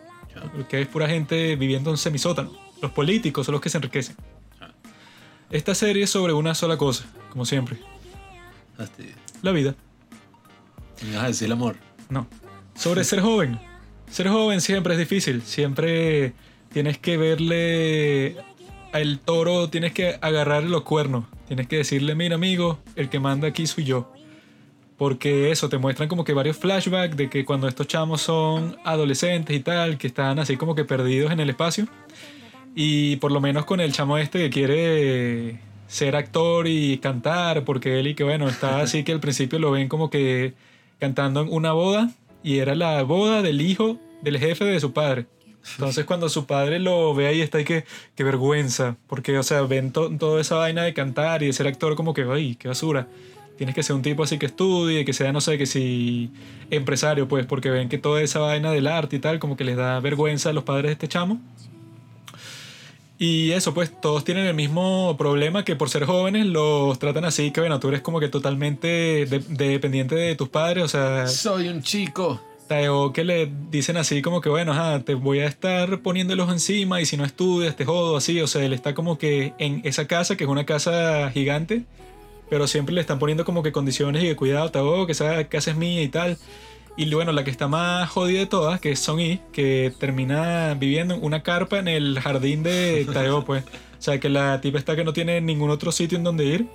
Porque 0.55 0.81
es 0.81 0.87
pura 0.87 1.07
gente 1.09 1.55
viviendo 1.57 1.89
en 1.89 1.97
semisótano. 1.97 2.51
Los 2.81 2.91
políticos 2.91 3.45
son 3.45 3.53
los 3.53 3.61
que 3.61 3.69
se 3.69 3.77
enriquecen. 3.77 4.15
Esta 5.51 5.73
serie 5.73 6.03
es 6.03 6.09
sobre 6.11 6.33
una 6.33 6.53
sola 6.53 6.77
cosa, 6.77 7.05
como 7.31 7.45
siempre. 7.45 7.77
Hostia. 8.77 9.05
La 9.41 9.51
vida. 9.51 9.75
Me 11.01 11.09
ibas 11.09 11.23
a 11.23 11.27
decir 11.27 11.45
el 11.47 11.53
amor. 11.53 11.75
No. 12.09 12.27
Sobre 12.75 13.03
ser 13.03 13.21
joven. 13.21 13.59
Ser 14.11 14.29
joven 14.29 14.61
siempre 14.61 14.93
es 14.93 14.99
difícil. 14.99 15.41
Siempre 15.41 16.33
tienes 16.71 16.99
que 16.99 17.17
verle 17.17 18.37
al 18.91 19.19
toro, 19.19 19.69
tienes 19.69 19.91
que 19.91 20.19
agarrarle 20.21 20.69
los 20.69 20.83
cuernos. 20.83 21.25
Tienes 21.47 21.67
que 21.67 21.77
decirle, 21.77 22.13
mira 22.13 22.35
amigo, 22.35 22.79
el 22.95 23.09
que 23.09 23.19
manda 23.19 23.47
aquí 23.47 23.65
soy 23.65 23.85
yo. 23.85 24.13
Porque 24.97 25.49
eso, 25.49 25.67
te 25.69 25.77
muestran 25.77 26.09
como 26.09 26.25
que 26.25 26.33
varios 26.33 26.57
flashbacks 26.57 27.17
de 27.17 27.29
que 27.29 27.43
cuando 27.43 27.67
estos 27.67 27.87
chamos 27.87 28.21
son 28.21 28.77
adolescentes 28.83 29.55
y 29.55 29.61
tal, 29.61 29.97
que 29.97 30.07
están 30.07 30.37
así 30.37 30.57
como 30.57 30.75
que 30.75 30.85
perdidos 30.85 31.31
en 31.31 31.39
el 31.39 31.49
espacio. 31.49 31.87
Y 32.75 33.17
por 33.17 33.31
lo 33.31 33.41
menos 33.41 33.65
con 33.65 33.79
el 33.81 33.91
chamo 33.91 34.17
este 34.17 34.39
que 34.39 34.49
quiere 34.49 35.59
ser 35.87 36.15
actor 36.15 36.67
y 36.67 36.97
cantar, 36.99 37.65
porque 37.65 37.99
él 37.99 38.07
y 38.07 38.15
que 38.15 38.23
bueno, 38.23 38.47
está 38.47 38.79
así 38.81 39.03
que 39.03 39.11
al 39.11 39.19
principio 39.19 39.59
lo 39.59 39.71
ven 39.71 39.89
como 39.89 40.09
que 40.09 40.53
cantando 40.99 41.41
en 41.41 41.51
una 41.51 41.71
boda 41.73 42.11
y 42.43 42.59
era 42.59 42.75
la 42.75 43.01
boda 43.03 43.41
del 43.41 43.61
hijo 43.61 43.97
del 44.21 44.37
jefe 44.37 44.65
de 44.65 44.79
su 44.79 44.93
padre. 44.93 45.25
Entonces 45.73 46.05
cuando 46.05 46.29
su 46.29 46.45
padre 46.45 46.79
lo 46.79 47.13
ve 47.13 47.27
ahí 47.27 47.41
está 47.41 47.57
ahí 47.57 47.65
que, 47.65 47.83
qué 48.15 48.23
vergüenza, 48.23 48.95
porque 49.07 49.37
o 49.37 49.43
sea, 49.43 49.61
ven 49.63 49.91
to- 49.91 50.09
toda 50.17 50.39
esa 50.39 50.55
vaina 50.55 50.83
de 50.83 50.93
cantar 50.93 51.43
y 51.43 51.47
de 51.47 51.53
ser 51.53 51.67
actor 51.67 51.95
como 51.95 52.13
que, 52.13 52.23
ay, 52.23 52.55
qué 52.55 52.67
basura. 52.67 53.07
Tienes 53.57 53.75
que 53.75 53.83
ser 53.83 53.95
un 53.95 54.01
tipo 54.01 54.23
así 54.23 54.37
que 54.37 54.45
estudie, 54.45 55.03
que 55.03 55.11
sea, 55.11 55.33
no 55.33 55.41
sé, 55.41 55.57
que 55.57 55.65
si 55.65 56.31
empresario, 56.69 57.27
pues, 57.27 57.45
porque 57.45 57.69
ven 57.69 57.89
que 57.89 57.97
toda 57.97 58.21
esa 58.21 58.39
vaina 58.39 58.71
del 58.71 58.87
arte 58.87 59.17
y 59.17 59.19
tal, 59.19 59.37
como 59.39 59.57
que 59.57 59.65
les 59.65 59.75
da 59.75 59.99
vergüenza 59.99 60.51
a 60.51 60.53
los 60.53 60.63
padres 60.63 60.85
de 60.85 60.93
este 60.93 61.09
chamo. 61.09 61.41
Y 63.21 63.51
eso, 63.51 63.73
pues, 63.73 63.91
todos 63.99 64.23
tienen 64.23 64.45
el 64.45 64.53
mismo 64.53 65.15
problema 65.17 65.65
que 65.65 65.75
por 65.75 65.89
ser 65.89 66.05
jóvenes 66.05 66.45
los 66.45 66.97
tratan 66.99 67.25
así, 67.25 67.51
que 67.51 67.59
bueno, 67.59 67.77
tú 67.79 67.89
eres 67.89 67.99
como 68.01 68.21
que 68.21 68.29
totalmente 68.29 68.87
de- 69.25 69.39
dependiente 69.49 70.15
de 70.15 70.35
tus 70.35 70.47
padres, 70.47 70.85
o 70.85 70.87
sea, 70.87 71.27
Soy 71.27 71.67
un 71.67 71.81
chico. 71.83 72.39
o 72.89 73.11
que 73.11 73.25
le 73.25 73.51
dicen 73.69 73.97
así 73.97 74.21
como 74.21 74.39
que 74.39 74.47
bueno, 74.47 74.71
ajá, 74.71 75.01
te 75.03 75.15
voy 75.15 75.39
a 75.39 75.47
estar 75.47 75.99
ojo 76.39 76.51
encima 76.53 77.01
y 77.01 77.05
si 77.05 77.17
no 77.17 77.25
estudias 77.25 77.75
te 77.75 77.83
jodo 77.83 78.15
así, 78.15 78.39
o 78.39 78.47
sea, 78.47 78.63
él 78.63 78.71
está 78.73 78.93
como 78.95 79.17
que 79.17 79.53
en 79.57 79.81
esa 79.83 80.07
casa, 80.07 80.37
que 80.37 80.45
es 80.45 80.49
una 80.49 80.65
casa 80.65 81.29
gigante, 81.33 81.83
pero 82.49 82.67
siempre 82.67 82.95
le 82.95 83.01
están 83.01 83.19
poniendo 83.19 83.43
como 83.43 83.63
que 83.63 83.71
condiciones 83.73 84.23
y 84.23 84.27
que 84.27 84.35
cuidado, 84.37 84.69
Tao, 84.71 85.05
que 85.05 85.11
esa 85.11 85.43
casa 85.49 85.71
es 85.71 85.77
mía 85.77 86.01
y 86.03 86.07
tal. 86.07 86.37
Y 86.97 87.13
bueno, 87.13 87.31
la 87.31 87.43
que 87.43 87.51
está 87.51 87.67
más 87.67 88.09
jodida 88.09 88.39
de 88.39 88.45
todas, 88.45 88.79
que 88.81 88.91
es 88.91 88.99
Son 88.99 89.19
Yi, 89.19 89.39
que 89.53 89.93
termina 89.99 90.73
viviendo 90.73 91.13
en 91.13 91.23
una 91.23 91.43
carpa 91.43 91.79
en 91.79 91.87
el 91.87 92.19
jardín 92.19 92.63
de 92.63 93.07
Tao, 93.13 93.45
pues. 93.45 93.63
O 93.63 94.01
sea, 94.01 94.19
que 94.19 94.29
la 94.29 94.61
tipa 94.61 94.77
está 94.79 94.95
que 94.95 95.03
no 95.03 95.13
tiene 95.13 95.41
ningún 95.41 95.69
otro 95.69 95.91
sitio 95.91 96.17
en 96.17 96.23
donde 96.23 96.45
ir. 96.45 96.67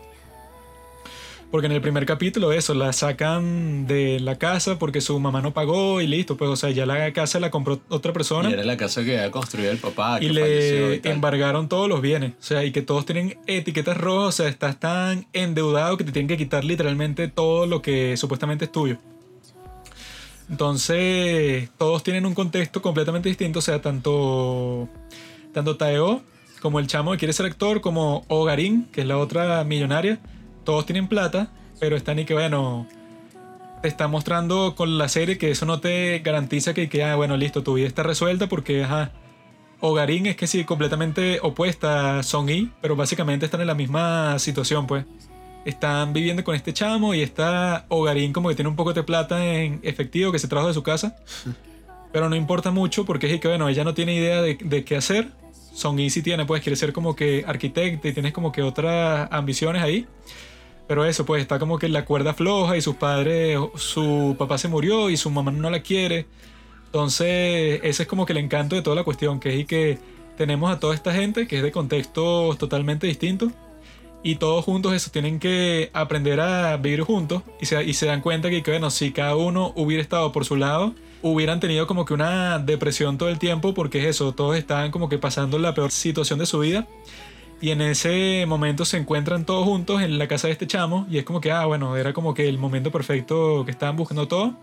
Porque 1.51 1.67
en 1.67 1.73
el 1.73 1.81
primer 1.81 2.05
capítulo 2.05 2.53
eso, 2.53 2.75
la 2.75 2.93
sacan 2.93 3.87
de 3.87 4.19
la 4.19 4.39
casa 4.39 4.77
porque 4.77 5.01
su 5.01 5.21
mamá 5.21 5.41
no 5.41 5.55
pagó 5.55 6.01
y 6.01 6.09
listo, 6.09 6.37
pues 6.37 6.51
o 6.51 6.57
sea, 6.57 6.71
ya 6.71 6.85
la 6.85 7.12
casa 7.12 7.39
la 7.39 7.53
compró 7.53 7.81
otra 7.91 8.12
persona 8.12 8.51
Y 8.51 8.55
era 8.55 8.65
la 8.65 8.77
casa 8.77 9.05
que 9.05 9.17
había 9.17 9.31
construido 9.31 9.71
el 9.71 9.79
papá. 9.79 10.19
que 10.19 10.31
le 10.31 10.97
y 10.97 10.99
tal. 10.99 11.12
embargaron 11.12 11.69
todos 11.69 11.89
los 11.89 12.01
bienes. 12.03 12.33
O 12.41 12.43
sea, 12.43 12.65
y 12.65 12.73
que 12.73 12.83
todos 12.83 13.07
tienen 13.07 13.39
etiquetas 13.47 13.97
rojas, 13.97 14.29
o 14.29 14.33
sea, 14.33 14.49
estás 14.49 14.81
tan 14.81 15.29
endeudado 15.33 15.97
que 15.97 16.03
te 16.03 16.11
tienen 16.11 16.27
que 16.27 16.37
quitar 16.37 16.65
literalmente 16.65 17.29
todo 17.29 17.67
lo 17.67 17.83
que 17.83 18.17
supuestamente 18.17 18.65
es 18.65 18.73
tuyo. 18.73 18.99
Entonces, 20.51 21.70
todos 21.78 22.03
tienen 22.03 22.26
un 22.26 22.34
contexto 22.34 22.82
completamente 22.82 23.28
distinto, 23.28 23.61
o 23.61 23.62
sea, 23.62 23.80
tanto, 23.80 24.88
tanto 25.53 25.76
Taeo 25.76 26.22
como 26.61 26.78
el 26.78 26.86
chamo 26.86 27.12
que 27.12 27.18
quiere 27.18 27.32
ser 27.32 27.47
actor, 27.47 27.80
como 27.80 28.24
Ogarín, 28.28 28.86
que 28.90 29.03
es 29.03 29.07
la 29.07 29.18
otra 29.18 29.64
millonaria, 29.64 30.18
todos 30.64 30.86
tienen 30.86 31.09
plata, 31.09 31.53
pero 31.78 31.97
están 31.97 32.18
y 32.18 32.24
que, 32.24 32.32
bueno, 32.32 32.86
te 33.82 33.88
está 33.88 34.09
mostrando 34.09 34.74
con 34.74 34.97
la 34.97 35.09
serie 35.09 35.36
que 35.36 35.51
eso 35.51 35.66
no 35.66 35.80
te 35.80 36.20
garantiza 36.20 36.72
que, 36.72 36.88
que 36.88 37.05
ah, 37.05 37.16
bueno, 37.16 37.36
listo, 37.36 37.62
tu 37.62 37.74
vida 37.74 37.86
está 37.86 38.03
resuelta 38.03 38.49
porque, 38.49 38.82
ajá, 38.84 39.12
es 39.82 40.36
que 40.36 40.47
sí, 40.47 40.64
completamente 40.64 41.38
opuesta 41.42 42.18
a 42.18 42.22
Song 42.22 42.49
Yi, 42.49 42.72
pero 42.80 42.97
básicamente 42.97 43.45
están 43.45 43.61
en 43.61 43.66
la 43.66 43.74
misma 43.74 44.38
situación, 44.38 44.86
pues. 44.86 45.05
Están 45.65 46.12
viviendo 46.12 46.45
con 46.45 46.55
este 46.55 46.73
chamo 46.73 47.15
y 47.15 47.23
está 47.23 47.87
Ogarín 47.89 48.33
como 48.33 48.49
que 48.49 48.55
tiene 48.55 48.69
un 48.69 48.77
poco 48.77 48.93
de 48.93 49.03
plata 49.03 49.45
en 49.45 49.81
efectivo 49.83 50.31
que 50.31 50.39
se 50.39 50.49
trajo 50.49 50.69
de 50.69 50.75
su 50.75 50.83
casa. 50.83 51.17
Pero 52.12 52.29
no 52.29 52.37
importa 52.37 52.71
mucho 52.71 53.05
porque 53.05 53.33
es 53.33 53.41
que, 53.41 53.49
bueno, 53.49 53.69
ella 53.69 53.83
no 53.83 53.95
tiene 53.95 54.15
idea 54.15 54.43
de, 54.43 54.85
qué 54.85 54.97
hacer. 54.97 55.29
Song 55.73 55.99
Yi 55.99 56.11
sí 56.11 56.23
tiene, 56.23 56.45
pues 56.45 56.62
quiere 56.62 56.77
ser 56.77 56.93
como 56.93 57.17
que 57.17 57.45
arquitecta 57.47 58.09
y 58.09 58.12
tienes 58.12 58.33
como 58.33 58.53
que 58.53 58.62
otras 58.62 59.29
ambiciones 59.33 59.83
ahí. 59.83 60.07
Pero 60.87 61.07
eso, 61.07 61.25
pues 61.25 61.41
está 61.41 61.59
como 61.59 61.79
que 61.79 61.89
la 61.89 62.05
cuerda 62.05 62.35
floja 62.35 62.77
y 62.77 62.83
sus 62.83 62.97
padres, 62.97 63.59
su 63.77 64.37
papá 64.39 64.59
se 64.59 64.69
murió 64.69 65.09
y 65.09 65.17
su 65.17 65.31
mamá 65.31 65.51
no 65.51 65.71
la 65.71 65.81
quiere. 65.81 66.27
Entonces, 66.87 67.81
ese 67.83 68.03
es 68.03 68.09
como 68.09 68.27
que 68.27 68.33
el 68.33 68.39
encanto 68.39 68.77
de 68.77 68.83
toda 68.83 68.95
la 68.95 69.03
cuestión, 69.03 69.41
que 69.41 69.49
es 69.49 69.61
y 69.61 69.65
que 69.65 69.99
tenemos 70.37 70.71
a 70.71 70.79
toda 70.79 70.95
esta 70.95 71.12
gente 71.12 71.47
que 71.47 71.57
es 71.57 71.62
de 71.62 71.73
contextos 71.73 72.59
totalmente 72.59 73.07
distintos 73.07 73.53
y 74.25 74.37
todos 74.37 74.64
juntos 74.64 74.93
eso 74.95 75.12
tienen 75.12 75.39
que 75.39 75.91
aprender 75.93 76.41
a 76.41 76.77
vivir 76.79 77.03
juntos 77.03 77.43
y 77.61 77.66
se, 77.66 77.85
y 77.85 77.95
se 77.95 78.07
dan 78.07 78.20
cuenta 78.20 78.51
que, 78.51 78.64
que, 78.64 78.72
bueno, 78.72 78.91
si 78.91 79.12
cada 79.12 79.37
uno 79.37 79.72
hubiera 79.77 80.03
estado 80.03 80.33
por 80.33 80.45
su 80.45 80.57
lado, 80.57 80.95
hubieran 81.22 81.61
tenido 81.61 81.87
como 81.87 82.05
que 82.05 82.14
una 82.14 82.59
depresión 82.59 83.18
todo 83.18 83.29
el 83.29 83.39
tiempo 83.39 83.75
porque 83.75 84.01
es 84.01 84.07
eso, 84.16 84.33
todos 84.33 84.57
estaban 84.57 84.91
como 84.91 85.09
que 85.09 85.18
pasando 85.18 85.59
la 85.59 85.75
peor 85.75 85.93
situación 85.93 86.41
de 86.41 86.47
su 86.47 86.59
vida 86.59 86.89
y 87.61 87.70
en 87.70 87.81
ese 87.81 88.45
momento 88.47 88.85
se 88.85 88.99
encuentran 88.99 89.47
todos 89.47 89.64
juntos 89.64 90.03
en 90.03 90.18
la 90.18 90.29
casa 90.29 90.49
de 90.49 90.53
este 90.53 90.66
chamo 90.66 91.07
y 91.11 91.18
es 91.18 91.25
como 91.25 91.41
que, 91.41 91.51
ah, 91.51 91.64
bueno, 91.64 91.97
era 91.97 92.12
como 92.12 92.35
que 92.35 92.49
el 92.49 92.59
momento 92.59 92.91
perfecto 92.91 93.64
que 93.64 93.70
estaban 93.70 93.97
buscando 93.97 94.29
todo. 94.29 94.55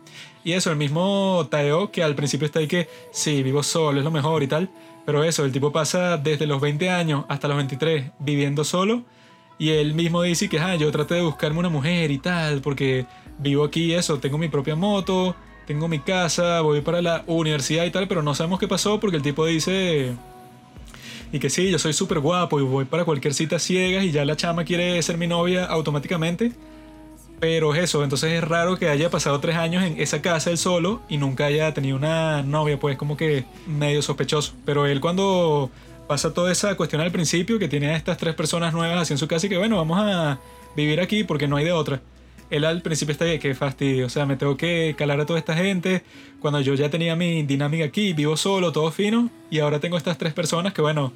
Y 0.44 0.52
eso, 0.52 0.70
el 0.70 0.78
mismo 0.78 1.48
Taeo 1.50 1.92
que 1.92 2.04
al 2.04 2.14
principio 2.16 2.46
está 2.46 2.60
ahí 2.60 2.68
que, 2.68 2.88
sí, 3.12 3.42
vivo 3.42 3.64
solo, 3.64 3.98
es 3.98 4.04
lo 4.04 4.12
mejor 4.12 4.44
y 4.44 4.48
tal. 4.48 4.70
Pero 5.06 5.24
eso, 5.24 5.46
el 5.46 5.52
tipo 5.52 5.72
pasa 5.72 6.18
desde 6.18 6.46
los 6.46 6.62
20 6.62 6.90
años 6.92 7.26
hasta 7.28 7.48
los 7.48 7.58
23 7.58 8.12
viviendo 8.20 8.64
solo. 8.64 9.04
Y 9.62 9.70
él 9.70 9.94
mismo 9.94 10.24
dice 10.24 10.50
que, 10.50 10.58
ah, 10.58 10.76
yo 10.76 10.92
traté 10.92 11.14
de 11.14 11.22
buscarme 11.22 11.60
una 11.60 11.70
mujer 11.70 12.10
y 12.10 12.18
tal, 12.18 12.62
porque 12.62 13.06
vivo 13.38 13.64
aquí, 13.64 13.94
eso, 13.94 14.18
tengo 14.18 14.40
mi 14.40 14.50
propia 14.50 14.76
moto, 14.76 15.36
tengo 15.68 15.88
mi 15.88 16.00
casa, 16.00 16.62
voy 16.62 16.82
para 16.82 17.00
la 17.00 17.24
universidad 17.28 17.86
y 17.86 17.92
tal, 17.92 18.08
pero 18.08 18.24
no 18.24 18.34
sabemos 18.34 18.60
qué 18.60 18.68
pasó 18.68 19.00
porque 19.00 19.18
el 19.18 19.22
tipo 19.22 19.46
dice 19.46 20.16
y 21.32 21.38
que 21.38 21.52
sí, 21.52 21.70
yo 21.70 21.78
soy 21.78 21.94
súper 21.94 22.22
guapo 22.22 22.60
y 22.60 22.64
voy 22.64 22.86
para 22.86 23.06
cualquier 23.06 23.36
cita 23.36 23.60
ciegas 23.60 24.04
y 24.04 24.10
ya 24.10 24.26
la 24.26 24.36
chama 24.36 24.66
quiere 24.66 25.00
ser 25.04 25.20
mi 25.20 25.28
novia 25.28 25.66
automáticamente. 25.66 26.54
Pero 27.40 27.76
es 27.76 27.84
eso, 27.84 28.04
entonces 28.04 28.32
es 28.32 28.44
raro 28.44 28.80
que 28.80 28.90
haya 28.90 29.12
pasado 29.12 29.40
tres 29.42 29.58
años 29.58 29.84
en 29.84 30.02
esa 30.02 30.24
casa 30.24 30.50
él 30.50 30.58
solo 30.58 31.04
y 31.08 31.18
nunca 31.18 31.46
haya 31.46 31.72
tenido 31.72 31.98
una 31.98 32.42
novia, 32.42 32.80
pues 32.80 32.98
como 32.98 33.16
que 33.16 33.46
medio 33.68 34.02
sospechoso. 34.02 34.54
Pero 34.66 34.88
él 34.88 35.02
cuando 35.02 35.70
pasa 36.12 36.34
toda 36.34 36.52
esa 36.52 36.76
cuestión 36.76 37.02
al 37.02 37.10
principio, 37.10 37.58
que 37.58 37.70
tiene 37.70 37.88
a 37.88 37.96
estas 37.96 38.18
tres 38.18 38.36
personas 38.36 38.74
nuevas 38.74 39.04
así 39.04 39.14
en 39.14 39.18
su 39.18 39.30
casa 39.30 39.46
y 39.46 39.50
que 39.50 39.58
bueno, 39.58 39.78
vamos 39.78 39.98
a 39.98 40.40
vivir 40.76 41.00
aquí 41.00 41.24
porque 41.24 41.48
no 41.48 41.56
hay 41.56 41.64
de 41.64 41.72
otra 41.72 42.02
él 42.50 42.66
al 42.66 42.82
principio 42.82 43.14
está 43.14 43.24
bien, 43.24 43.40
qué 43.40 43.56
fastidio, 43.56 44.08
o 44.08 44.10
sea, 44.10 44.26
me 44.26 44.36
tengo 44.36 44.58
que 44.58 44.94
calar 44.98 45.22
a 45.22 45.26
toda 45.26 45.40
esta 45.40 45.56
gente, 45.56 46.04
cuando 46.42 46.60
yo 46.60 46.74
ya 46.74 46.90
tenía 46.90 47.16
mi 47.16 47.44
dinámica 47.44 47.86
aquí, 47.86 48.12
vivo 48.12 48.36
solo, 48.36 48.74
todo 48.74 48.92
fino, 48.92 49.30
y 49.50 49.60
ahora 49.60 49.80
tengo 49.80 49.96
estas 49.96 50.18
tres 50.18 50.34
personas 50.34 50.74
que, 50.74 50.82
bueno, 50.82 51.14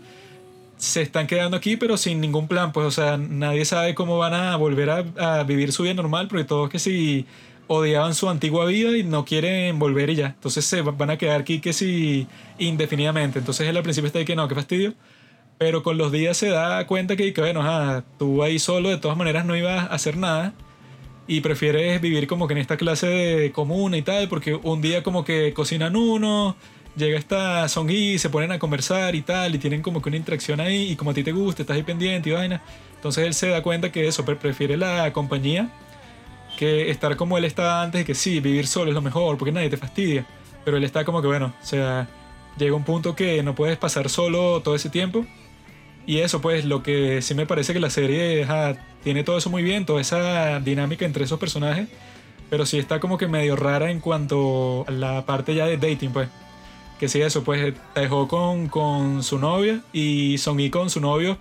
se 0.77 1.01
están 1.01 1.27
quedando 1.27 1.57
aquí, 1.57 1.75
pero 1.75 1.97
sin 1.97 2.21
ningún 2.21 2.47
plan, 2.47 2.71
pues, 2.71 2.87
o 2.87 2.91
sea, 2.91 3.17
nadie 3.17 3.65
sabe 3.65 3.93
cómo 3.95 4.17
van 4.17 4.33
a 4.33 4.55
volver 4.55 4.89
a, 4.89 5.43
vivir 5.43 5.73
su 5.73 5.83
vida 5.83 5.93
normal, 5.93 6.29
porque 6.29 6.45
todos 6.45 6.69
que 6.69 6.79
si 6.79 7.25
odiaban 7.67 8.15
su 8.15 8.29
antigua 8.29 8.65
vida 8.65 8.97
y 8.97 9.03
no 9.03 9.25
quieren 9.25 9.79
volver 9.79 10.09
y 10.09 10.15
ya, 10.15 10.27
entonces 10.27 10.65
se 10.65 10.81
van 10.81 11.09
a 11.09 11.17
quedar 11.17 11.41
aquí 11.41 11.59
que 11.59 11.73
si 11.73 12.27
indefinidamente, 12.59 13.39
entonces 13.39 13.67
él 13.67 13.77
al 13.77 13.83
principio 13.83 14.07
está 14.07 14.19
ahí 14.19 14.25
que 14.25 14.35
no, 14.35 14.47
qué 14.47 14.55
fastidio. 14.55 14.93
Pero 15.57 15.83
con 15.83 15.97
los 15.97 16.11
días 16.11 16.35
se 16.35 16.49
da 16.49 16.85
cuenta 16.85 17.15
que, 17.15 17.31
que 17.31 17.39
bueno, 17.39 17.61
ah, 17.63 18.03
tú 18.19 18.43
ahí 18.43 18.59
solo 18.59 18.89
de 18.89 18.97
todas 18.97 19.17
maneras 19.17 19.45
no 19.45 19.55
ibas 19.55 19.89
a 19.89 19.93
hacer 19.93 20.17
nada 20.17 20.53
y 21.27 21.41
prefieres 21.41 22.01
vivir 22.01 22.27
como 22.27 22.47
que 22.47 22.53
en 22.53 22.59
esta 22.59 22.75
clase 22.77 23.07
de 23.07 23.51
comuna 23.51 23.97
y 23.97 24.01
tal, 24.01 24.27
porque 24.27 24.55
un 24.55 24.81
día 24.81 25.01
como 25.01 25.23
que 25.23 25.53
cocinan 25.53 25.95
uno, 25.95 26.57
llega 26.97 27.17
esta 27.17 27.67
Songi, 27.69 28.19
se 28.19 28.29
ponen 28.29 28.51
a 28.51 28.59
conversar 28.59 29.15
y 29.15 29.21
tal, 29.21 29.55
y 29.55 29.57
tienen 29.57 29.81
como 29.81 30.01
que 30.01 30.09
una 30.09 30.17
interacción 30.17 30.59
ahí, 30.59 30.91
y 30.91 30.95
como 30.97 31.11
a 31.11 31.13
ti 31.13 31.23
te 31.23 31.31
gusta, 31.31 31.63
estás 31.63 31.77
ahí 31.77 31.83
pendiente 31.83 32.29
y 32.29 32.33
vaina. 32.33 32.61
Entonces 32.95 33.25
él 33.25 33.33
se 33.33 33.47
da 33.47 33.61
cuenta 33.63 33.91
que 33.91 34.07
eso, 34.07 34.25
prefiere 34.25 34.77
la 34.77 35.11
compañía 35.13 35.69
que 36.55 36.89
estar 36.89 37.15
como 37.15 37.37
él 37.37 37.45
estaba 37.45 37.83
antes, 37.83 38.01
y 38.01 38.05
que 38.05 38.15
sí, 38.15 38.39
vivir 38.39 38.67
solo 38.67 38.91
es 38.91 38.95
lo 38.95 39.01
mejor, 39.01 39.37
porque 39.37 39.51
nadie 39.51 39.69
te 39.69 39.77
fastidia. 39.77 40.25
Pero 40.63 40.77
él 40.77 40.83
está 40.83 41.05
como 41.05 41.21
que, 41.21 41.27
bueno, 41.27 41.53
o 41.61 41.65
sea, 41.65 42.07
llega 42.57 42.75
un 42.75 42.83
punto 42.83 43.15
que 43.15 43.43
no 43.43 43.55
puedes 43.55 43.77
pasar 43.77 44.09
solo 44.09 44.61
todo 44.61 44.75
ese 44.75 44.89
tiempo 44.89 45.25
y 46.07 46.19
eso, 46.19 46.41
pues, 46.41 46.65
lo 46.65 46.83
que 46.83 47.21
sí 47.21 47.33
me 47.33 47.45
parece 47.45 47.73
que 47.73 47.79
la 47.79 47.89
serie 47.89 48.45
tiene 49.03 49.23
todo 49.23 49.37
eso 49.37 49.49
muy 49.49 49.63
bien, 49.63 49.85
toda 49.85 50.01
esa 50.01 50.59
dinámica 50.59 51.05
entre 51.05 51.23
esos 51.25 51.39
personajes, 51.39 51.87
pero 52.49 52.65
sí 52.65 52.77
está 52.77 52.99
como 52.99 53.17
que 53.17 53.27
medio 53.27 53.55
rara 53.55 53.89
en 53.89 53.99
cuanto 53.99 54.85
a 54.87 54.91
la 54.91 55.25
parte 55.25 55.55
ya 55.55 55.65
de 55.65 55.77
dating, 55.77 56.11
pues. 56.11 56.29
Que 56.99 57.09
sí, 57.09 57.21
eso, 57.21 57.43
pues, 57.43 57.73
dejó 57.95 58.27
con, 58.27 58.67
con 58.67 59.23
su 59.23 59.39
novia 59.39 59.81
y 59.91 60.37
Son 60.37 60.59
y 60.59 60.69
con 60.69 60.89
su 60.89 61.01
novio. 61.01 61.37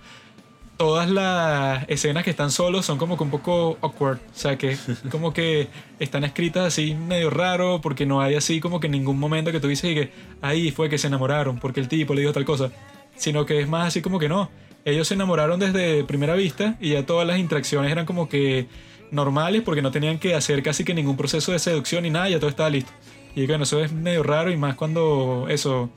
Todas 0.77 1.09
las 1.09 1.85
escenas 1.87 2.23
que 2.23 2.31
están 2.31 2.51
solos 2.51 2.85
son 2.85 2.97
como 2.97 3.17
que 3.17 3.23
un 3.23 3.31
poco 3.31 3.77
awkward. 3.81 4.17
O 4.17 4.37
sea, 4.37 4.57
que 4.57 4.77
como 5.11 5.33
que 5.33 5.69
están 5.99 6.23
escritas 6.23 6.65
así 6.65 6.95
medio 6.95 7.29
raro, 7.29 7.79
porque 7.81 8.05
no 8.05 8.21
hay 8.21 8.35
así 8.35 8.59
como 8.59 8.79
que 8.79 8.89
ningún 8.89 9.19
momento 9.19 9.51
que 9.51 9.59
tú 9.59 9.67
dices 9.67 9.93
que 9.93 10.11
ahí 10.41 10.71
fue 10.71 10.89
que 10.89 10.97
se 10.97 11.07
enamoraron, 11.07 11.59
porque 11.59 11.79
el 11.79 11.87
tipo 11.87 12.13
le 12.13 12.21
dijo 12.21 12.33
tal 12.33 12.45
cosa 12.45 12.71
sino 13.15 13.45
que 13.45 13.59
es 13.59 13.67
más 13.67 13.87
así 13.87 14.01
como 14.01 14.19
que 14.19 14.29
no. 14.29 14.49
Ellos 14.83 15.07
se 15.07 15.15
enamoraron 15.15 15.59
desde 15.59 16.03
primera 16.03 16.35
vista 16.35 16.75
y 16.79 16.91
ya 16.91 17.05
todas 17.05 17.25
las 17.25 17.39
interacciones 17.39 17.91
eran 17.91 18.05
como 18.05 18.29
que 18.29 18.67
normales 19.11 19.63
porque 19.63 19.81
no 19.81 19.91
tenían 19.91 20.19
que 20.19 20.35
hacer 20.35 20.61
casi 20.61 20.83
que 20.83 20.93
ningún 20.93 21.17
proceso 21.17 21.51
de 21.51 21.59
seducción 21.59 22.03
ni 22.03 22.09
nada, 22.09 22.29
ya 22.29 22.39
todo 22.39 22.49
estaba 22.49 22.69
listo. 22.69 22.91
Y 23.35 23.47
bueno, 23.47 23.63
eso 23.63 23.83
es 23.83 23.91
medio 23.91 24.23
raro 24.23 24.51
y 24.51 24.57
más 24.57 24.75
cuando 24.75 25.47
eso, 25.49 25.89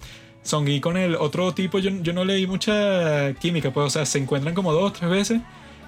Songi 0.49 0.81
con 0.81 0.97
el 0.97 1.15
otro 1.15 1.53
tipo, 1.53 1.79
yo, 1.79 1.91
yo 2.03 2.13
no 2.13 2.25
leí 2.25 2.47
mucha 2.47 3.35
química, 3.35 3.71
pues, 3.73 3.87
o 3.87 3.91
sea, 3.91 4.07
se 4.07 4.19
encuentran 4.19 4.55
como 4.55 4.73
dos, 4.73 4.93
tres 4.95 5.11
veces 5.11 5.41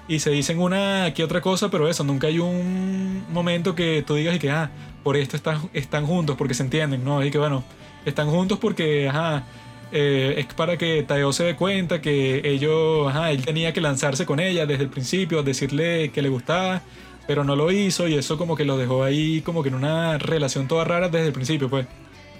y 0.07 0.19
se 0.19 0.29
dicen 0.29 0.59
una 0.59 1.13
que 1.13 1.23
otra 1.23 1.41
cosa, 1.41 1.69
pero 1.69 1.87
eso, 1.89 2.03
nunca 2.03 2.27
hay 2.27 2.39
un 2.39 3.25
momento 3.29 3.75
que 3.75 4.03
tú 4.05 4.15
digas 4.15 4.35
y 4.35 4.39
que, 4.39 4.51
ah, 4.51 4.69
por 5.03 5.17
esto 5.17 5.35
están, 5.35 5.69
están 5.73 6.05
juntos, 6.05 6.35
porque 6.37 6.53
se 6.53 6.63
entienden, 6.63 7.03
¿no? 7.03 7.23
Y 7.23 7.31
que 7.31 7.37
bueno, 7.37 7.63
están 8.05 8.29
juntos 8.29 8.59
porque, 8.59 9.07
ajá, 9.09 9.45
eh, 9.91 10.35
es 10.37 10.53
para 10.53 10.77
que 10.77 11.03
Taeo 11.03 11.33
se 11.33 11.43
dé 11.43 11.55
cuenta 11.55 12.01
que 12.01 12.41
ellos, 12.43 13.07
ajá, 13.09 13.31
él 13.31 13.43
tenía 13.45 13.73
que 13.73 13.81
lanzarse 13.81 14.25
con 14.25 14.39
ella 14.39 14.65
desde 14.65 14.83
el 14.83 14.89
principio, 14.89 15.43
decirle 15.43 16.11
que 16.11 16.21
le 16.21 16.29
gustaba, 16.29 16.81
pero 17.27 17.43
no 17.43 17.55
lo 17.55 17.71
hizo 17.71 18.07
y 18.07 18.15
eso 18.15 18.37
como 18.37 18.55
que 18.55 18.65
lo 18.65 18.77
dejó 18.77 19.03
ahí 19.03 19.41
como 19.41 19.63
que 19.63 19.69
en 19.69 19.75
una 19.75 20.17
relación 20.17 20.67
toda 20.67 20.83
rara 20.85 21.09
desde 21.09 21.27
el 21.27 21.33
principio, 21.33 21.69
pues. 21.69 21.87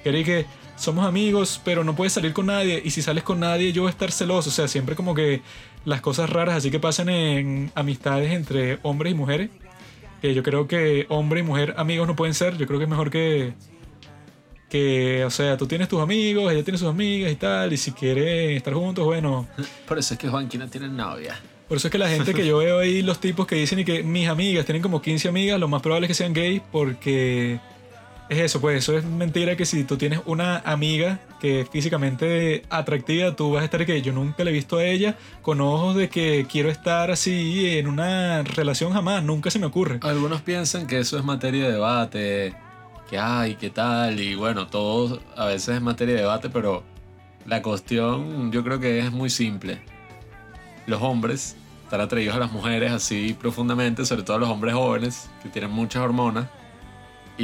Quería 0.03 0.23
que 0.23 0.45
somos 0.75 1.05
amigos, 1.05 1.61
pero 1.63 1.83
no 1.83 1.95
puedes 1.95 2.13
salir 2.13 2.33
con 2.33 2.47
nadie 2.47 2.81
y 2.83 2.89
si 2.89 3.01
sales 3.01 3.23
con 3.23 3.39
nadie 3.39 3.71
yo 3.71 3.83
voy 3.83 3.89
a 3.89 3.91
estar 3.91 4.11
celoso, 4.11 4.49
o 4.49 4.53
sea, 4.53 4.67
siempre 4.67 4.95
como 4.95 5.13
que 5.13 5.41
las 5.85 6.01
cosas 6.01 6.29
raras 6.29 6.55
así 6.55 6.71
que 6.71 6.79
pasan 6.79 7.09
en 7.09 7.71
amistades 7.75 8.31
entre 8.31 8.79
hombres 8.81 9.13
y 9.13 9.15
mujeres, 9.15 9.49
que 10.21 10.33
yo 10.33 10.43
creo 10.43 10.67
que 10.67 11.05
hombre 11.09 11.41
y 11.41 11.43
mujer 11.43 11.75
amigos 11.77 12.07
no 12.07 12.15
pueden 12.15 12.33
ser, 12.33 12.57
yo 12.57 12.65
creo 12.67 12.79
que 12.79 12.85
es 12.85 12.89
mejor 12.89 13.09
que 13.09 13.53
que, 14.71 15.25
o 15.25 15.29
sea, 15.29 15.57
tú 15.57 15.67
tienes 15.67 15.89
tus 15.89 15.99
amigos, 15.99 16.51
ella 16.51 16.63
tiene 16.63 16.77
sus 16.77 16.87
amigas 16.87 17.29
y 17.29 17.35
tal, 17.35 17.73
y 17.73 17.77
si 17.77 17.91
quieren 17.91 18.55
estar 18.55 18.73
juntos, 18.73 19.03
bueno. 19.03 19.45
Por 19.85 19.99
eso 19.99 20.13
es 20.13 20.19
que 20.19 20.29
Juanqui 20.29 20.57
no 20.57 20.69
tiene 20.69 20.87
novia. 20.87 21.37
Por 21.67 21.77
eso 21.77 21.89
es 21.89 21.91
que 21.91 21.97
la 21.97 22.07
gente 22.07 22.33
que 22.33 22.47
yo 22.47 22.59
veo 22.59 22.79
ahí, 22.79 23.01
los 23.01 23.19
tipos 23.19 23.45
que 23.45 23.55
dicen 23.55 23.79
y 23.79 23.85
que 23.85 24.01
mis 24.01 24.29
amigas 24.29 24.65
tienen 24.65 24.81
como 24.81 25.01
15 25.01 25.27
amigas, 25.27 25.59
lo 25.59 25.67
más 25.67 25.81
probable 25.81 26.05
es 26.05 26.09
que 26.09 26.13
sean 26.13 26.31
gays 26.31 26.61
porque 26.71 27.59
es 28.31 28.39
eso, 28.39 28.61
pues 28.61 28.77
eso 28.77 28.97
es 28.97 29.03
mentira 29.03 29.57
que 29.57 29.65
si 29.65 29.83
tú 29.83 29.97
tienes 29.97 30.21
una 30.25 30.59
amiga 30.59 31.19
que 31.41 31.61
es 31.61 31.69
físicamente 31.69 32.63
atractiva, 32.69 33.35
tú 33.35 33.51
vas 33.51 33.61
a 33.61 33.65
estar 33.65 33.85
que 33.85 34.01
yo 34.01 34.13
nunca 34.13 34.45
le 34.45 34.51
he 34.51 34.53
visto 34.53 34.77
a 34.77 34.85
ella 34.85 35.17
con 35.41 35.59
ojos 35.59 35.97
de 35.97 36.07
que 36.07 36.47
quiero 36.49 36.69
estar 36.69 37.11
así 37.11 37.77
en 37.77 37.87
una 37.87 38.43
relación 38.43 38.93
jamás, 38.93 39.21
nunca 39.21 39.51
se 39.51 39.59
me 39.59 39.65
ocurre. 39.65 39.99
Algunos 40.01 40.41
piensan 40.41 40.87
que 40.87 40.99
eso 40.99 41.17
es 41.17 41.25
materia 41.25 41.65
de 41.65 41.73
debate 41.73 42.55
que 43.09 43.19
hay, 43.19 43.55
qué 43.55 43.69
tal, 43.69 44.17
y 44.21 44.35
bueno, 44.35 44.67
todo 44.67 45.19
a 45.35 45.47
veces 45.47 45.75
es 45.75 45.81
materia 45.81 46.15
de 46.15 46.21
debate, 46.21 46.49
pero 46.49 46.83
la 47.45 47.61
cuestión 47.61 48.49
yo 48.53 48.63
creo 48.63 48.79
que 48.79 48.99
es 48.99 49.11
muy 49.11 49.29
simple. 49.29 49.81
Los 50.87 51.01
hombres 51.01 51.57
están 51.83 51.99
atraídos 51.99 52.37
a 52.37 52.39
las 52.39 52.53
mujeres 52.53 52.93
así 52.93 53.35
profundamente, 53.37 54.05
sobre 54.05 54.23
todo 54.23 54.37
a 54.37 54.39
los 54.39 54.49
hombres 54.49 54.73
jóvenes 54.73 55.29
que 55.43 55.49
tienen 55.49 55.71
muchas 55.71 56.01
hormonas, 56.01 56.47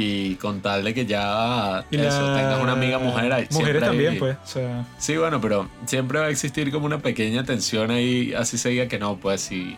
y 0.00 0.36
con 0.36 0.60
tal 0.60 0.84
de 0.84 0.94
que 0.94 1.06
ya 1.06 1.84
Y 1.90 1.96
eso, 1.96 2.22
la- 2.30 2.36
tengas 2.36 2.60
una 2.62 2.72
amiga 2.72 2.98
mujer 3.00 3.32
ahí. 3.32 3.48
Mujeres 3.50 3.82
hay- 3.82 3.88
también, 3.88 4.18
pues. 4.18 4.36
O 4.44 4.46
sea, 4.46 4.86
Sí, 4.96 5.16
bueno, 5.16 5.40
pero 5.40 5.68
siempre 5.86 6.20
va 6.20 6.26
a 6.26 6.30
existir 6.30 6.70
como 6.70 6.86
una 6.86 6.98
pequeña 7.00 7.42
tensión 7.44 7.90
ahí, 7.90 8.32
así 8.32 8.58
se 8.58 8.68
diga 8.68 8.86
que 8.86 8.98
no, 9.00 9.16
pues 9.16 9.40
si 9.40 9.76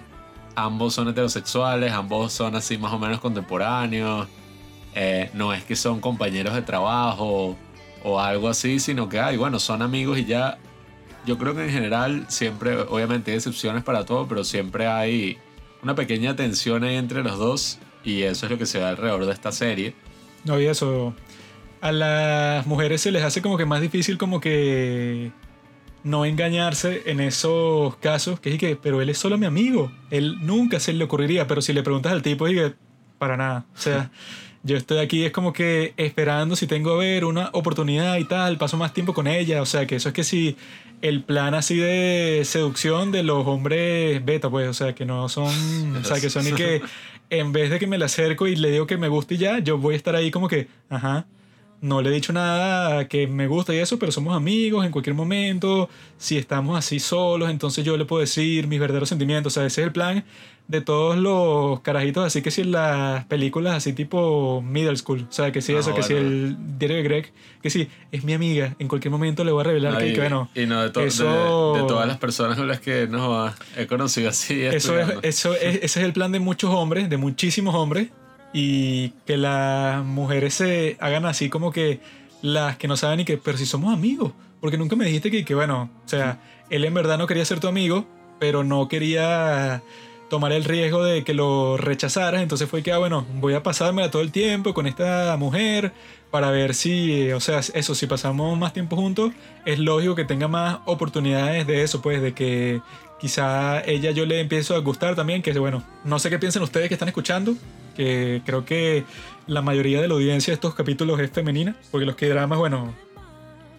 ambos 0.56 0.92
son 0.94 1.08
heterosexuales, 1.08 1.90
ambos 1.92 2.34
son 2.34 2.54
así 2.54 2.76
más 2.76 2.92
o 2.92 2.98
menos 2.98 3.18
contemporáneos, 3.20 4.28
eh, 4.94 5.30
no 5.32 5.54
es 5.54 5.64
que 5.64 5.74
son 5.74 6.00
compañeros 6.00 6.54
de 6.54 6.60
trabajo 6.62 7.56
o 8.04 8.20
algo 8.20 8.48
así, 8.48 8.78
sino 8.78 9.08
que, 9.08 9.20
ay, 9.20 9.38
bueno, 9.38 9.58
son 9.58 9.80
amigos 9.80 10.18
y 10.18 10.26
ya, 10.26 10.58
yo 11.24 11.38
creo 11.38 11.54
que 11.54 11.64
en 11.64 11.70
general 11.70 12.26
siempre, 12.28 12.76
obviamente 12.76 13.30
hay 13.30 13.38
excepciones 13.38 13.84
para 13.84 14.04
todo, 14.04 14.26
pero 14.28 14.44
siempre 14.44 14.86
hay 14.86 15.38
una 15.82 15.94
pequeña 15.94 16.36
tensión 16.36 16.84
ahí 16.84 16.96
entre 16.96 17.22
los 17.22 17.38
dos 17.38 17.78
y 18.04 18.22
eso 18.22 18.44
es 18.46 18.52
lo 18.52 18.58
que 18.58 18.66
se 18.66 18.78
ve 18.78 18.84
alrededor 18.84 19.24
de 19.24 19.32
esta 19.32 19.50
serie. 19.52 19.94
No, 20.45 20.61
y 20.61 20.66
eso. 20.66 21.14
A 21.80 21.93
las 21.93 22.66
mujeres 22.66 23.01
se 23.01 23.11
les 23.11 23.22
hace 23.22 23.41
como 23.41 23.57
que 23.57 23.64
más 23.64 23.80
difícil 23.80 24.18
como 24.18 24.38
que 24.41 25.32
no 26.05 26.24
engañarse 26.24 27.03
en 27.07 27.20
esos 27.20 27.97
casos, 27.97 28.41
que 28.41 28.59
que, 28.59 28.76
pero 28.76 29.01
él 29.01 29.09
es 29.09 29.18
solo 29.18 29.38
mi 29.38 29.47
amigo, 29.47 29.93
él 30.11 30.36
nunca 30.41 30.80
se 30.80 30.93
le 30.93 31.05
ocurriría, 31.05 31.47
pero 31.47 31.62
si 31.62 31.72
le 31.72 31.82
preguntas 31.82 32.12
al 32.12 32.22
tipo, 32.22 32.47
que, 32.47 32.74
para 33.18 33.36
nada, 33.36 33.66
o 33.74 33.78
sea, 33.78 34.11
yo 34.62 34.76
estoy 34.76 34.98
aquí 34.98 35.24
es 35.24 35.32
como 35.32 35.52
que 35.52 35.94
esperando 35.96 36.56
si 36.56 36.66
tengo 36.66 36.92
a 36.92 36.96
ver 36.98 37.24
una 37.24 37.50
oportunidad 37.52 38.18
y 38.18 38.24
tal, 38.24 38.58
paso 38.58 38.76
más 38.76 38.92
tiempo 38.92 39.14
con 39.14 39.26
ella, 39.26 39.62
o 39.62 39.66
sea, 39.66 39.86
que 39.86 39.96
eso 39.96 40.08
es 40.11 40.14
que 40.14 40.24
si 40.24 40.56
el 41.02 41.22
plan 41.22 41.54
así 41.54 41.76
de 41.76 42.42
seducción 42.44 43.11
de 43.11 43.22
los 43.22 43.46
hombres 43.46 44.22
beta, 44.24 44.50
pues, 44.50 44.68
o 44.68 44.74
sea, 44.74 44.94
que 44.94 45.06
no 45.06 45.28
son, 45.28 45.96
o 45.96 46.04
sea, 46.04 46.20
que 46.20 46.28
son 46.28 46.46
y 46.46 46.52
que 46.52 46.82
en 47.30 47.52
vez 47.52 47.70
de 47.70 47.78
que 47.78 47.86
me 47.86 47.96
le 47.96 48.04
acerco 48.04 48.46
y 48.46 48.56
le 48.56 48.70
digo 48.70 48.86
que 48.86 48.98
me 48.98 49.08
gusta 49.08 49.34
y 49.34 49.38
ya, 49.38 49.58
yo 49.61 49.78
voy 49.78 49.94
a 49.94 49.96
estar 49.96 50.14
ahí 50.14 50.30
como 50.30 50.48
que, 50.48 50.68
ajá, 50.90 51.26
no 51.82 52.02
le 52.02 52.10
he 52.10 52.12
dicho 52.12 52.32
nada 52.32 53.08
que 53.08 53.26
me 53.26 53.46
gusta 53.46 53.74
y 53.74 53.78
eso, 53.78 53.98
pero 53.98 54.12
somos 54.12 54.36
amigos 54.36 54.84
en 54.84 54.92
cualquier 54.92 55.14
momento. 55.14 55.88
Si 56.18 56.36
estamos 56.36 56.76
así 56.78 57.00
solos, 57.00 57.50
entonces 57.50 57.84
yo 57.84 57.96
le 57.96 58.04
puedo 58.04 58.20
decir 58.20 58.66
mis 58.66 58.78
verdaderos 58.80 59.08
sentimientos. 59.08 59.52
O 59.52 59.54
sea, 59.54 59.66
ese 59.66 59.80
es 59.80 59.86
el 59.86 59.92
plan 59.92 60.24
de 60.68 60.80
todos 60.82 61.16
los 61.16 61.80
carajitos. 61.80 62.24
Así 62.24 62.42
que 62.42 62.50
si 62.50 62.64
las 62.64 63.24
películas 63.24 63.74
así 63.74 63.92
tipo 63.94 64.62
middle 64.62 64.96
school. 64.96 65.26
O 65.28 65.32
sea, 65.32 65.50
que 65.52 65.62
si 65.62 65.74
Ah, 65.74 65.78
eso, 65.80 65.94
que 65.94 66.02
si 66.02 66.12
el 66.12 66.56
diario 66.78 66.98
de 66.98 67.02
Greg, 67.02 67.32
que 67.62 67.70
si 67.70 67.88
es 68.12 68.24
mi 68.24 68.34
amiga, 68.34 68.76
en 68.78 68.86
cualquier 68.86 69.10
momento 69.10 69.42
le 69.42 69.50
voy 69.52 69.62
a 69.62 69.64
revelar 69.64 69.94
No, 69.94 69.98
que, 70.00 70.08
y, 70.08 70.12
que 70.12 70.20
bueno. 70.20 70.50
y 70.54 70.66
no 70.66 70.82
de, 70.82 70.90
to- 70.90 71.00
eso- 71.00 71.72
de 71.74 71.82
todas 71.88 72.06
las 72.06 72.18
personas 72.18 72.56
con 72.58 72.68
las 72.68 72.80
que 72.80 73.06
no, 73.08 73.52
he 73.76 73.86
conocido 73.86 74.28
así. 74.28 74.62
Eso 74.62 74.98
es, 75.00 75.08
eso 75.22 75.54
es, 75.54 75.76
ese 75.76 75.84
es 75.84 75.96
el 76.06 76.12
plan 76.12 76.30
de 76.30 76.40
muchos 76.40 76.70
hombres, 76.74 77.08
de 77.08 77.16
muchísimos 77.16 77.74
hombres, 77.74 78.08
y 78.53 79.11
que 79.26 79.36
las 79.36 80.05
mujeres 80.05 80.55
se 80.55 80.96
hagan 81.01 81.24
así 81.26 81.48
como 81.48 81.72
que 81.72 82.01
las 82.42 82.76
que 82.76 82.88
no 82.88 82.96
saben 82.96 83.20
y 83.20 83.24
que, 83.24 83.36
pero 83.36 83.59
si 83.59 83.66
somos 83.66 83.92
amigos, 83.92 84.32
porque 84.61 84.76
nunca 84.76 84.96
me 84.96 85.05
dijiste 85.05 85.30
que, 85.30 85.44
que 85.44 85.55
bueno, 85.55 85.90
o 86.05 86.09
sea, 86.09 86.40
él 86.70 86.84
en 86.84 86.94
verdad 86.94 87.18
no 87.18 87.26
quería 87.26 87.44
ser 87.44 87.61
tu 87.61 87.68
amigo, 87.68 88.07
pero 88.38 88.64
no 88.64 88.88
quería 88.88 89.82
tomar 90.30 90.53
el 90.53 90.64
riesgo 90.64 91.05
de 91.05 91.24
que 91.24 91.34
lo 91.34 91.76
rechazaras, 91.76 92.40
entonces 92.40 92.68
fue 92.68 92.82
que, 92.82 92.92
ah, 92.92 92.98
bueno, 92.98 93.26
voy 93.34 93.55
a 93.55 93.62
pasármela 93.62 94.11
todo 94.11 94.22
el 94.22 94.30
tiempo 94.32 94.72
con 94.72 94.86
esta 94.86 95.36
mujer 95.36 95.92
para 96.30 96.51
ver 96.51 96.74
si, 96.74 97.30
o 97.32 97.40
sea, 97.40 97.59
eso, 97.59 97.94
si 97.94 98.07
pasamos 98.07 98.57
más 98.57 98.72
tiempo 98.72 98.96
juntos, 98.96 99.32
es 99.66 99.78
lógico 99.78 100.14
que 100.14 100.24
tenga 100.24 100.46
más 100.46 100.78
oportunidades 100.86 101.66
de 101.66 101.82
eso, 101.82 102.01
pues, 102.01 102.22
de 102.22 102.32
que 102.32 102.80
quizá 103.20 103.82
ella 103.84 104.12
yo 104.12 104.24
le 104.24 104.40
empiezo 104.40 104.76
a 104.76 104.78
gustar 104.78 105.16
también, 105.16 105.42
que 105.42 105.53
bueno, 105.59 105.82
no 106.05 106.18
sé 106.18 106.30
qué 106.30 106.38
piensan 106.38 106.62
ustedes 106.62 106.88
que 106.88 106.94
están 106.94 107.09
escuchando, 107.09 107.55
que 107.91 108.43
creo 108.45 108.64
que 108.64 109.05
la 109.47 109.62
mayoría 109.62 110.01
de 110.01 110.09
la 110.09 110.14
audiencia 110.14 110.53
de 110.53 110.55
estos 110.55 110.74
capítulos 110.74 111.18
es 111.20 111.30
femenina, 111.30 111.76
porque 111.91 112.07
los 112.07 112.16
que 112.16 112.28
dramas, 112.28 112.59
bueno, 112.59 112.95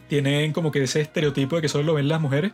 tienen 0.07 0.51
como 0.51 0.71
que 0.71 0.83
ese 0.83 1.01
estereotipo 1.01 1.55
de 1.55 1.61
que 1.61 1.69
solo 1.69 1.85
lo 1.85 1.93
ven 1.93 2.07
las 2.07 2.19
mujeres, 2.19 2.51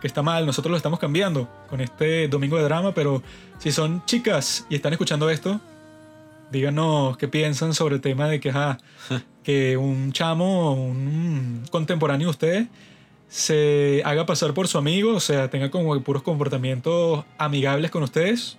que 0.00 0.06
está 0.06 0.22
mal, 0.22 0.46
nosotros 0.46 0.70
lo 0.70 0.76
estamos 0.76 0.98
cambiando 0.98 1.48
con 1.68 1.80
este 1.80 2.26
domingo 2.28 2.56
de 2.56 2.64
drama, 2.64 2.94
pero 2.94 3.22
si 3.58 3.70
son 3.70 4.04
chicas 4.06 4.66
y 4.68 4.74
están 4.74 4.92
escuchando 4.92 5.30
esto, 5.30 5.60
díganos 6.50 7.16
qué 7.16 7.28
piensan 7.28 7.74
sobre 7.74 7.96
el 7.96 8.00
tema 8.00 8.28
de 8.28 8.40
que, 8.40 8.50
ajá, 8.50 8.78
que 9.44 9.76
un 9.76 10.12
chamo, 10.12 10.74
un 10.74 11.64
contemporáneo 11.70 12.26
de 12.26 12.30
ustedes, 12.30 12.68
se 13.28 14.02
haga 14.04 14.26
pasar 14.26 14.54
por 14.54 14.66
su 14.66 14.76
amigo, 14.76 15.14
o 15.14 15.20
sea, 15.20 15.48
tenga 15.48 15.70
como 15.70 15.98
puros 16.02 16.22
comportamientos 16.22 17.24
amigables 17.38 17.92
con 17.92 18.02
ustedes, 18.02 18.58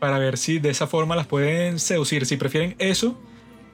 para 0.00 0.18
ver 0.18 0.38
si 0.38 0.58
de 0.58 0.70
esa 0.70 0.86
forma 0.86 1.14
las 1.14 1.26
pueden 1.26 1.78
seducir. 1.78 2.26
Si 2.26 2.36
prefieren 2.36 2.74
eso, 2.78 3.16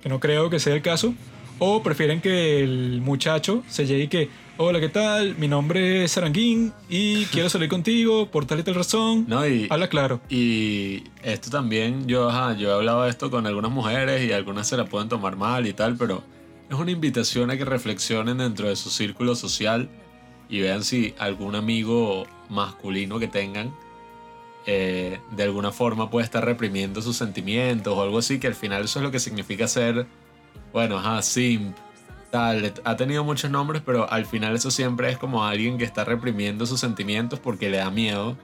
que 0.03 0.09
no 0.09 0.21
creo 0.21 0.51
que 0.51 0.61
sea 0.61 0.75
el 0.75 0.83
caso, 0.83 1.15
o 1.59 1.83
prefieren 1.83 2.21
que 2.21 2.63
el 2.63 3.01
muchacho 3.01 3.63
se 3.69 3.87
llegue 3.87 4.05
y 4.05 4.09
que, 4.09 4.29
hola, 4.59 4.81
¿qué 4.81 4.89
tal? 4.89 5.37
Mi 5.39 5.49
nombre 5.49 6.05
es 6.05 6.13
Saranguín 6.13 6.73
y 6.89 7.25
quiero 7.33 7.49
salir 7.49 7.69
contigo 7.69 8.31
por 8.31 8.45
tal 8.45 8.61
y 8.61 8.63
tal 8.63 8.75
razón. 8.75 9.25
No, 9.29 9.47
y, 9.47 9.69
Habla 9.71 9.89
claro. 9.89 10.21
y 10.29 11.05
esto 11.23 11.49
también, 11.51 12.07
yo, 12.07 12.29
ajá, 12.29 12.55
yo 12.57 12.71
he 12.71 12.75
hablado 12.75 13.05
de 13.05 13.11
esto 13.11 13.31
con 13.31 13.47
algunas 13.47 13.71
mujeres 13.71 14.29
y 14.29 14.33
algunas 14.33 14.69
se 14.69 14.77
la 14.77 14.85
pueden 14.85 15.09
tomar 15.09 15.37
mal 15.37 15.67
y 15.67 15.73
tal, 15.73 15.97
pero 15.97 16.23
es 16.69 16.77
una 16.77 16.91
invitación 16.91 17.51
a 17.51 17.57
que 17.57 17.65
reflexionen 17.65 18.39
dentro 18.39 18.69
de 18.69 18.77
su 18.77 18.91
círculo 18.91 19.35
social 19.35 19.89
y 20.49 20.61
vean 20.61 20.85
si 20.85 21.15
algún 21.19 21.55
amigo 21.55 22.27
masculino 22.49 23.19
que 23.19 23.29
tengan 23.29 23.73
eh, 24.67 25.21
de 25.31 25.43
alguna 25.45 25.71
forma 25.71 26.11
puede 26.11 26.25
estar 26.25 26.45
reprimiendo 26.45 27.01
sus 27.01 27.17
sentimientos 27.17 27.97
o 27.97 28.03
algo 28.03 28.19
así, 28.19 28.39
que 28.41 28.49
al 28.49 28.55
final 28.55 28.85
eso 28.85 28.99
es 28.99 29.05
lo 29.05 29.11
que 29.11 29.21
significa 29.21 29.69
ser, 29.69 30.07
bueno, 30.73 30.99
ajá, 30.99 31.23
simp, 31.23 31.77
tal, 32.31 32.75
ha 32.85 32.97
tenido 32.97 33.23
muchos 33.25 33.51
nombres, 33.51 33.83
pero 33.87 34.11
al 34.11 34.27
final 34.27 34.57
eso 34.57 34.71
siempre 34.71 35.11
es 35.11 35.19
como 35.19 35.45
alguien 35.45 35.79
que 35.79 35.85
está 35.85 36.05
reprimiendo 36.05 36.67
sus 36.67 36.81
sentimientos 36.81 37.39
porque 37.39 37.71
le 37.71 37.79
da 37.79 37.91
miedo 37.91 38.37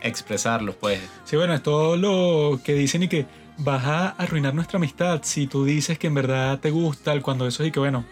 expresarlos, 0.00 0.76
pues. 0.76 1.00
Sí, 1.24 1.36
bueno, 1.36 1.54
es 1.54 1.62
todo 1.62 1.96
lo 1.96 2.60
que 2.62 2.74
dicen 2.74 3.02
y 3.02 3.08
que 3.08 3.26
vas 3.58 3.84
a 3.84 4.08
arruinar 4.10 4.54
nuestra 4.54 4.78
amistad 4.78 5.20
si 5.22 5.46
tú 5.46 5.64
dices 5.64 5.98
que 5.98 6.06
en 6.06 6.14
verdad 6.14 6.58
te 6.58 6.70
gusta, 6.70 7.20
cuando 7.20 7.46
eso 7.46 7.64
y 7.64 7.70
que 7.70 7.80
bueno. 7.80 8.04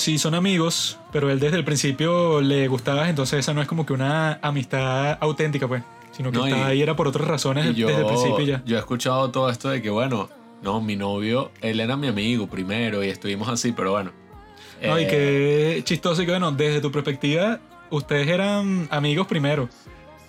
Si 0.00 0.16
son 0.18 0.34
amigos, 0.34 0.98
pero 1.12 1.30
él 1.30 1.38
desde 1.40 1.58
el 1.58 1.64
principio 1.64 2.40
le 2.40 2.66
gustabas, 2.68 3.10
entonces 3.10 3.40
esa 3.40 3.52
no 3.52 3.60
es 3.60 3.68
como 3.68 3.84
que 3.84 3.92
una 3.92 4.38
amistad 4.40 5.18
auténtica, 5.20 5.68
pues. 5.68 5.82
Sino 6.12 6.30
que 6.32 6.38
No, 6.38 6.46
y- 6.46 6.50
estaba 6.50 6.66
ahí 6.68 6.80
era 6.80 6.96
por 6.96 7.06
otras 7.06 7.28
razones 7.28 7.66
Y 7.66 7.74
yo, 7.74 7.86
desde 7.86 8.00
el 8.00 8.06
principio 8.06 8.40
y 8.40 8.46
ya. 8.46 8.62
yo 8.64 8.76
he 8.76 8.78
escuchado 8.80 9.30
todo 9.30 9.50
esto 9.50 9.68
de 9.68 9.82
que, 9.82 9.90
bueno, 9.90 10.30
no, 10.62 10.80
mi 10.80 10.96
novio, 10.96 11.50
él 11.60 11.80
era 11.80 11.96
mi 11.98 12.06
amigo 12.08 12.46
primero 12.46 13.04
y 13.04 13.08
estuvimos 13.08 13.48
así, 13.50 13.72
pero 13.72 13.90
bueno. 13.92 14.10
No, 14.82 14.98
y 14.98 15.02
Eh, 15.04 15.06
que 15.08 15.82
chistoso 15.84 16.22
y 16.22 16.24
que 16.24 16.32
bueno, 16.32 16.50
desde 16.52 16.80
tu 16.80 16.90
perspectiva, 16.90 17.60
ustedes 17.90 18.26
eran 18.28 18.88
amigos 18.90 19.26
primero. 19.26 19.68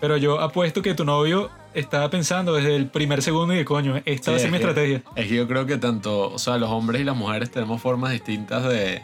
Pero 0.02 0.18
yo 0.18 0.42
apuesto 0.42 0.82
que 0.82 0.94
tu 0.96 1.06
novio 1.06 1.50
estaba 1.74 2.10
pensando 2.10 2.54
desde 2.54 2.76
el 2.76 2.88
primer 2.88 3.22
segundo 3.22 3.54
y 3.54 3.58
de 3.60 3.66
coño, 3.66 4.02
esta 4.04 4.32
va 4.32 4.36
a 4.36 4.40
sí, 4.40 4.44
ser 4.44 4.52
mi 4.52 4.58
estrategia. 4.58 5.02
Es 5.16 5.28
que 5.28 5.36
yo 5.36 5.48
creo 5.48 5.66
que 5.66 5.78
tanto, 5.78 6.30
o 6.34 6.40
sea, 6.40 6.58
los 6.58 6.70
hombres 6.70 7.00
y 7.00 7.06
las 7.06 7.16
mujeres 7.16 7.50
tenemos 7.52 7.82
formas 7.82 8.12
distintas 8.12 8.64
de, 8.68 9.02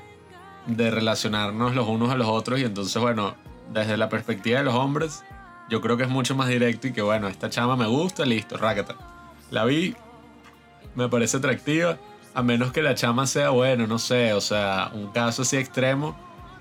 de 0.67 0.91
relacionarnos 0.91 1.73
los 1.73 1.87
unos 1.87 2.11
a 2.11 2.15
los 2.15 2.27
otros 2.27 2.59
y 2.59 2.63
entonces, 2.63 3.01
bueno, 3.01 3.35
desde 3.73 3.97
la 3.97 4.09
perspectiva 4.09 4.59
de 4.59 4.65
los 4.65 4.75
hombres, 4.75 5.23
yo 5.69 5.81
creo 5.81 5.97
que 5.97 6.03
es 6.03 6.09
mucho 6.09 6.35
más 6.35 6.49
directo 6.49 6.87
y 6.87 6.93
que, 6.93 7.01
bueno, 7.01 7.27
esta 7.27 7.49
chama 7.49 7.75
me 7.75 7.87
gusta, 7.87 8.25
listo, 8.25 8.57
rácata. 8.57 8.95
La 9.49 9.65
vi, 9.65 9.95
me 10.95 11.09
parece 11.09 11.37
atractiva, 11.37 11.97
a 12.33 12.43
menos 12.43 12.71
que 12.71 12.81
la 12.81 12.95
chama 12.95 13.27
sea, 13.27 13.49
bueno, 13.49 13.87
no 13.87 13.97
sé, 13.97 14.33
o 14.33 14.41
sea, 14.41 14.91
un 14.93 15.07
caso 15.11 15.41
así 15.41 15.57
extremo, 15.57 16.17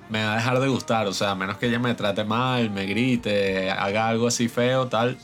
me 0.09 0.25
va 0.25 0.35
a 0.35 0.37
dejar 0.37 0.61
de 0.61 0.69
gustar, 0.69 1.07
o 1.09 1.13
sea, 1.13 1.33
a 1.33 1.35
menos 1.35 1.57
que 1.59 1.67
ella 1.67 1.81
me 1.81 1.95
trate 1.95 2.25
mal, 2.25 2.71
me 2.71 2.87
grite, 2.87 3.71
haga 3.71 4.09
algo 4.09 4.29
así 4.29 4.49
feo, 4.49 4.87
tal, 4.87 5.19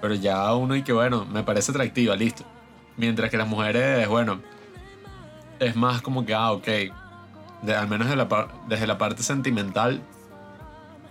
pero 0.00 0.14
ya 0.14 0.54
uno 0.54 0.76
y 0.76 0.82
que, 0.82 0.92
bueno, 0.92 1.24
me 1.24 1.42
parece 1.42 1.72
atractiva, 1.72 2.14
listo. 2.14 2.44
Mientras 2.96 3.30
que 3.30 3.38
las 3.38 3.48
mujeres, 3.48 4.06
bueno, 4.08 4.40
es 5.60 5.76
más 5.76 6.02
como 6.02 6.26
que, 6.26 6.34
ah, 6.34 6.52
ok, 6.52 6.68
de- 7.62 7.74
al 7.74 7.88
menos 7.88 8.08
de 8.08 8.16
la 8.16 8.48
desde 8.68 8.86
la 8.86 8.98
parte 8.98 9.22
sentimental, 9.22 10.00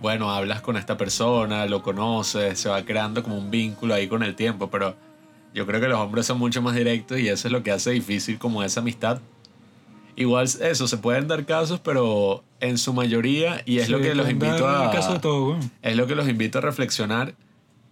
bueno, 0.00 0.30
hablas 0.30 0.60
con 0.60 0.76
esta 0.76 0.96
persona, 0.96 1.66
lo 1.66 1.82
conoces, 1.82 2.58
se 2.60 2.68
va 2.68 2.84
creando 2.84 3.22
como 3.22 3.36
un 3.36 3.50
vínculo 3.50 3.94
ahí 3.94 4.06
con 4.08 4.22
el 4.22 4.34
tiempo, 4.36 4.70
pero 4.70 4.94
yo 5.54 5.66
creo 5.66 5.80
que 5.80 5.88
los 5.88 5.98
hombres 5.98 6.26
son 6.26 6.38
mucho 6.38 6.62
más 6.62 6.74
directos 6.76 7.18
y 7.18 7.28
eso 7.28 7.48
es 7.48 7.52
lo 7.52 7.62
que 7.62 7.72
hace 7.72 7.90
difícil 7.90 8.38
como 8.38 8.62
esa 8.62 8.80
amistad. 8.80 9.20
Igual 10.14 10.46
eso, 10.46 10.88
se 10.88 10.96
pueden 10.98 11.28
dar 11.28 11.44
casos, 11.46 11.80
pero 11.80 12.42
en 12.60 12.76
su 12.78 12.92
mayoría, 12.92 13.62
y 13.64 13.78
es 13.78 13.86
Sí, 13.86 13.92
lo 13.92 14.00
que 14.00 14.14
los 14.14 14.28
invito 14.28 14.68
a... 14.68 14.90
caso 14.90 15.14
de 15.14 15.18
todo. 15.20 15.56
Es 15.82 15.96
lo 15.96 16.06
que 16.06 16.14
los 16.16 16.28
invito 16.28 16.58
a 16.58 16.60
reflexionar, 16.60 17.34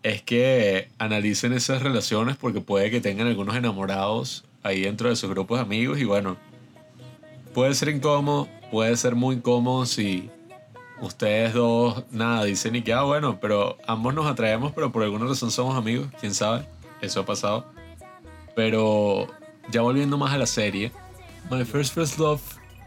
es 0.02 0.22
que 0.22 0.88
analicen 0.98 1.52
esas 1.52 1.82
relaciones 1.82 2.36
porque 2.36 2.61
puede 2.61 2.90
que 2.90 3.00
tengan 3.00 3.26
algunos 3.28 3.57
enamorados 3.57 4.44
ahí 4.62 4.80
dentro 4.82 5.09
de 5.09 5.16
sus 5.16 5.30
grupos 5.30 5.59
de 5.59 5.62
amigos 5.62 5.98
y 6.00 6.04
bueno, 6.04 6.36
puede 7.57 7.72
ser 7.72 7.88
incómodo, 7.88 8.48
puede 8.70 8.94
ser 8.98 9.14
muy 9.14 9.36
incómodo 9.36 9.86
si 9.86 10.28
ustedes 11.00 11.54
dos 11.54 12.04
nada 12.11 12.44
dicen 12.44 12.76
y 12.76 12.82
que, 12.82 12.92
ah, 12.92 13.04
bueno, 13.04 13.40
pero 13.40 13.78
ambos 13.86 14.12
nos 14.12 14.26
atraemos, 14.26 14.72
pero 14.74 14.92
por 14.92 15.02
alguna 15.02 15.24
razón 15.24 15.50
somos 15.50 15.74
amigos, 15.74 16.09
quién 16.20 16.34
sabe, 16.34 16.68
eso 17.00 17.20
ha 17.20 17.24
pasado. 17.24 17.64
Pero 18.54 19.28
ya 19.70 19.80
volviendo 19.80 20.18
más 20.18 20.34
a 20.34 20.36
la 20.36 20.44
serie, 20.44 20.92
My 21.50 21.64
First 21.64 21.94
First 21.94 22.18
Love 22.18 22.42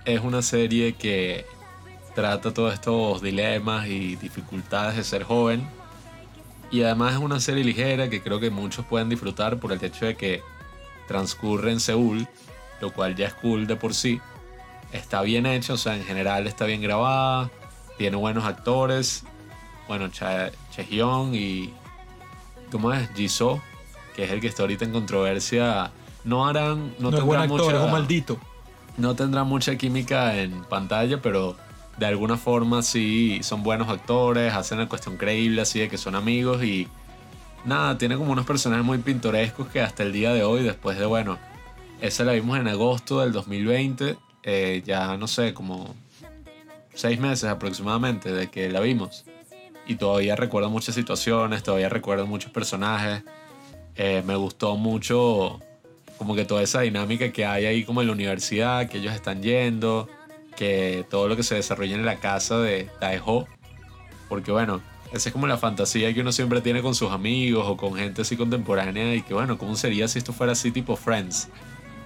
es 0.05 0.21
una 0.21 0.43
serie 0.43 0.93
que 0.93 1.47
trata 2.13 2.53
todos 2.53 2.71
estos 2.71 3.23
dilemas 3.23 3.87
y 3.87 4.17
dificultades 4.17 4.97
de 4.97 5.03
ser 5.03 5.23
joven. 5.23 5.67
Y 6.69 6.83
además 6.83 7.13
es 7.13 7.19
una 7.19 7.39
serie 7.39 7.63
ligera 7.63 8.07
que 8.07 8.21
creo 8.21 8.39
que 8.39 8.51
muchos 8.51 8.85
pueden 8.85 9.09
disfrutar 9.09 9.59
por 9.59 9.71
el 9.71 9.83
hecho 9.83 10.05
de 10.05 10.15
que 10.15 10.43
transcurre 11.07 11.71
en 11.71 11.79
Seúl, 11.79 12.27
lo 12.81 12.93
cual 12.93 13.15
ya 13.15 13.25
es 13.25 13.33
cool 13.33 13.65
de 13.65 13.75
por 13.75 13.95
sí. 13.95 14.21
Está 14.91 15.21
bien 15.21 15.45
hecho, 15.45 15.73
o 15.73 15.77
sea, 15.77 15.95
en 15.95 16.03
general 16.03 16.47
está 16.47 16.65
bien 16.65 16.81
grabada, 16.81 17.49
tiene 17.97 18.17
buenos 18.17 18.45
actores. 18.45 19.23
Bueno, 19.87 20.07
Chehyun 20.09 21.33
y. 21.35 21.73
¿Cómo 22.71 22.93
es? 22.93 23.09
Jisoo, 23.15 23.61
que 24.15 24.23
es 24.25 24.31
el 24.31 24.39
que 24.41 24.47
está 24.47 24.63
ahorita 24.63 24.85
en 24.85 24.91
controversia. 24.91 25.91
No 26.23 26.45
harán. 26.47 26.93
No, 26.99 27.11
No, 27.11 27.17
es 27.17 27.23
buen 27.23 27.39
tendrán 27.39 27.41
actor, 27.43 27.65
mucha- 27.73 27.77
es 27.79 27.83
un 27.85 27.91
maldito. 27.91 28.37
no 28.97 29.15
tendrá 29.15 29.43
mucha 29.43 29.75
química 29.77 30.35
en 30.37 30.63
pantalla, 30.65 31.21
pero 31.21 31.55
de 31.97 32.05
alguna 32.05 32.37
forma 32.37 32.81
sí 32.81 33.39
son 33.43 33.63
buenos 33.63 33.89
actores, 33.89 34.53
hacen 34.53 34.77
la 34.79 34.87
cuestión 34.87 35.17
creíble 35.17 35.61
así 35.61 35.79
de 35.79 35.89
que 35.89 35.97
son 35.97 36.15
amigos 36.15 36.63
y 36.63 36.87
nada, 37.65 37.97
tiene 37.97 38.15
como 38.17 38.31
unos 38.31 38.45
personajes 38.45 38.85
muy 38.85 38.97
pintorescos 38.99 39.67
que 39.67 39.81
hasta 39.81 40.03
el 40.03 40.13
día 40.13 40.33
de 40.33 40.43
hoy, 40.43 40.63
después 40.63 40.97
de, 40.97 41.05
bueno, 41.05 41.37
esa 42.01 42.23
la 42.23 42.33
vimos 42.33 42.57
en 42.59 42.67
agosto 42.67 43.19
del 43.21 43.31
2020, 43.33 44.17
eh, 44.43 44.81
ya 44.85 45.17
no 45.17 45.27
sé, 45.27 45.53
como 45.53 45.95
seis 46.93 47.19
meses 47.19 47.49
aproximadamente 47.49 48.31
de 48.31 48.49
que 48.49 48.69
la 48.69 48.79
vimos. 48.79 49.25
Y 49.85 49.95
todavía 49.95 50.35
recuerdo 50.35 50.69
muchas 50.69 50.95
situaciones, 50.95 51.63
todavía 51.63 51.89
recuerdo 51.89 52.27
muchos 52.27 52.51
personajes. 52.51 53.23
Eh, 53.95 54.23
me 54.25 54.35
gustó 54.35 54.75
mucho 54.75 55.59
como 56.17 56.35
que 56.35 56.45
toda 56.45 56.61
esa 56.61 56.81
dinámica 56.81 57.31
que 57.31 57.45
hay 57.45 57.65
ahí 57.65 57.83
como 57.85 58.01
en 58.01 58.07
la 58.07 58.13
universidad, 58.13 58.89
que 58.89 58.97
ellos 58.97 59.13
están 59.13 59.41
yendo, 59.41 60.09
que 60.55 61.05
todo 61.09 61.29
lo 61.29 61.37
que 61.37 61.43
se 61.43 61.55
desarrolla 61.55 61.95
en 61.95 62.05
la 62.05 62.19
casa 62.19 62.59
de 62.59 62.89
Taeho. 62.99 63.47
Porque 64.27 64.51
bueno, 64.51 64.81
esa 65.13 65.29
es 65.29 65.33
como 65.33 65.47
la 65.47 65.57
fantasía 65.57 66.13
que 66.13 66.21
uno 66.21 66.31
siempre 66.31 66.61
tiene 66.61 66.81
con 66.81 66.93
sus 66.93 67.11
amigos 67.11 67.65
o 67.67 67.77
con 67.77 67.95
gente 67.95 68.21
así 68.21 68.35
contemporánea 68.35 69.15
y 69.15 69.21
que 69.21 69.33
bueno, 69.33 69.57
¿cómo 69.57 69.75
sería 69.75 70.07
si 70.07 70.19
esto 70.19 70.33
fuera 70.33 70.51
así 70.51 70.71
tipo 70.71 70.95
Friends? 70.95 71.49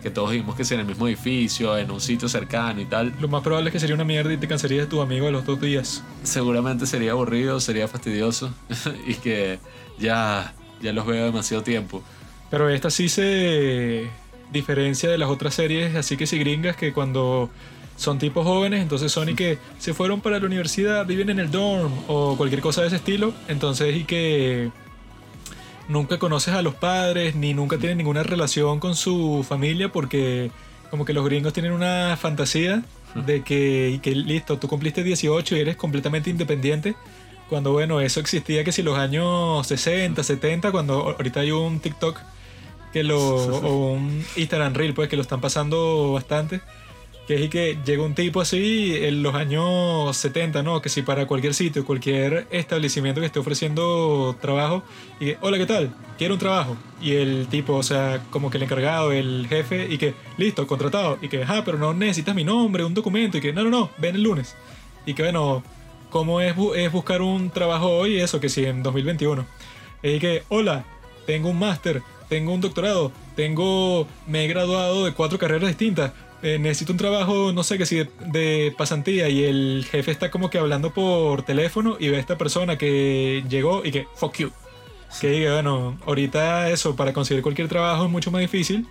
Que 0.04 0.12
todos 0.12 0.32
vivimos 0.32 0.56
que 0.56 0.66
sea 0.66 0.76
en 0.76 0.82
el 0.82 0.88
mismo 0.88 1.08
edificio, 1.08 1.78
en 1.78 1.90
un 1.90 2.02
sitio 2.02 2.28
cercano 2.28 2.82
y 2.82 2.86
tal. 2.86 3.14
Lo 3.20 3.28
más 3.30 3.42
probable 3.42 3.70
es 3.70 3.74
que 3.74 3.80
sería 3.80 3.96
una 3.96 4.04
mierda 4.04 4.34
y 4.34 4.38
te 4.38 4.48
cansarías 4.48 4.86
de 4.86 4.88
tu 4.88 5.02
amigo 5.02 5.28
a 5.28 5.32
los 5.32 5.46
dos 5.46 5.60
días. 5.60 6.04
Seguramente 6.24 6.86
sería 6.86 7.12
aburrido, 7.12 7.60
sería 7.60 7.88
fastidioso 7.88 8.54
y 9.08 9.16
que 9.16 9.60
ya, 9.98 10.54
ya 10.82 10.92
los 10.94 11.06
veo 11.06 11.26
demasiado 11.26 11.64
tiempo. 11.64 12.04
Pero 12.52 12.70
esta 12.70 12.92
sí 12.92 13.10
se 13.10 14.10
diferencia 14.52 15.10
de 15.10 15.18
las 15.18 15.30
otras 15.30 15.56
series, 15.56 15.96
así 15.96 16.16
que 16.18 16.28
sí 16.28 16.38
gringas, 16.38 16.76
que 16.76 16.94
cuando 16.94 17.50
son 17.98 18.20
tipos 18.20 18.46
jóvenes, 18.46 18.82
entonces 18.82 19.12
son 19.12 19.30
y 19.30 19.36
que 19.36 19.58
se 19.80 19.94
fueron 19.94 20.22
para 20.22 20.40
la 20.40 20.46
universidad, 20.46 21.06
viven 21.06 21.30
en 21.30 21.40
el 21.40 21.52
dorm 21.52 21.92
o 22.08 22.36
cualquier 22.38 22.62
cosa 22.62 22.82
de 22.82 22.88
ese 22.88 22.98
estilo, 22.98 23.34
entonces 23.48 23.96
y 23.96 24.04
que 24.04 24.72
nunca 25.88 26.18
conoces 26.20 26.54
a 26.54 26.62
los 26.62 26.76
padres 26.76 27.36
ni 27.36 27.54
nunca 27.54 27.78
tienen 27.78 27.98
ninguna 27.98 28.24
relación 28.24 28.80
con 28.80 28.96
su 28.96 29.46
familia 29.48 29.90
porque 29.90 30.52
como 30.90 31.06
que 31.06 31.14
los 31.14 31.26
gringos 31.26 31.54
tienen 31.54 31.72
una 31.72 32.18
fantasía 32.18 32.84
de 33.16 33.44
que, 33.44 33.90
y 33.90 34.00
que 34.00 34.16
listo, 34.16 34.58
tú 34.60 34.68
cumpliste 34.68 35.04
18 35.04 35.56
y 35.56 35.60
eres 35.60 35.76
completamente 35.76 36.30
independiente. 36.30 36.96
Cuando 37.50 37.72
bueno, 37.72 38.02
eso 38.02 38.20
existía 38.20 38.64
que 38.64 38.72
si 38.72 38.82
los 38.82 38.98
años 38.98 39.66
60, 39.68 40.24
70, 40.24 40.72
cuando 40.72 41.16
ahorita 41.18 41.42
hay 41.42 41.52
un 41.52 41.80
TikTok 41.80 42.20
que 42.92 43.04
lo 43.04 43.20
o 43.68 43.94
un 43.94 44.24
Instagram 44.36 44.74
Reel 44.74 44.94
pues 44.94 45.10
que 45.10 45.16
lo 45.16 45.22
están 45.22 45.42
pasando 45.42 46.14
bastante 46.14 46.62
que 47.28 47.44
es 47.44 47.50
que 47.50 47.78
llega 47.86 48.04
un 48.04 48.16
tipo 48.16 48.42
así 48.42 48.96
en 48.96 49.24
los 49.24 49.34
años 49.34 50.16
70, 50.18 50.62
¿no? 50.62 50.82
Que 50.82 50.90
si 50.90 51.04
para 51.04 51.26
cualquier 51.26 51.54
sitio, 51.54 51.86
cualquier 51.86 52.48
establecimiento 52.52 53.22
que 53.22 53.28
esté 53.28 53.40
ofreciendo 53.40 54.36
trabajo, 54.42 54.84
y 55.20 55.26
que, 55.26 55.38
hola, 55.42 55.58
¿qué 55.58 55.66
tal? 55.66 55.94
Quiero 56.18 56.34
un 56.34 56.40
trabajo. 56.40 56.76
Y 57.02 57.14
el 57.14 57.48
tipo, 57.48 57.74
o 57.76 57.84
sea, 57.84 58.22
como 58.30 58.50
que 58.50 58.58
el 58.58 58.64
encargado, 58.64 59.12
el 59.14 59.48
jefe, 59.48 59.88
y 59.90 59.98
que, 59.98 60.14
listo, 60.38 60.68
contratado. 60.68 61.18
Y 61.22 61.30
que, 61.30 61.44
ah, 61.48 61.62
pero 61.64 61.78
no 61.78 61.94
necesitas 61.94 62.36
mi 62.36 62.44
nombre, 62.44 62.84
un 62.84 62.94
documento. 62.94 63.38
Y 63.38 63.42
que, 63.42 63.54
no, 63.54 63.64
no, 63.64 63.70
no, 63.70 63.90
ven 63.98 64.16
el 64.16 64.24
lunes. 64.24 64.56
Y 65.06 65.14
que, 65.14 65.24
bueno, 65.24 65.64
¿cómo 66.10 66.42
es, 66.42 66.56
es 66.76 66.92
buscar 66.92 67.22
un 67.22 67.50
trabajo 67.52 67.90
hoy? 67.90 68.20
Eso, 68.20 68.42
que 68.42 68.50
si 68.50 68.66
en 68.66 68.84
2021. 68.84 69.46
Y 70.04 70.20
que, 70.20 70.44
hola, 70.50 70.84
tengo 71.26 71.50
un 71.50 71.60
máster, 71.60 72.02
tengo 72.28 72.54
un 72.54 72.60
doctorado, 72.60 73.14
tengo, 73.38 74.08
me 74.28 74.44
he 74.44 74.48
graduado 74.50 75.06
de 75.06 75.14
cuatro 75.14 75.40
carreras 75.40 75.70
distintas. 75.70 76.12
Eh, 76.44 76.60
necesito 76.60 76.92
un 76.92 76.98
trabajo, 76.98 77.54
no 77.54 77.64
sé 77.64 77.78
qué 77.78 77.86
si 77.86 78.06
de, 78.20 78.76
pasantía 78.78 79.30
y 79.30 79.46
el 79.46 79.88
jefe 79.90 80.12
está 80.12 80.30
como 80.30 80.50
que 80.50 80.58
hablando 80.58 80.94
por 80.94 81.44
teléfono 81.44 81.96
y 82.00 82.10
ve 82.10 82.18
a 82.18 82.20
esta 82.20 82.38
persona 82.38 82.78
que 82.78 83.46
llegó 83.48 83.86
y 83.86 83.92
que 83.92 84.08
fuck 84.16 84.36
you. 84.40 84.52
Que 85.22 85.30
diga, 85.30 85.54
bueno, 85.54 85.98
ahorita 86.06 86.70
eso, 86.70 86.98
para 86.98 87.14
conseguir 87.14 87.44
cualquier 87.44 87.70
trabajo 87.70 88.06
es 88.06 88.12
mucho 88.12 88.30
más 88.30 88.42
difícil. 88.42 88.88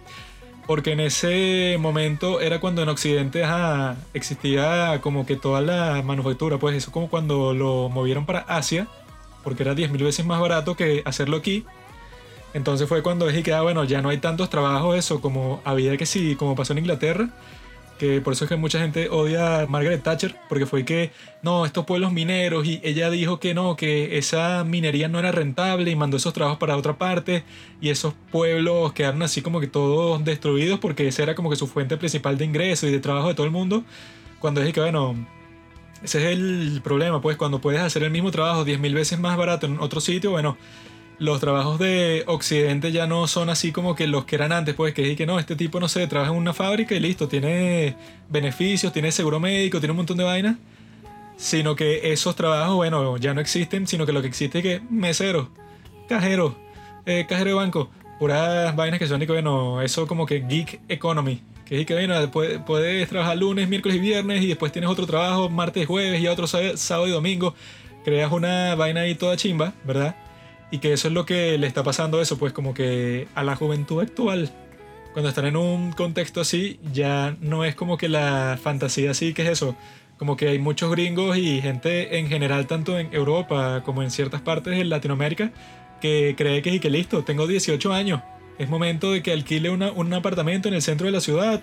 Porque 0.67 0.93
en 0.93 1.01
ese 1.01 1.77
momento 1.79 2.41
era 2.41 2.61
cuando 2.61 2.83
en 2.83 2.89
Occidente 2.89 3.45
ajá, 3.45 3.97
existía 4.15 5.01
como 5.03 5.27
que 5.27 5.37
toda 5.37 5.61
la 5.61 6.03
manufactura, 6.03 6.59
pues 6.59 6.77
eso 6.77 6.93
como 6.93 7.11
cuando 7.11 7.53
lo 7.53 7.89
movieron 7.89 8.25
para 8.25 8.41
Asia, 8.41 8.87
porque 9.43 9.65
era 9.65 9.75
10.000 9.75 10.03
veces 10.05 10.25
más 10.25 10.41
barato 10.41 10.77
que 10.77 11.03
hacerlo 11.05 11.37
aquí. 11.37 11.65
Entonces 12.55 12.89
fue 12.89 13.03
cuando 13.03 13.27
dije 13.27 13.43
que, 13.43 13.53
ah, 13.53 13.63
bueno, 13.63 13.85
ya 13.85 14.03
no 14.03 14.11
hay 14.11 14.19
tantos 14.19 14.51
trabajos, 14.51 14.97
eso, 14.97 15.21
como 15.21 15.61
había 15.65 15.97
que 15.97 16.07
sí, 16.07 16.37
como 16.37 16.55
pasó 16.55 16.73
en 16.73 16.81
Inglaterra, 16.81 17.31
que 17.99 18.21
por 18.21 18.33
eso 18.33 18.45
es 18.45 18.49
que 18.49 18.57
mucha 18.57 18.79
gente 18.79 19.09
odia 19.09 19.61
a 19.61 19.67
Margaret 19.67 20.03
Thatcher, 20.03 20.37
porque 20.49 20.67
fue 20.67 20.85
que, 20.85 21.13
no, 21.43 21.65
estos 21.65 21.87
pueblos 21.87 22.13
mineros, 22.13 22.67
y 22.67 22.81
ella 22.83 23.11
dijo 23.11 23.39
que 23.39 23.55
no, 23.55 23.77
que 23.77 24.19
esa 24.19 24.65
minería 24.65 25.09
no 25.09 25.19
era 25.19 25.33
rentable 25.33 25.91
y 25.91 25.97
mandó 25.97 26.17
esos 26.17 26.35
trabajos 26.35 26.59
para 26.59 26.77
otra 26.77 26.99
parte, 26.99 27.45
y 27.81 27.91
esos 27.91 28.15
pueblos 28.31 28.93
quedaron 28.93 29.23
así 29.23 29.41
como 29.41 29.61
que 29.61 29.67
todos 29.67 30.23
destruidos, 30.25 30.79
porque 30.79 31.09
esa 31.09 31.23
era 31.23 31.35
como 31.35 31.49
que 31.49 31.57
su 31.57 31.67
fuente 31.67 31.97
principal 31.97 32.37
de 32.37 32.45
ingreso 32.45 32.87
y 32.87 32.91
de 32.91 33.01
trabajo 33.01 33.29
de 33.29 33.35
todo 33.35 33.47
el 33.47 33.53
mundo, 33.53 33.85
cuando 34.41 34.61
dije 34.61 34.73
que, 34.73 34.81
bueno, 34.81 35.15
ese 36.03 36.19
es 36.19 36.37
el 36.37 36.81
problema, 36.83 37.21
pues 37.23 37.37
cuando 37.37 37.61
puedes 37.61 37.81
hacer 37.81 38.03
el 38.03 38.11
mismo 38.11 38.31
trabajo 38.31 38.65
10.000 38.65 38.93
veces 38.93 39.21
más 39.21 39.37
barato 39.37 39.67
en 39.67 39.79
otro 39.79 40.01
sitio, 40.01 40.33
bueno, 40.33 40.59
los 41.19 41.41
trabajos 41.41 41.79
de 41.79 42.25
Occidente 42.27 42.93
ya 42.93 43.07
no 43.07 43.27
son 43.27 43.51
así 43.51 43.73
como 43.73 43.95
que 43.95 44.07
los 44.07 44.25
que 44.25 44.37
eran 44.37 44.53
antes, 44.53 44.75
pues 44.75 44.95
que 44.95 45.03
dije 45.03 45.17
que 45.17 45.27
no, 45.27 45.39
este 45.39 45.57
tipo 45.57 45.79
no 45.81 45.89
sé, 45.89 46.07
trabaja 46.07 46.33
en 46.33 46.39
una 46.39 46.53
fábrica 46.53 46.95
y 46.95 47.01
listo, 47.01 47.29
tiene 47.29 47.97
beneficios, 48.29 48.93
tiene 48.93 49.13
seguro 49.13 49.39
médico, 49.39 49.79
tiene 49.79 49.93
un 49.93 49.99
montón 49.99 50.17
de 50.17 50.25
vainas, 50.25 50.57
sino 51.37 51.77
que 51.77 52.13
esos 52.13 52.35
trabajos, 52.37 52.75
bueno, 52.77 53.17
ya 53.19 53.35
no 53.35 53.41
existen, 53.41 53.87
sino 53.87 54.07
que 54.07 54.13
lo 54.13 54.23
que 54.23 54.29
existe 54.29 54.59
es 54.59 54.65
que 54.65 54.81
mesero, 54.91 55.51
cajero, 56.09 56.57
eh, 57.07 57.27
cajero 57.29 57.51
de 57.51 57.57
banco, 57.57 57.91
puras 58.19 58.75
vainas 58.75 58.99
que 58.99 59.07
son 59.07 59.23
y 59.23 59.27
que 59.27 59.33
bueno, 59.33 59.83
eso 59.83 60.07
como 60.07 60.27
que 60.27 60.41
geek 60.41 60.81
economy, 60.89 61.41
que 61.65 61.81
es 61.81 61.87
que 61.87 61.95
bueno, 61.95 62.31
puedes, 62.31 62.59
puedes 62.61 63.09
trabajar 63.09 63.37
lunes, 63.37 63.69
miércoles 63.69 63.99
y 63.99 64.01
viernes 64.01 64.43
y 64.43 64.49
después 64.49 64.73
tienes 64.73 64.91
otro 64.91 65.07
trabajo 65.07 65.49
martes, 65.49 65.87
jueves 65.87 66.21
y 66.21 66.27
otro 66.27 66.47
sábado 66.47 67.07
y 67.07 67.11
domingo, 67.11 67.55
creas 68.05 68.33
una 68.33 68.75
vaina 68.75 69.03
ahí 69.03 69.15
toda 69.15 69.37
chimba, 69.37 69.73
¿verdad? 69.85 70.17
Y 70.73 70.79
que 70.79 70.93
eso 70.95 71.07
es 71.09 71.15
lo 71.15 71.25
que 71.27 71.57
le 71.59 71.67
está 71.69 71.85
pasando 71.85 72.21
eso, 72.21 72.39
pues 72.39 72.53
como 72.53 72.75
que 72.75 73.29
a 73.37 73.45
la 73.45 73.55
juventud 73.55 74.01
actual, 74.03 74.51
cuando 75.13 75.29
están 75.29 75.45
en 75.45 75.57
un 75.57 75.93
contexto 75.93 76.41
así, 76.41 76.81
ya 76.93 77.37
no 77.41 77.65
es 77.65 77.75
como 77.77 77.99
que 77.99 78.09
la 78.09 78.59
fantasía 78.61 79.11
así, 79.13 79.35
que 79.35 79.43
es 79.43 79.51
eso, 79.51 79.77
como 80.17 80.37
que 80.37 80.49
hay 80.49 80.59
muchos 80.59 80.91
gringos 80.91 81.37
y 81.37 81.61
gente 81.61 82.19
en 82.19 82.27
general, 82.29 82.67
tanto 82.67 82.99
en 82.99 83.13
Europa 83.13 83.83
como 83.85 84.03
en 84.03 84.11
ciertas 84.11 84.41
partes 84.41 84.75
de 84.77 84.85
Latinoamérica, 84.85 85.53
que 86.01 86.35
cree 86.39 86.63
que, 86.63 86.71
y 86.71 86.81
que 86.81 86.89
listo, 86.91 87.23
tengo 87.23 87.47
18 87.47 87.93
años, 87.93 88.23
es 88.59 88.69
momento 88.69 89.13
de 89.13 89.23
que 89.23 89.33
alquile 89.33 89.69
una- 89.71 89.93
un 89.93 90.13
apartamento 90.15 90.69
en 90.69 90.75
el 90.75 90.83
centro 90.83 91.05
de 91.07 91.13
la 91.13 91.21
ciudad 91.21 91.61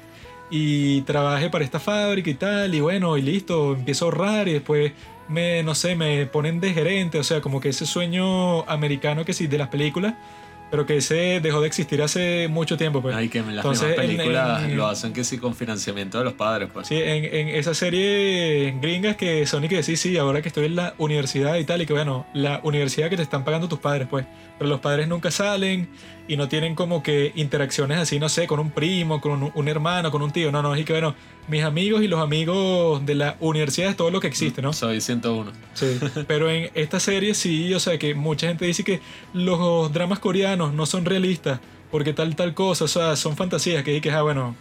y 0.51 1.01
trabaje 1.01 1.49
para 1.49 1.66
esta 1.66 1.80
fábrica 1.80 2.30
y 2.30 2.36
tal, 2.36 2.74
y 2.76 2.80
bueno, 2.80 3.18
y 3.18 3.22
listo, 3.24 3.74
empiezo 3.74 4.05
a 4.05 4.07
ahorrar 4.10 4.47
y 4.47 4.53
después 4.53 4.91
me, 5.30 5.63
no 5.63 5.75
sé, 5.75 5.95
me 5.95 6.25
ponen 6.25 6.59
de 6.59 6.73
gerente, 6.73 7.19
o 7.19 7.23
sea, 7.23 7.39
como 7.41 7.61
que 7.61 7.69
ese 7.69 7.86
sueño 7.86 8.69
americano 8.69 9.23
que 9.25 9.34
sí, 9.34 9.47
de 9.47 9.57
las 9.57 9.67
películas, 9.69 10.15
pero 10.71 10.86
que 10.86 10.97
ese 10.97 11.39
dejó 11.41 11.61
de 11.61 11.67
existir 11.67 11.99
hace 12.03 12.47
mucho 12.47 12.77
tiempo, 12.77 13.01
pues. 13.01 13.15
Ay, 13.15 13.27
que 13.30 13.39
en 13.39 13.55
las 13.55 13.65
Entonces, 13.65 13.88
mismas 13.89 14.05
en- 14.05 14.17
películas 14.17 14.63
en- 14.65 14.77
lo 14.77 14.86
hacen 14.88 15.13
que 15.13 15.23
sí 15.23 15.39
con 15.39 15.55
financiamiento 15.55 16.19
de 16.19 16.25
los 16.25 16.34
padres, 16.34 16.69
pues. 16.71 16.88
Sí, 16.88 16.95
en, 16.95 17.25
en 17.25 17.47
esa 17.49 17.73
serie 17.73 18.75
gringas 18.80 19.15
que 19.15 19.45
son 19.47 19.63
y 19.63 19.67
que 19.67 19.82
sí, 19.84 19.95
sí, 19.95 20.17
ahora 20.17 20.41
que 20.43 20.47
estoy 20.49 20.65
en 20.65 20.75
la 20.75 20.93
universidad 20.99 21.55
y 21.57 21.63
tal, 21.65 21.82
y 21.82 21.86
que 21.88 21.93
bueno, 21.93 22.27
la 22.34 22.59
universidad 22.63 23.09
que 23.09 23.15
te 23.17 23.23
están 23.23 23.43
pagando 23.43 23.67
tus 23.67 23.80
padres, 23.80 24.07
pues, 24.09 24.25
pero 24.59 24.69
los 24.69 24.80
padres 24.80 25.07
nunca 25.07 25.32
salen 25.32 25.89
y 26.27 26.38
no 26.38 26.47
tienen 26.47 26.75
como 26.75 27.01
que 27.01 27.32
interacciones 27.36 27.97
así, 27.97 28.19
no 28.19 28.30
sé, 28.30 28.45
con 28.45 28.59
un 28.59 28.69
primo, 28.69 29.21
con 29.21 29.41
un, 29.43 29.51
un 29.55 29.67
hermano, 29.67 30.11
con 30.11 30.21
un 30.21 30.32
tío, 30.32 30.51
no, 30.51 30.61
no, 30.61 30.75
y 30.77 30.84
que 30.84 30.93
bueno, 30.93 31.15
mis 31.50 31.64
amigos 31.64 32.04
y 32.04 32.08
los 32.08 32.22
amigos 32.22 33.06
de 33.06 33.16
la 33.16 33.36
universidad 33.39 33.89
es 33.89 33.97
todo 33.97 34.12
lo 34.12 34.20
que 34.20 34.28
existe, 34.28 34.62
¿no? 34.62 34.72
Soy 34.72 35.02
101. 35.02 35.52
Sí, 35.74 36.00
pero 36.28 36.50
en 36.50 36.70
esta 36.76 37.00
serie 37.00 37.34
sí, 37.34 37.74
o 37.74 37.80
sea 37.80 37.97
que 37.97 38.14
mucha 38.14 38.47
gente 38.47 38.66
dice 38.66 38.84
que 38.84 39.02
los 39.34 39.91
dramas 39.91 40.20
coreanos 40.20 40.74
no 40.74 40.86
son 40.86 41.06
realistas 41.06 41.60
porque 41.91 42.14
tal, 42.14 42.36
tal 42.36 42.54
cosa, 42.54 42.86
o 42.86 42.88
sea, 42.88 43.16
son 43.16 43.36
fantasías 43.36 43.84
que, 43.84 44.00
que 44.00 44.12
ah, 44.12 44.22
bueno, 44.22 44.56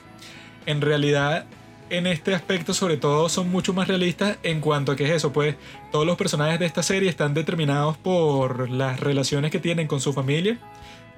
en 0.67 0.81
realidad 0.81 1.45
en 1.91 2.07
este 2.07 2.35
aspecto 2.35 2.75
sobre 2.75 2.97
todo 2.97 3.29
son 3.29 3.51
mucho 3.51 3.73
más 3.73 3.89
realistas 3.89 4.39
en 4.43 4.61
cuanto 4.61 4.93
a 4.93 4.97
que 4.97 5.05
es 5.05 5.11
eso, 5.11 5.33
pues 5.33 5.57
todos 5.93 6.07
los 6.07 6.17
personajes 6.17 6.59
de 6.59 6.67
esta 6.67 6.83
serie 6.83 7.09
están 7.09 7.35
determinados 7.35 7.97
por 7.97 8.71
las 8.71 9.01
relaciones 9.01 9.51
que 9.51 9.59
tienen 9.59 9.87
con 9.87 10.01
su 10.01 10.13
familia, 10.13 10.59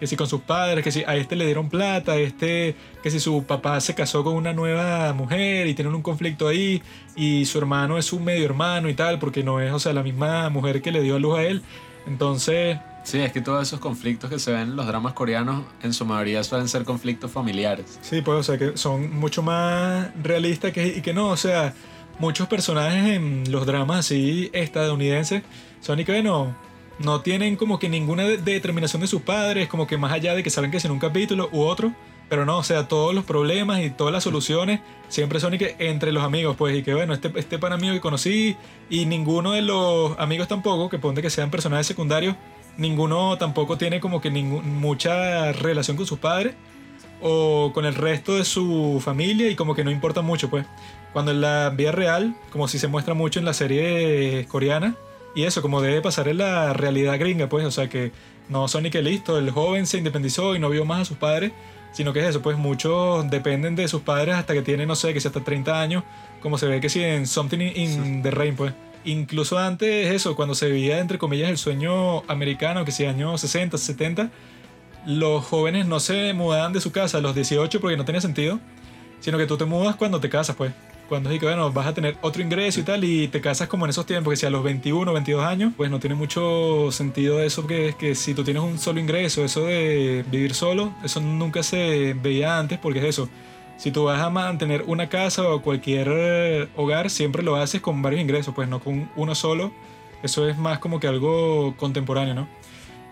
que 0.01 0.07
si 0.07 0.17
con 0.17 0.27
sus 0.27 0.41
padres, 0.41 0.83
que 0.83 0.91
si 0.91 1.05
a 1.05 1.15
este 1.15 1.37
le 1.37 1.45
dieron 1.45 1.69
plata, 1.69 2.13
a 2.13 2.17
este, 2.17 2.75
que 3.03 3.11
si 3.11 3.21
su 3.21 3.45
papá 3.45 3.79
se 3.81 3.95
casó 3.95 4.25
con 4.25 4.35
una 4.35 4.55
nueva 4.55 5.13
mujer 5.13 5.67
y 5.67 5.75
tienen 5.75 5.95
un 5.95 6.03
conflicto 6.03 6.49
ahí 6.49 6.83
y 7.15 7.45
su 7.45 7.59
hermano 7.59 7.99
es 7.99 8.13
un 8.13 8.25
medio 8.25 8.47
hermano 8.47 8.89
y 8.89 8.95
tal, 8.95 9.19
porque 9.19 9.45
no 9.45 9.61
es, 9.61 9.71
o 9.73 9.79
sea, 9.79 9.93
la 9.93 10.03
misma 10.03 10.49
mujer 10.49 10.81
que 10.81 10.91
le 10.91 11.03
dio 11.03 11.17
a 11.17 11.19
luz 11.19 11.39
a 11.39 11.43
él. 11.43 11.63
Entonces, 12.07 12.79
Sí, 13.03 13.19
es 13.19 13.33
que 13.33 13.41
todos 13.41 13.67
esos 13.67 13.81
conflictos 13.81 14.29
que 14.29 14.39
se 14.39 14.53
ven 14.53 14.61
en 14.61 14.77
los 14.77 14.87
dramas 14.87 15.15
coreanos 15.15 15.65
en 15.83 15.93
su 15.93 16.05
mayoría 16.05 16.45
suelen 16.45 16.69
ser 16.69 16.85
conflictos 16.85 17.31
familiares. 17.31 17.99
Sí, 18.03 18.21
pues, 18.21 18.39
o 18.39 18.43
sea, 18.43 18.59
que 18.59 18.77
son 18.77 19.19
mucho 19.19 19.43
más 19.43 20.09
realistas 20.23 20.73
que, 20.73 20.87
y 20.87 21.01
que 21.01 21.15
no, 21.15 21.29
o 21.29 21.37
sea, 21.37 21.75
muchos 22.19 22.47
personajes 22.47 23.17
en 23.17 23.51
los 23.51 23.67
dramas 23.67 24.01
así 24.01 24.51
estadounidenses 24.53 25.43
son 25.81 25.99
y 25.99 26.05
que, 26.05 26.13
bueno, 26.13 26.55
no 27.01 27.23
tienen 27.23 27.57
como 27.57 27.79
que 27.79 27.89
ninguna 27.89 28.25
determinación 28.25 29.01
de 29.01 29.09
sus 29.09 29.23
padres, 29.23 29.69
como 29.69 29.87
que 29.87 29.97
más 29.97 30.13
allá 30.13 30.35
de 30.35 30.43
que 30.43 30.51
salgan 30.51 30.71
que 30.71 30.79
en 30.79 30.91
un 30.91 30.99
capítulo 30.99 31.49
u 31.51 31.63
otro, 31.63 31.93
pero 32.29 32.45
no, 32.45 32.59
o 32.59 32.63
sea, 32.63 32.89
todos 32.89 33.15
los 33.15 33.25
problemas 33.25 33.81
y 33.81 33.91
todas 33.91 34.13
las 34.13 34.23
soluciones 34.23 34.81
siempre 35.09 35.41
son 35.41 35.55
y 35.55 35.59
que 35.59 35.77
entre 35.79 36.13
los 36.13 36.23
amigos, 36.23 36.57
pues, 36.57 36.77
y 36.77 36.83
que 36.83 36.95
bueno, 36.95 37.15
este, 37.15 37.33
este 37.37 37.59
pan 37.59 37.73
amigo 37.73 37.95
que 37.95 38.01
conocí 38.01 38.57
y 38.91 39.07
ninguno 39.07 39.53
de 39.53 39.63
los 39.63 40.17
amigos 40.19 40.47
tampoco, 40.47 40.91
que 40.91 40.99
ponte 40.99 41.23
que 41.23 41.31
sean 41.31 41.51
personajes 41.51 41.87
secundarios, 41.87 42.37
ninguno 42.77 43.39
tampoco 43.39 43.79
tiene 43.79 43.99
como 43.99 44.21
que 44.21 44.31
mucha 44.31 45.53
relación 45.53 45.97
con 45.97 46.07
sus 46.07 46.19
padres 46.19 46.55
o 47.23 47.73
con 47.73 47.87
el 47.87 47.95
resto 47.95 48.37
de 48.37 48.45
su 48.45 49.01
familia 49.03 49.49
y 49.51 49.57
como 49.57 49.75
que 49.75 49.85
no 49.85 49.91
importa 49.91 50.21
mucho, 50.21 50.51
pues. 50.51 50.67
Cuando 51.15 51.33
en 51.33 51.41
la 51.41 51.71
vida 51.71 51.93
real, 51.93 52.37
como 52.53 52.69
si 52.69 52.79
se 52.79 52.89
muestra 52.89 53.15
mucho 53.15 53.41
en 53.41 53.47
la 53.47 53.55
serie 53.55 54.47
coreana, 54.49 54.95
y 55.35 55.45
eso, 55.45 55.63
como 55.63 55.81
debe 55.81 56.01
pasar 56.01 56.29
en 56.29 56.39
la 56.39 56.73
realidad 56.73 57.19
gringa, 57.19 57.49
pues, 57.49 57.65
o 57.65 57.71
sea 57.71 57.89
que 57.89 58.13
no 58.49 58.67
son 58.69 58.83
ni 58.83 58.91
que 58.91 59.03
listo, 59.03 59.39
el 59.39 59.51
joven 59.51 59.87
se 59.87 59.99
independizó 59.99 60.57
y 60.57 60.59
no 60.59 60.71
vio 60.71 60.85
más 60.85 61.03
a 61.03 61.05
sus 61.05 61.17
padres, 61.17 61.53
sino 61.93 62.13
que 62.13 62.21
es 62.21 62.27
eso, 62.27 62.43
pues 62.43 62.57
muchos 62.57 63.29
dependen 63.31 63.77
de 63.77 63.89
sus 63.89 64.03
padres 64.03 64.35
hasta 64.35 64.55
que 64.55 64.63
tienen, 64.63 64.89
no 64.89 64.97
sé, 64.97 65.13
que 65.13 65.21
si 65.21 65.29
hasta 65.29 65.43
30 65.43 65.81
años, 65.81 66.05
como 66.41 66.59
se 66.59 66.67
ve 66.67 66.81
que 66.81 66.89
si 66.89 67.03
en 67.03 67.27
Something 67.27 67.61
in 67.75 68.23
the 68.23 68.31
Rain, 68.31 68.57
pues 68.57 68.73
incluso 69.05 69.59
antes 69.59 70.13
eso, 70.13 70.37
cuando 70.37 70.55
se 70.55 70.69
vivía 70.71 70.99
entre 70.99 71.19
comillas 71.19 71.51
el 71.51 71.59
sueño 71.59 72.23
americano, 72.29 72.85
que 72.85 72.93
si 72.93 73.07
años 73.07 73.41
60, 73.41 73.79
70, 73.79 74.31
los 75.07 75.45
jóvenes 75.45 75.87
no 75.87 76.01
se 76.01 76.33
mudaban 76.35 76.73
de 76.73 76.81
su 76.81 76.93
casa 76.93 77.19
a 77.19 77.21
los 77.21 77.35
18 77.35 77.81
porque 77.81 77.97
no 77.97 78.05
tenía 78.05 78.21
sentido, 78.21 78.61
sino 79.21 79.39
que 79.39 79.47
tú 79.47 79.57
te 79.57 79.65
mudas 79.65 79.97
cuando 79.97 80.21
te 80.21 80.29
casas, 80.29 80.57
pues. 80.57 80.73
Cuando 81.11 81.29
es 81.29 81.39
que, 81.39 81.45
bueno, 81.45 81.71
vas 81.73 81.89
a 81.89 81.93
tener 81.93 82.17
otro 82.23 82.41
ingreso 82.41 82.81
y 82.81 82.85
tal, 82.85 83.05
y 83.05 83.29
te 83.29 83.43
casas 83.43 83.69
como 83.69 83.85
en 83.85 83.91
esos 83.91 84.07
tiempos, 84.07 84.31
que 84.31 84.37
si 84.37 84.47
a 84.47 84.51
los 84.51 84.63
21, 84.63 85.13
22 85.13 85.45
años, 85.45 85.73
pues 85.77 85.91
no 85.91 86.01
tiene 86.01 86.15
mucho 86.15 86.91
sentido 86.93 87.43
eso, 87.43 87.67
que 87.67 87.89
es 87.89 87.97
que 87.97 88.15
si 88.15 88.33
tú 88.33 88.45
tienes 88.45 88.63
un 88.63 88.79
solo 88.79 89.01
ingreso, 89.01 89.45
eso 89.45 89.65
de 89.65 90.25
vivir 90.31 90.55
solo, 90.55 90.95
eso 91.05 91.21
nunca 91.21 91.63
se 91.63 92.15
veía 92.15 92.59
antes, 92.59 92.79
porque 92.79 93.01
es 93.01 93.05
eso 93.07 93.29
si 93.81 93.91
tú 93.91 94.05
vas 94.05 94.21
a 94.21 94.29
mantener 94.29 94.85
una 94.87 95.09
casa 95.09 95.49
o 95.49 95.63
cualquier 95.63 96.09
eh, 96.11 96.69
hogar, 96.77 97.09
siempre 97.09 97.43
lo 97.43 97.57
haces 97.57 97.81
con 97.81 98.03
varios 98.03 98.21
ingresos, 98.21 98.55
pues 98.55 98.69
no 98.69 98.79
con 98.79 99.11
uno 99.17 99.35
solo. 99.35 99.73
Eso 100.23 100.47
es 100.47 100.59
más 100.59 100.79
como 100.79 101.01
que 101.01 101.07
algo 101.07 101.75
contemporáneo, 101.79 102.35
¿no? 102.35 102.49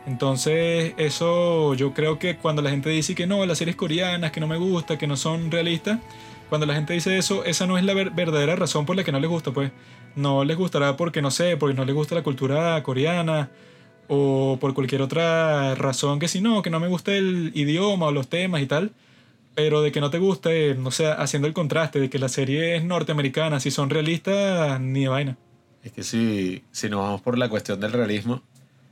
Entonces, 0.07 0.93
eso 0.99 1.75
yo 1.75 1.95
creo 1.95 2.19
que 2.19 2.37
cuando 2.37 2.61
la 2.61 2.69
gente 2.69 2.91
dice 2.91 3.15
que 3.15 3.27
no, 3.27 3.45
las 3.47 3.57
series 3.57 3.77
coreanas, 3.77 4.31
que 4.31 4.41
no 4.41 4.47
me 4.47 4.59
gusta, 4.59 4.99
que 4.99 5.07
no 5.07 5.17
son 5.17 5.51
realistas, 5.51 6.01
cuando 6.49 6.67
la 6.67 6.75
gente 6.75 6.93
dice 6.95 7.19
eso, 7.19 7.45
esa 7.45 7.67
no 7.67 7.79
es 7.79 7.85
la 7.85 7.95
verdadera 7.95 8.57
razón 8.57 8.87
por 8.87 8.97
la 8.97 9.05
que 9.05 9.13
no 9.13 9.21
les 9.21 9.31
gusta, 9.31 9.53
pues. 9.53 9.71
No 10.17 10.45
les 10.45 10.57
gustará 10.57 10.97
porque 10.97 11.23
no 11.23 11.31
sé, 11.31 11.57
porque 11.57 11.77
no 11.77 11.85
les 11.85 11.95
gusta 11.95 12.15
la 12.15 12.23
cultura 12.23 12.83
coreana 12.83 13.51
o 14.09 14.59
por 14.61 14.75
cualquier 14.75 15.03
otra 15.03 15.75
razón 15.75 16.19
que 16.19 16.29
si 16.29 16.41
no, 16.41 16.63
que 16.63 16.71
no 16.71 16.81
me 16.81 16.89
gusta 16.89 17.15
el 17.15 17.53
idioma 17.55 18.07
o 18.07 18.13
los 18.13 18.29
temas 18.29 18.63
y 18.63 18.67
tal 18.67 18.93
pero 19.59 19.83
de 19.83 19.91
que 19.91 20.01
no 20.01 20.09
te 20.09 20.19
guste, 20.19 20.77
no 20.77 20.93
sé, 20.93 21.09
haciendo 21.09 21.49
el 21.49 21.53
contraste 21.53 21.99
de 21.99 22.09
que 22.09 22.21
la 22.21 22.29
serie 22.29 22.77
es 22.77 22.85
norteamericana, 22.85 23.59
si 23.59 23.73
son 23.73 23.91
realistas, 23.91 24.81
ni 24.81 25.01
de 25.01 25.09
vaina. 25.09 25.37
Es 25.83 25.91
que 25.91 26.05
si, 26.05 26.63
si 26.71 26.89
nos 26.89 27.01
vamos 27.01 27.23
por 27.23 27.37
la 27.37 27.49
cuestión 27.49 27.81
del 27.81 27.91
realismo, 27.91 28.41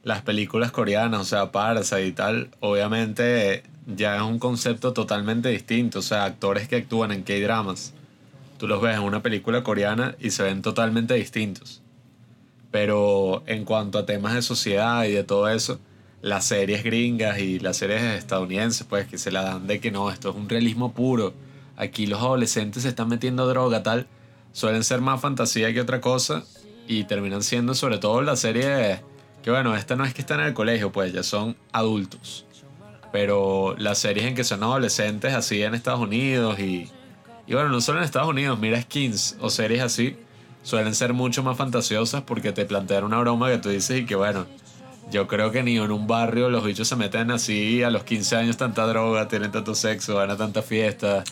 las 0.03 0.23
películas 0.23 0.73
coreanas, 0.73 1.21
o 1.21 1.25
sea, 1.25 1.53
Parasite 1.53 2.07
y 2.09 2.11
tal, 2.11 2.51
obviamente 2.59 3.63
ya 3.87 4.17
es 4.17 4.23
un 4.23 4.39
concepto 4.39 4.93
totalmente 4.93 5.49
distinto. 5.49 6.01
O 6.01 6.03
sea, 6.03 6.25
actores 6.25 6.69
que 6.69 6.77
actúan 6.77 7.13
en 7.13 7.23
K-dramas, 7.23 7.95
tú 8.59 8.67
los 8.67 8.83
ves 8.83 8.97
en 8.97 9.03
una 9.03 9.23
película 9.23 9.63
coreana 9.63 10.17
y 10.21 10.31
se 10.31 10.43
ven 10.43 10.63
totalmente 10.63 11.15
distintos. 11.15 11.83
Pero 12.71 13.43
en 13.47 13.65
cuanto 13.65 13.99
a 13.99 14.07
temas 14.07 14.35
de 14.35 14.43
sociedad 14.43 15.05
y 15.05 15.13
de 15.13 15.25
todo 15.25 15.49
eso, 15.49 15.79
las 16.23 16.47
series 16.47 16.83
gringas 16.83 17.39
y 17.39 17.59
las 17.59 17.77
series 17.77 18.03
estadounidenses, 18.03 18.87
pues 18.87 19.07
que 19.07 19.19
se 19.19 19.31
la 19.31 19.43
dan 19.43 19.67
de 19.67 19.81
que 19.81 19.91
no, 19.91 20.11
esto 20.11 20.31
es 20.31 20.37
un 20.37 20.49
realismo 20.49 20.93
puro. 20.93 21.33
Aquí 21.77 22.07
los 22.07 22.21
adolescentes 22.21 22.83
se 22.83 22.89
están 22.89 23.09
metiendo 23.09 23.47
droga, 23.47 23.83
tal. 23.83 24.07
Suelen 24.53 24.83
ser 24.83 25.01
más 25.01 25.21
fantasía 25.21 25.73
que 25.73 25.81
otra 25.81 26.01
cosa 26.01 26.45
y 26.89 27.05
terminan 27.05 27.43
siendo 27.43 27.75
sobre 27.75 27.99
todo 27.99 28.23
las 28.23 28.41
series 28.41 29.01
que 29.43 29.53
bueno, 29.53 29.77
esta 29.77 29.95
no 29.95 30.05
es 30.05 30.13
que 30.13 30.23
están 30.23 30.41
en 30.41 30.47
el 30.47 30.55
colegio, 30.55 30.91
pues 30.91 31.13
ya 31.13 31.23
son 31.23 31.57
adultos. 31.71 32.46
Pero 33.13 33.75
las 33.79 33.99
series 33.99 34.27
en 34.27 34.35
que 34.35 34.45
son 34.45 34.63
adolescentes 34.63 35.35
así 35.35 35.63
en 35.63 35.75
Estados 35.75 36.01
Unidos 36.01 36.59
y, 36.59 36.91
y 37.47 37.55
bueno, 37.55 37.69
no 37.69 37.81
solo 37.81 37.99
en 37.99 38.05
Estados 38.05 38.29
Unidos, 38.29 38.59
mira 38.59 38.81
skins 38.83 39.37
o 39.41 39.51
series 39.51 39.83
así, 39.83 40.17
suelen 40.63 40.95
ser 40.95 41.13
mucho 41.13 41.43
más 41.43 41.57
fantasiosas 41.57 42.23
porque 42.23 42.53
te 42.53 42.65
plantean 42.65 43.05
una 43.05 43.19
broma 43.19 43.51
que 43.51 43.59
tú 43.59 43.69
dices 43.69 44.01
y 44.01 44.07
que 44.07 44.17
bueno, 44.17 44.47
yo 45.11 45.29
creo 45.29 45.53
que 45.53 45.63
ni 45.63 45.77
en 45.77 45.93
un 45.93 46.07
barrio 46.07 46.51
los 46.51 46.65
bichos 46.65 46.89
se 46.89 46.97
meten 46.97 47.31
así 47.31 47.83
a 47.83 47.91
los 47.91 48.05
15 48.05 48.37
años 48.37 48.57
tanta 48.57 48.87
droga, 48.87 49.29
tienen 49.29 49.53
tanto 49.53 49.75
sexo, 49.75 50.17
van 50.17 50.31
a 50.31 50.37
tanta 50.37 50.63
fiesta. 50.63 51.23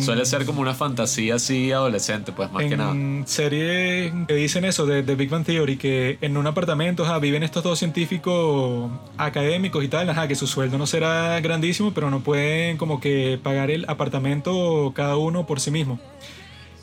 Suele 0.00 0.24
ser 0.24 0.46
como 0.46 0.60
una 0.60 0.74
fantasía 0.74 1.34
así 1.34 1.70
adolescente, 1.72 2.32
pues 2.32 2.50
más 2.50 2.64
que 2.64 2.76
nada. 2.76 2.94
Series 3.26 4.12
que 4.26 4.34
dicen 4.34 4.64
eso 4.64 4.86
de, 4.86 5.02
Big 5.02 5.28
Bang 5.28 5.44
Theory, 5.44 5.76
que 5.76 6.18
en 6.20 6.36
un 6.36 6.46
apartamento 6.46 7.04
viven 7.20 7.42
estos 7.42 7.62
dos 7.62 7.78
científicos 7.78 8.90
académicos 9.16 9.84
y 9.84 9.88
tal, 9.88 10.08
ajá, 10.08 10.28
que 10.28 10.34
su 10.34 10.46
sueldo 10.46 10.78
no 10.78 10.86
será 10.86 11.40
grandísimo, 11.40 11.92
pero 11.92 12.10
no 12.10 12.20
pueden 12.20 12.76
como 12.76 13.00
que 13.00 13.38
pagar 13.42 13.70
el 13.70 13.84
apartamento 13.88 14.92
cada 14.94 15.16
uno 15.16 15.46
por 15.46 15.60
sí 15.60 15.70
mismo. 15.70 15.98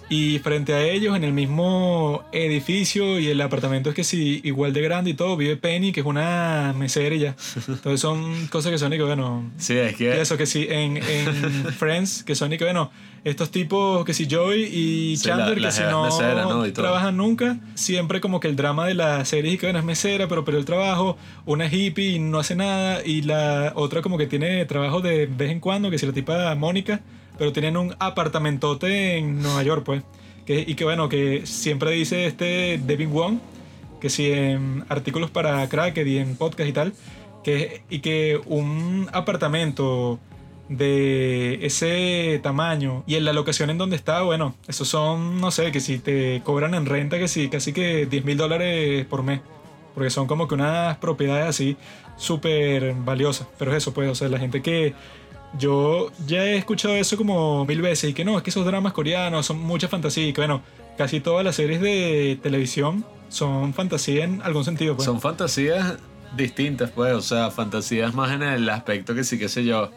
Y 0.08 0.38
frente 0.40 0.74
a 0.74 0.84
ellos, 0.84 1.16
en 1.16 1.24
el 1.24 1.34
mismo 1.34 2.24
edificio 2.32 3.20
y 3.20 3.28
el 3.28 3.42
apartamento 3.42 3.90
es 3.90 3.96
que 3.96 4.04
sí, 4.04 4.40
igual 4.44 4.72
de 4.72 4.82
grande 4.82 5.10
y 5.10 5.14
todo, 5.16 5.36
vive 5.36 5.58
Penny, 5.58 5.92
que 5.92 6.02
es 6.02 6.06
una 6.06 6.74
mesera 6.78 7.16
y 7.16 7.20
ya. 7.20 7.36
Entonces 7.68 8.00
son 8.00 8.48
cosas 8.48 8.72
que 8.72 8.78
son 8.78 8.94
y 8.94 8.98
que, 8.98 9.04
bueno. 9.04 9.52
Sí, 9.58 9.74
es 9.74 9.96
que. 9.96 10.22
Eso, 10.22 10.38
que 10.38 10.46
sí, 10.46 10.68
en, 10.70 10.98
en 10.98 11.74
Friends, 11.78 12.24
que 12.24 12.36
son 12.36 12.54
y 12.54 12.58
que, 12.60 12.66
bueno, 12.66 12.92
estos 13.24 13.50
tipos 13.50 14.06
que 14.06 14.14
si 14.14 14.30
Joey 14.30 14.70
y 14.72 15.18
Chandler, 15.18 15.60
que 15.60 15.72
si 15.72 15.82
no, 15.82 16.08
trabajan 16.72 17.18
nunca, 17.18 17.58
siempre 17.74 18.22
como 18.22 18.40
que 18.40 18.48
el 18.48 18.56
drama 18.56 18.86
de 18.86 18.94
la 18.94 19.26
serie 19.26 19.54
es 19.54 19.60
que, 19.60 19.66
bueno, 19.66 19.80
es 19.80 19.86
mesera, 19.86 20.28
pero 20.28 20.46
perdió 20.46 20.60
el 20.60 20.66
trabajo. 20.66 21.18
Una 21.48 21.66
hippie 21.66 22.12
y 22.12 22.20
no 22.20 22.38
hace 22.38 22.56
nada. 22.56 23.04
Y 23.04 23.24
la 23.24 23.74
otra 23.76 24.04
como 24.04 24.20
que 24.20 24.28
tiene 24.28 24.64
trabajo 24.66 25.02
de 25.02 25.26
vez 25.26 25.50
en 25.50 25.60
cuando, 25.60 25.90
que 25.90 25.98
si 25.98 26.06
la 26.06 26.14
tipa 26.14 26.54
Mónica 26.54 27.02
pero 27.38 27.52
tienen 27.54 27.78
un 27.78 27.96
apartamentote 28.00 29.18
en 29.18 29.42
Nueva 29.42 29.64
York, 29.64 29.84
pues. 29.86 30.04
Que, 30.46 30.64
y 30.66 30.76
que 30.76 30.84
bueno, 30.84 31.10
que 31.10 31.46
siempre 31.46 31.92
dice 31.92 32.28
este 32.28 32.80
Devin 32.86 33.12
Wong, 33.12 33.40
que 34.00 34.10
si 34.10 34.32
en 34.32 34.86
artículos 34.90 35.32
para 35.32 35.68
Cracker 35.68 36.08
y 36.08 36.20
en 36.20 36.36
podcast 36.36 36.70
y 36.70 36.74
tal, 36.74 36.94
que, 37.44 37.82
y 37.90 38.00
que 38.00 38.40
un 38.46 39.10
apartamento 39.12 40.20
de 40.70 41.66
ese 41.66 42.40
tamaño 42.42 43.04
y 43.06 43.16
en 43.16 43.26
la 43.26 43.34
locación 43.34 43.70
en 43.70 43.78
donde 43.78 43.96
está, 43.96 44.22
bueno, 44.24 44.56
esos 44.68 44.88
son, 44.88 45.40
no 45.40 45.52
sé, 45.52 45.72
que 45.72 45.80
si 45.80 46.00
te 46.00 46.42
cobran 46.44 46.74
en 46.74 46.86
renta, 46.86 47.20
que 47.20 47.28
si 47.28 47.50
casi 47.50 47.74
que 47.74 48.06
10 48.06 48.26
mil 48.26 48.38
dólares 48.38 49.06
por 49.06 49.24
mes. 49.24 49.42
Porque 49.94 50.10
son 50.10 50.28
como 50.28 50.48
que 50.48 50.56
unas 50.56 50.98
propiedades 50.98 51.48
así 51.48 51.78
súper 52.18 52.94
valiosas. 52.96 53.48
Pero 53.58 53.72
es 53.72 53.78
eso, 53.78 53.94
pues, 53.94 54.10
o 54.10 54.16
sea, 54.16 54.28
la 54.28 54.40
gente 54.40 54.62
que 54.62 54.94
yo 55.58 56.12
ya 56.26 56.44
he 56.46 56.58
escuchado 56.58 56.96
eso 56.96 57.18
como 57.18 57.66
mil 57.66 57.82
veces 57.82 58.10
y 58.10 58.14
que 58.14 58.26
no, 58.26 58.38
es 58.38 58.44
que 58.44 58.50
esos 58.50 58.66
dramas 58.66 58.94
coreanos 58.94 59.46
son 59.46 59.60
mucha 59.60 59.88
fantasía 59.88 60.28
y 60.28 60.34
que 60.34 60.42
bueno, 60.42 60.62
casi 60.98 61.20
todas 61.20 61.44
las 61.44 61.56
series 61.56 61.82
de 61.82 62.40
televisión 62.42 63.06
son 63.30 63.74
fantasía 63.74 64.24
en 64.24 64.42
algún 64.42 64.64
sentido. 64.64 64.96
Pues. 64.96 65.06
Son 65.06 65.22
fantasías 65.22 65.98
distintas, 66.36 66.92
pues, 66.92 67.14
o 67.14 67.22
sea, 67.22 67.52
fantasías 67.52 68.14
más 68.14 68.32
en 68.32 68.44
el 68.44 68.70
aspecto 68.70 69.16
que 69.16 69.24
sí, 69.24 69.40
qué 69.40 69.50
sé 69.50 69.64
yo, 69.64 69.92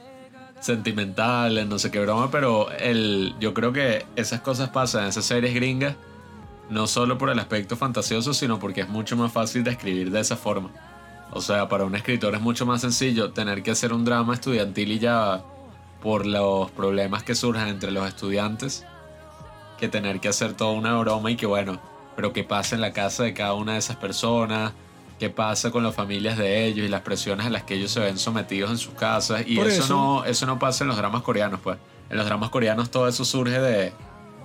sentimentales, 0.61 1.67
no 1.67 1.79
sé 1.79 1.91
qué 1.91 2.01
broma, 2.01 2.31
pero 2.31 2.71
el, 2.71 3.35
yo 3.41 3.55
creo 3.55 3.73
que 3.73 4.07
esas 4.17 4.41
cosas 4.41 4.71
pasan 4.71 5.03
en 5.03 5.09
esas 5.09 5.25
series 5.25 5.55
gringas 5.55 5.97
no 6.71 6.87
solo 6.87 7.17
por 7.19 7.31
el 7.31 7.39
aspecto 7.39 7.77
fantasioso, 7.77 8.35
sino 8.35 8.59
porque 8.59 8.83
es 8.83 8.89
mucho 8.89 9.17
más 9.17 9.33
fácil 9.33 9.65
de 9.65 9.71
escribir 9.71 10.11
de 10.11 10.21
esa 10.21 10.37
forma. 10.37 10.71
O 11.33 11.41
sea, 11.41 11.69
para 11.69 11.85
un 11.85 11.95
escritor 11.95 12.35
es 12.35 12.41
mucho 12.41 12.65
más 12.67 12.81
sencillo 12.81 13.33
tener 13.33 13.63
que 13.63 13.71
hacer 13.71 13.93
un 13.93 14.05
drama 14.05 14.35
estudiantil 14.35 14.93
y 14.93 14.99
ya 14.99 15.43
por 16.03 16.27
los 16.27 16.71
problemas 16.71 17.23
que 17.23 17.35
surjan 17.35 17.69
entre 17.69 17.91
los 17.91 18.07
estudiantes 18.07 18.85
que 19.79 19.89
tener 19.89 20.21
que 20.21 20.29
hacer 20.29 20.55
toda 20.55 20.73
una 20.73 20.97
broma 20.99 21.31
y 21.31 21.37
que 21.37 21.47
bueno, 21.47 21.81
pero 22.17 22.33
qué 22.33 22.45
pasa 22.45 22.75
en 22.75 22.81
la 22.81 22.93
casa 22.93 23.23
de 23.25 23.35
cada 23.35 23.55
una 23.55 23.75
de 23.75 23.79
esas 23.79 23.97
personas, 23.97 24.73
qué 25.21 25.31
pasa 25.31 25.71
con 25.71 25.85
las 25.85 25.95
familias 25.95 26.37
de 26.39 26.65
ellos 26.67 26.85
y 26.87 26.89
las 26.89 27.03
presiones 27.03 27.47
a 27.47 27.51
las 27.51 27.63
que 27.65 27.75
ellos 27.75 27.91
se 27.93 28.01
ven 28.01 28.19
sometidos 28.19 28.71
en 28.71 28.79
sus 28.79 28.95
casas 28.95 29.43
y 29.47 29.57
eso- 29.61 29.95
no 29.95 30.25
eso 30.25 30.47
no 30.47 30.59
pasa 30.59 30.83
en 30.85 30.89
los 30.89 30.97
dramas 30.97 31.23
coreanos, 31.23 31.61
pues. 31.61 31.79
En 32.11 32.17
los 32.17 32.27
dramas 32.27 32.51
coreanos 32.51 32.91
todo 32.91 33.07
eso 33.07 33.25
surge 33.25 33.61
de 33.61 33.93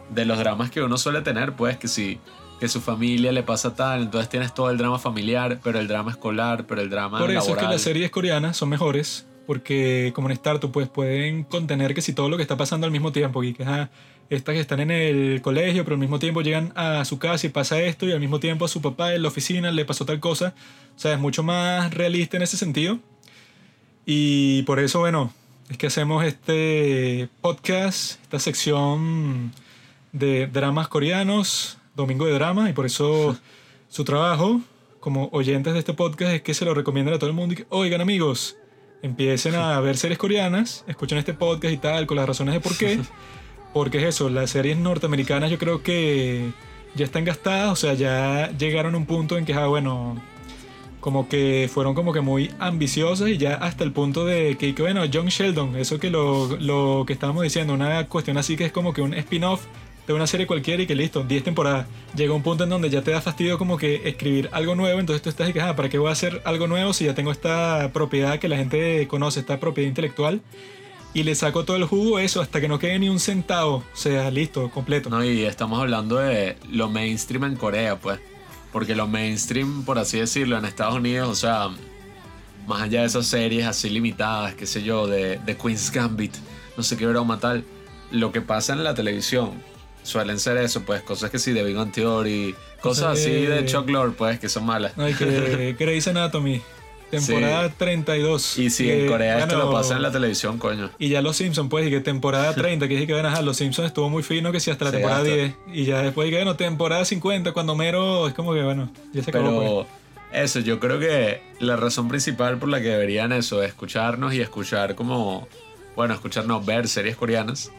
de 0.09 0.25
los 0.25 0.37
dramas 0.37 0.69
que 0.69 0.81
uno 0.83 0.97
suele 0.97 1.21
tener, 1.21 1.53
pues 1.55 1.77
que 1.77 1.87
si 1.87 2.19
que 2.63 2.69
su 2.69 2.79
familia 2.79 3.33
le 3.33 3.43
pasa 3.43 3.75
tal, 3.75 4.03
entonces 4.03 4.29
tienes 4.29 4.53
todo 4.53 4.69
el 4.69 4.77
drama 4.77 4.97
familiar, 4.97 5.59
pero 5.61 5.79
el 5.79 5.87
drama 5.89 6.11
escolar, 6.11 6.65
pero 6.65 6.79
el 6.79 6.89
drama 6.89 7.19
Por 7.19 7.29
eso 7.29 7.39
es 7.39 7.45
que 7.47 7.49
laboral. 7.55 7.71
las 7.71 7.81
series 7.81 8.09
coreanas 8.09 8.55
son 8.55 8.69
mejores, 8.69 9.27
porque 9.45 10.13
como 10.15 10.29
en 10.29 10.31
Startup 10.31 10.71
pues 10.71 10.87
pueden 10.87 11.43
contener 11.43 11.93
que 11.93 11.99
si 11.99 12.13
todo 12.13 12.29
lo 12.29 12.37
que 12.37 12.41
está 12.41 12.55
pasando 12.55 12.85
al 12.85 12.91
mismo 12.91 13.11
tiempo, 13.11 13.43
y 13.43 13.53
que 13.53 13.63
ajá, 13.63 13.89
estas 14.29 14.55
que 14.55 14.61
están 14.61 14.79
en 14.79 14.91
el 14.91 15.41
colegio, 15.41 15.83
pero 15.83 15.95
al 15.95 15.99
mismo 15.99 16.19
tiempo 16.19 16.41
llegan 16.41 16.71
a 16.77 17.03
su 17.03 17.19
casa 17.19 17.45
y 17.47 17.49
pasa 17.49 17.81
esto, 17.81 18.07
y 18.07 18.13
al 18.13 18.21
mismo 18.21 18.39
tiempo 18.39 18.63
a 18.63 18.69
su 18.69 18.81
papá 18.81 19.13
en 19.13 19.23
la 19.23 19.27
oficina 19.27 19.69
le 19.69 19.83
pasó 19.83 20.05
tal 20.05 20.21
cosa. 20.21 20.55
O 20.95 20.99
sea, 20.99 21.11
es 21.11 21.19
mucho 21.19 21.43
más 21.43 21.93
realista 21.93 22.37
en 22.37 22.43
ese 22.43 22.55
sentido. 22.55 22.97
Y 24.05 24.63
por 24.63 24.79
eso, 24.79 24.99
bueno, 24.99 25.33
es 25.69 25.77
que 25.77 25.87
hacemos 25.87 26.23
este 26.23 27.27
podcast, 27.41 28.21
esta 28.21 28.39
sección 28.39 29.51
de 30.13 30.47
dramas 30.47 30.87
coreanos, 30.87 31.77
Domingo 31.95 32.25
de 32.25 32.33
Drama, 32.33 32.69
y 32.69 32.73
por 32.73 32.85
eso 32.85 33.37
su 33.87 34.03
trabajo 34.03 34.61
como 34.99 35.27
oyentes 35.33 35.73
de 35.73 35.79
este 35.79 35.93
podcast 35.93 36.33
es 36.33 36.41
que 36.41 36.53
se 36.53 36.65
lo 36.65 36.73
recomienden 36.73 37.13
a 37.13 37.19
todo 37.19 37.29
el 37.29 37.35
mundo 37.35 37.53
y 37.53 37.57
que, 37.57 37.65
oigan 37.69 38.01
amigos, 38.01 38.55
empiecen 39.01 39.53
a 39.55 39.79
ver 39.81 39.97
series 39.97 40.17
coreanas, 40.17 40.85
escuchen 40.87 41.17
este 41.17 41.33
podcast 41.33 41.73
y 41.73 41.77
tal, 41.77 42.07
con 42.07 42.17
las 42.17 42.25
razones 42.25 42.53
de 42.53 42.61
por 42.61 42.77
qué. 42.77 42.99
Porque 43.73 43.97
es 43.97 44.03
eso, 44.15 44.29
las 44.29 44.51
series 44.51 44.77
norteamericanas 44.77 45.51
yo 45.51 45.57
creo 45.57 45.83
que 45.83 46.51
ya 46.95 47.05
están 47.05 47.25
gastadas, 47.25 47.71
o 47.71 47.75
sea, 47.75 47.95
ya 47.95 48.51
llegaron 48.57 48.93
a 48.93 48.97
un 48.97 49.05
punto 49.05 49.37
en 49.37 49.45
que, 49.45 49.53
ah, 49.53 49.65
bueno, 49.65 50.21
como 50.99 51.27
que 51.27 51.69
fueron 51.73 51.95
como 51.95 52.13
que 52.13 52.21
muy 52.21 52.51
ambiciosas 52.59 53.27
y 53.27 53.37
ya 53.37 53.55
hasta 53.55 53.83
el 53.83 53.91
punto 53.91 54.25
de 54.25 54.57
que, 54.57 54.73
que, 54.73 54.81
bueno, 54.83 55.01
John 55.11 55.27
Sheldon, 55.27 55.75
eso 55.75 55.99
que 55.99 56.09
lo, 56.09 56.55
lo 56.61 57.03
que 57.05 57.11
estábamos 57.11 57.43
diciendo, 57.43 57.73
una 57.73 58.07
cuestión 58.07 58.37
así 58.37 58.55
que 58.55 58.65
es 58.65 58.71
como 58.71 58.93
que 58.93 59.01
un 59.01 59.13
spin-off 59.15 59.65
de 60.07 60.13
una 60.13 60.27
serie 60.27 60.47
cualquiera 60.47 60.83
y 60.83 60.87
que 60.87 60.95
listo, 60.95 61.23
10 61.23 61.43
temporadas. 61.43 61.87
Llega 62.15 62.33
un 62.33 62.43
punto 62.43 62.65
en 62.65 62.69
donde 62.69 62.89
ya 62.89 63.01
te 63.01 63.11
da 63.11 63.21
fastidio 63.21 63.57
como 63.57 63.77
que 63.77 64.07
escribir 64.07 64.49
algo 64.51 64.75
nuevo, 64.75 64.99
entonces 64.99 65.21
tú 65.21 65.29
estás 65.29 65.49
y 65.49 65.53
que, 65.53 65.61
ah, 65.61 65.75
¿para 65.75 65.89
qué 65.89 65.97
voy 65.97 66.09
a 66.09 66.11
hacer 66.11 66.41
algo 66.45 66.67
nuevo 66.67 66.93
si 66.93 67.05
ya 67.05 67.15
tengo 67.15 67.31
esta 67.31 67.91
propiedad 67.93 68.39
que 68.39 68.49
la 68.49 68.57
gente 68.57 69.07
conoce, 69.07 69.39
esta 69.39 69.59
propiedad 69.59 69.87
intelectual? 69.87 70.41
Y 71.13 71.23
le 71.23 71.35
saco 71.35 71.63
todo 71.63 71.77
el 71.77 71.85
jugo 71.85 72.17
eso 72.17 72.41
hasta 72.41 72.59
que 72.59 72.67
no 72.67 72.79
quede 72.79 72.97
ni 72.97 73.07
un 73.07 73.19
centavo, 73.19 73.75
o 73.75 73.95
sea, 73.95 74.31
listo, 74.31 74.69
completo. 74.71 75.09
No, 75.09 75.23
y 75.23 75.43
estamos 75.43 75.79
hablando 75.79 76.17
de 76.17 76.57
lo 76.71 76.89
mainstream 76.89 77.43
en 77.43 77.55
Corea, 77.55 77.99
pues. 77.99 78.19
Porque 78.71 78.95
lo 78.95 79.07
mainstream, 79.07 79.85
por 79.85 79.99
así 79.99 80.19
decirlo, 80.19 80.57
en 80.57 80.65
Estados 80.65 80.95
Unidos, 80.95 81.29
o 81.29 81.35
sea, 81.35 81.69
más 82.65 82.81
allá 82.81 83.01
de 83.01 83.05
esas 83.05 83.27
series 83.27 83.67
así 83.67 83.91
limitadas, 83.91 84.55
qué 84.55 84.65
sé 84.65 84.81
yo, 84.81 85.05
de, 85.05 85.37
de 85.37 85.55
Queen's 85.55 85.91
Gambit, 85.91 86.33
no 86.75 86.81
sé 86.81 86.97
qué 86.97 87.05
broma 87.05 87.39
tal, 87.39 87.63
lo 88.09 88.31
que 88.31 88.41
pasa 88.41 88.73
en 88.73 88.83
la 88.83 88.95
televisión 88.95 89.51
suelen 90.03 90.39
ser 90.39 90.57
eso, 90.57 90.81
pues, 90.83 91.01
cosas 91.01 91.29
que 91.31 91.39
sí, 91.39 91.51
de 91.51 91.63
Big 91.63 91.75
Bang 91.75 91.91
Theory, 91.91 92.55
cosas 92.81 93.17
así 93.19 93.31
de- 93.31 93.49
de 93.61 93.65
Chuck 93.65 93.89
Lorre, 93.89 94.11
pues, 94.11 94.39
que 94.39 94.49
son 94.49 94.65
malas. 94.65 94.93
No, 94.97 95.07
y 95.09 95.13
que 95.13 95.75
Grey's 95.79 96.07
Anatomy, 96.07 96.61
temporada 97.09 97.69
32. 97.69 98.57
Y 98.57 98.69
si 98.69 98.89
en 98.89 99.01
que, 99.01 99.07
Corea 99.07 99.39
esto 99.39 99.57
lo 99.57 99.71
pasa 99.71 99.95
en 99.95 100.01
la 100.01 100.11
televisión, 100.11 100.57
coño. 100.57 100.89
Y 100.97 101.09
ya 101.09 101.21
los 101.21 101.37
Simpsons, 101.37 101.69
pues, 101.69 101.87
y 101.87 101.89
que 101.89 101.99
temporada 101.99 102.53
30, 102.53 102.87
que 102.87 102.93
dije 102.95 103.07
que, 103.07 103.13
bueno, 103.13 103.27
ajá, 103.29 103.41
los 103.41 103.57
Simpsons 103.57 103.87
estuvo 103.87 104.09
muy 104.09 104.23
fino, 104.23 104.51
que 104.51 104.59
sí, 104.59 104.71
hasta 104.71 104.85
la 104.85 104.91
Sí, 104.91 104.97
temporada 104.97 105.21
hasta- 105.21 105.33
10. 105.33 105.55
Y 105.73 105.85
ya 105.85 106.01
después, 106.01 106.29
que 106.29 106.35
bueno, 106.37 106.55
temporada 106.55 107.05
50, 107.05 107.51
cuando 107.51 107.75
Mero, 107.75 108.27
es 108.27 108.33
como 108.33 108.53
que, 108.53 108.63
bueno, 108.63 108.91
ya 109.13 109.23
se 109.23 109.29
acabó. 109.29 109.45
pues. 109.83 109.87
Pero 110.31 110.43
eso, 110.43 110.59
yo 110.61 110.79
creo 110.79 110.99
que 110.99 111.41
la 111.59 111.75
razón 111.75 112.07
principal 112.07 112.57
por 112.57 112.69
la 112.69 112.81
que 112.81 112.87
deberían 112.89 113.31
eso, 113.31 113.61
escucharnos 113.61 114.33
y 114.33 114.41
escuchar 114.41 114.95
como, 114.95 115.47
bueno, 115.95 116.15
escucharnos 116.15 116.65
ver 116.65 116.87
series 116.87 117.15
coreanas, 117.15 117.71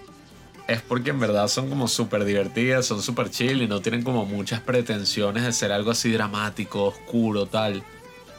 es 0.66 0.80
porque 0.80 1.10
en 1.10 1.20
verdad 1.20 1.48
son 1.48 1.68
como 1.68 1.88
súper 1.88 2.24
divertidas, 2.24 2.86
son 2.86 3.02
súper 3.02 3.30
chill 3.30 3.62
y 3.62 3.68
no 3.68 3.80
tienen 3.80 4.02
como 4.02 4.24
muchas 4.24 4.60
pretensiones 4.60 5.44
de 5.44 5.52
ser 5.52 5.72
algo 5.72 5.90
así 5.90 6.10
dramático, 6.10 6.84
oscuro, 6.84 7.46
tal. 7.46 7.82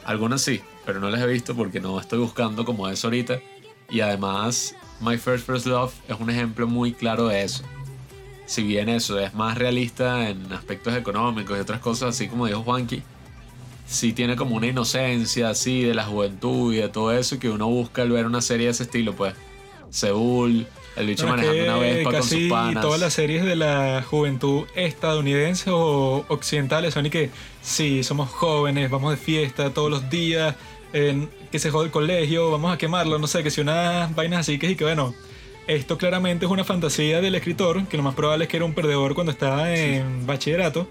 Algunas 0.04 0.42
sí, 0.42 0.60
pero 0.84 1.00
no 1.00 1.10
las 1.10 1.20
he 1.20 1.26
visto 1.26 1.54
porque 1.54 1.80
no 1.80 2.00
estoy 2.00 2.18
buscando 2.18 2.64
como 2.64 2.88
eso 2.88 3.06
ahorita. 3.06 3.40
Y 3.88 4.00
además, 4.00 4.74
My 5.00 5.18
First 5.18 5.46
First 5.46 5.66
Love 5.66 5.92
es 6.08 6.18
un 6.18 6.30
ejemplo 6.30 6.66
muy 6.66 6.92
claro 6.92 7.28
de 7.28 7.44
eso. 7.44 7.62
Si 8.46 8.62
bien 8.62 8.88
eso 8.88 9.18
es 9.18 9.34
más 9.34 9.58
realista 9.58 10.28
en 10.28 10.52
aspectos 10.52 10.96
económicos 10.96 11.56
y 11.56 11.60
otras 11.60 11.80
cosas, 11.80 12.10
así 12.10 12.28
como 12.28 12.46
dijo 12.46 12.62
Juanqui, 12.62 13.02
sí 13.86 14.12
tiene 14.12 14.36
como 14.36 14.56
una 14.56 14.66
inocencia 14.66 15.50
así 15.50 15.82
de 15.82 15.94
la 15.94 16.04
juventud 16.04 16.72
y 16.72 16.78
de 16.78 16.88
todo 16.88 17.12
eso 17.12 17.38
que 17.38 17.50
uno 17.50 17.68
busca 17.68 18.02
al 18.02 18.10
ver 18.10 18.26
una 18.26 18.40
serie 18.40 18.66
de 18.66 18.72
ese 18.72 18.84
estilo, 18.84 19.14
pues. 19.14 19.34
Seúl, 19.90 20.66
el 20.96 21.06
bicho 21.06 21.26
Bueno, 21.26 21.42
manejando 21.42 21.72
una 21.72 21.78
vespa 21.80 22.10
con 22.10 22.22
sus 22.22 22.30
casi 22.32 22.48
panas. 22.48 22.82
todas 22.82 23.00
las 23.00 23.12
series 23.12 23.44
de 23.44 23.56
la 23.56 24.02
juventud 24.08 24.66
estadounidense 24.74 25.70
o 25.70 26.24
occidentales 26.28 26.94
son 26.94 27.06
y 27.06 27.10
que 27.10 27.30
sí, 27.62 28.02
somos 28.02 28.30
jóvenes, 28.30 28.90
vamos 28.90 29.10
de 29.10 29.16
fiesta 29.16 29.70
todos 29.74 29.90
los 29.90 30.08
días, 30.10 30.54
en- 30.92 31.28
que 31.52 31.58
se 31.58 31.70
jode 31.70 31.86
el 31.86 31.90
colegio, 31.90 32.50
vamos 32.50 32.72
a 32.72 32.78
quemarlo, 32.78 33.18
no 33.18 33.26
sé, 33.26 33.42
que 33.42 33.50
si 33.50 33.60
unas 33.60 34.14
vainas 34.14 34.40
así 34.40 34.58
que 34.58 34.68
sí 34.68 34.76
que 34.76 34.84
bueno. 34.84 35.14
Esto 35.68 35.98
claramente 35.98 36.44
es 36.46 36.50
una 36.52 36.62
fantasía 36.62 37.20
del 37.20 37.34
escritor, 37.34 37.86
que 37.88 37.96
lo 37.96 38.04
más 38.04 38.14
probable 38.14 38.44
es 38.44 38.48
que 38.50 38.56
era 38.56 38.64
un 38.64 38.72
perdedor 38.72 39.14
cuando 39.14 39.32
estaba 39.32 39.74
en 39.74 40.24
bachillerato. 40.24 40.86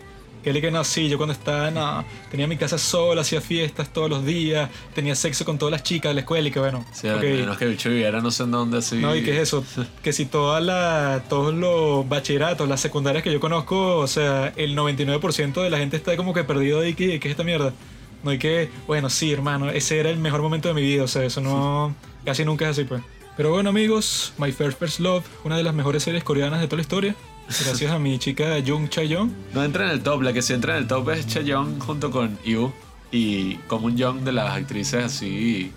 Que 0.46 0.52
él 0.52 0.62
que 0.62 0.70
no, 0.70 0.84
sí, 0.84 1.10
yo 1.10 1.18
cuando 1.18 1.34
estaba, 1.34 1.72
no, 1.72 2.06
tenía 2.30 2.46
mi 2.46 2.56
casa 2.56 2.78
sola, 2.78 3.22
hacía 3.22 3.42
fiestas 3.42 3.92
todos 3.92 4.12
los 4.12 4.24
días, 4.24 4.70
tenía 4.94 5.16
sexo 5.16 5.44
con 5.44 5.58
todas 5.58 5.72
las 5.72 5.82
chicas 5.82 6.12
de 6.12 6.14
la 6.14 6.20
escuela 6.20 6.48
y 6.48 6.52
que 6.52 6.60
bueno. 6.60 6.86
Sí, 6.94 7.10
ok. 7.10 7.16
al 7.16 7.24
menos 7.24 7.58
que 7.58 7.66
el 7.66 7.72
bicho 7.72 7.90
viviera 7.90 8.22
no 8.22 8.30
sé 8.30 8.44
en 8.44 8.52
dónde 8.52 8.78
así. 8.78 8.98
No, 8.98 9.16
y 9.16 9.24
qué 9.24 9.32
es 9.32 9.40
eso, 9.40 9.66
que 10.04 10.14
si 10.14 10.28
toda 10.28 10.60
la, 10.60 11.24
todos 11.30 11.52
los 11.52 12.08
bachilleratos, 12.08 12.70
las 12.70 12.80
secundarias 12.80 13.24
que 13.24 13.34
yo 13.34 13.40
conozco, 13.40 13.98
o 13.98 14.06
sea, 14.06 14.54
el 14.56 14.78
99% 14.78 15.64
de 15.64 15.70
la 15.72 15.80
gente 15.80 15.98
está 15.98 16.16
como 16.16 16.32
que 16.32 16.44
perdido 16.44 16.82
ahí, 16.82 16.94
¿qué, 16.94 17.20
qué 17.20 17.28
es 17.28 17.32
esta 17.32 17.44
mierda? 17.44 17.74
No 18.22 18.30
hay 18.30 18.38
que, 18.38 18.70
bueno, 18.86 19.10
sí, 19.10 19.34
hermano, 19.34 19.72
ese 19.72 20.00
era 20.00 20.12
el 20.12 20.18
mejor 20.18 20.44
momento 20.44 20.68
de 20.68 20.76
mi 20.76 20.82
vida, 20.82 21.06
o 21.06 21.08
sea, 21.08 21.24
eso 21.24 21.42
no, 21.42 21.96
casi 22.24 22.46
nunca 22.46 22.66
es 22.66 22.78
así, 22.78 22.84
pues. 22.84 23.02
Pero 23.36 23.50
bueno, 23.50 23.72
amigos, 23.72 24.32
My 24.38 24.52
First 24.52 24.78
First 24.78 25.00
Love, 25.00 25.26
una 25.44 25.58
de 25.58 25.64
las 25.64 25.74
mejores 25.74 26.04
series 26.04 26.24
coreanas 26.24 26.62
de 26.62 26.68
toda 26.68 26.78
la 26.78 26.82
historia, 26.84 27.16
gracias 27.48 27.92
a 27.92 28.00
mi 28.00 28.18
chica 28.20 28.56
Jung 28.66 28.90
Chae-young. 28.90 29.32
No 29.54 29.64
entra 29.64 29.86
en 29.86 29.92
el 29.92 30.04
top, 30.04 30.22
la 30.22 30.34
que 30.34 30.42
sí 30.42 30.54
entra 30.54 30.76
en 30.76 30.84
el 30.84 30.88
top 30.88 31.10
es 31.12 31.28
Chaeyoung 31.28 31.80
junto 31.80 32.12
con 32.12 32.38
Yu 32.44 32.72
y 33.12 33.56
como 33.68 33.88
un 33.88 33.98
Young 33.98 34.22
de 34.22 34.32
las 34.32 34.56
actrices 34.56 35.04
así 35.04 35.72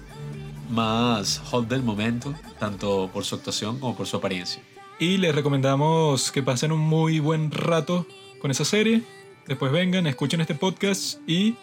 más 0.70 1.38
hot 1.50 1.68
del 1.68 1.82
momento, 1.82 2.34
tanto 2.58 3.10
por 3.12 3.24
su 3.24 3.34
actuación 3.34 3.78
como 3.78 3.96
por 3.96 4.06
su 4.06 4.16
apariencia. 4.16 4.62
Y 4.98 5.18
les 5.18 5.34
recomendamos 5.34 6.32
que 6.32 6.42
pasen 6.42 6.72
un 6.72 6.80
muy 6.80 7.20
buen 7.20 7.50
rato 7.50 8.06
con 8.40 8.50
esa 8.50 8.64
serie. 8.64 9.02
Después 9.46 9.72
vengan, 9.72 10.06
escuchen 10.06 10.40
este 10.40 10.54
podcast 10.54 11.20
y 11.26 11.56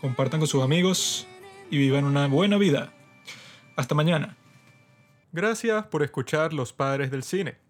compartan 0.00 0.40
con 0.40 0.46
sus 0.46 0.62
amigos 0.62 1.26
y 1.70 1.78
vivan 1.78 2.04
una 2.04 2.26
buena 2.28 2.56
vida. 2.56 2.92
Hasta 3.76 3.94
mañana. 3.94 4.36
Gracias 5.32 5.86
por 5.86 6.02
escuchar 6.02 6.52
Los 6.52 6.72
Padres 6.72 7.10
del 7.10 7.22
Cine. 7.22 7.69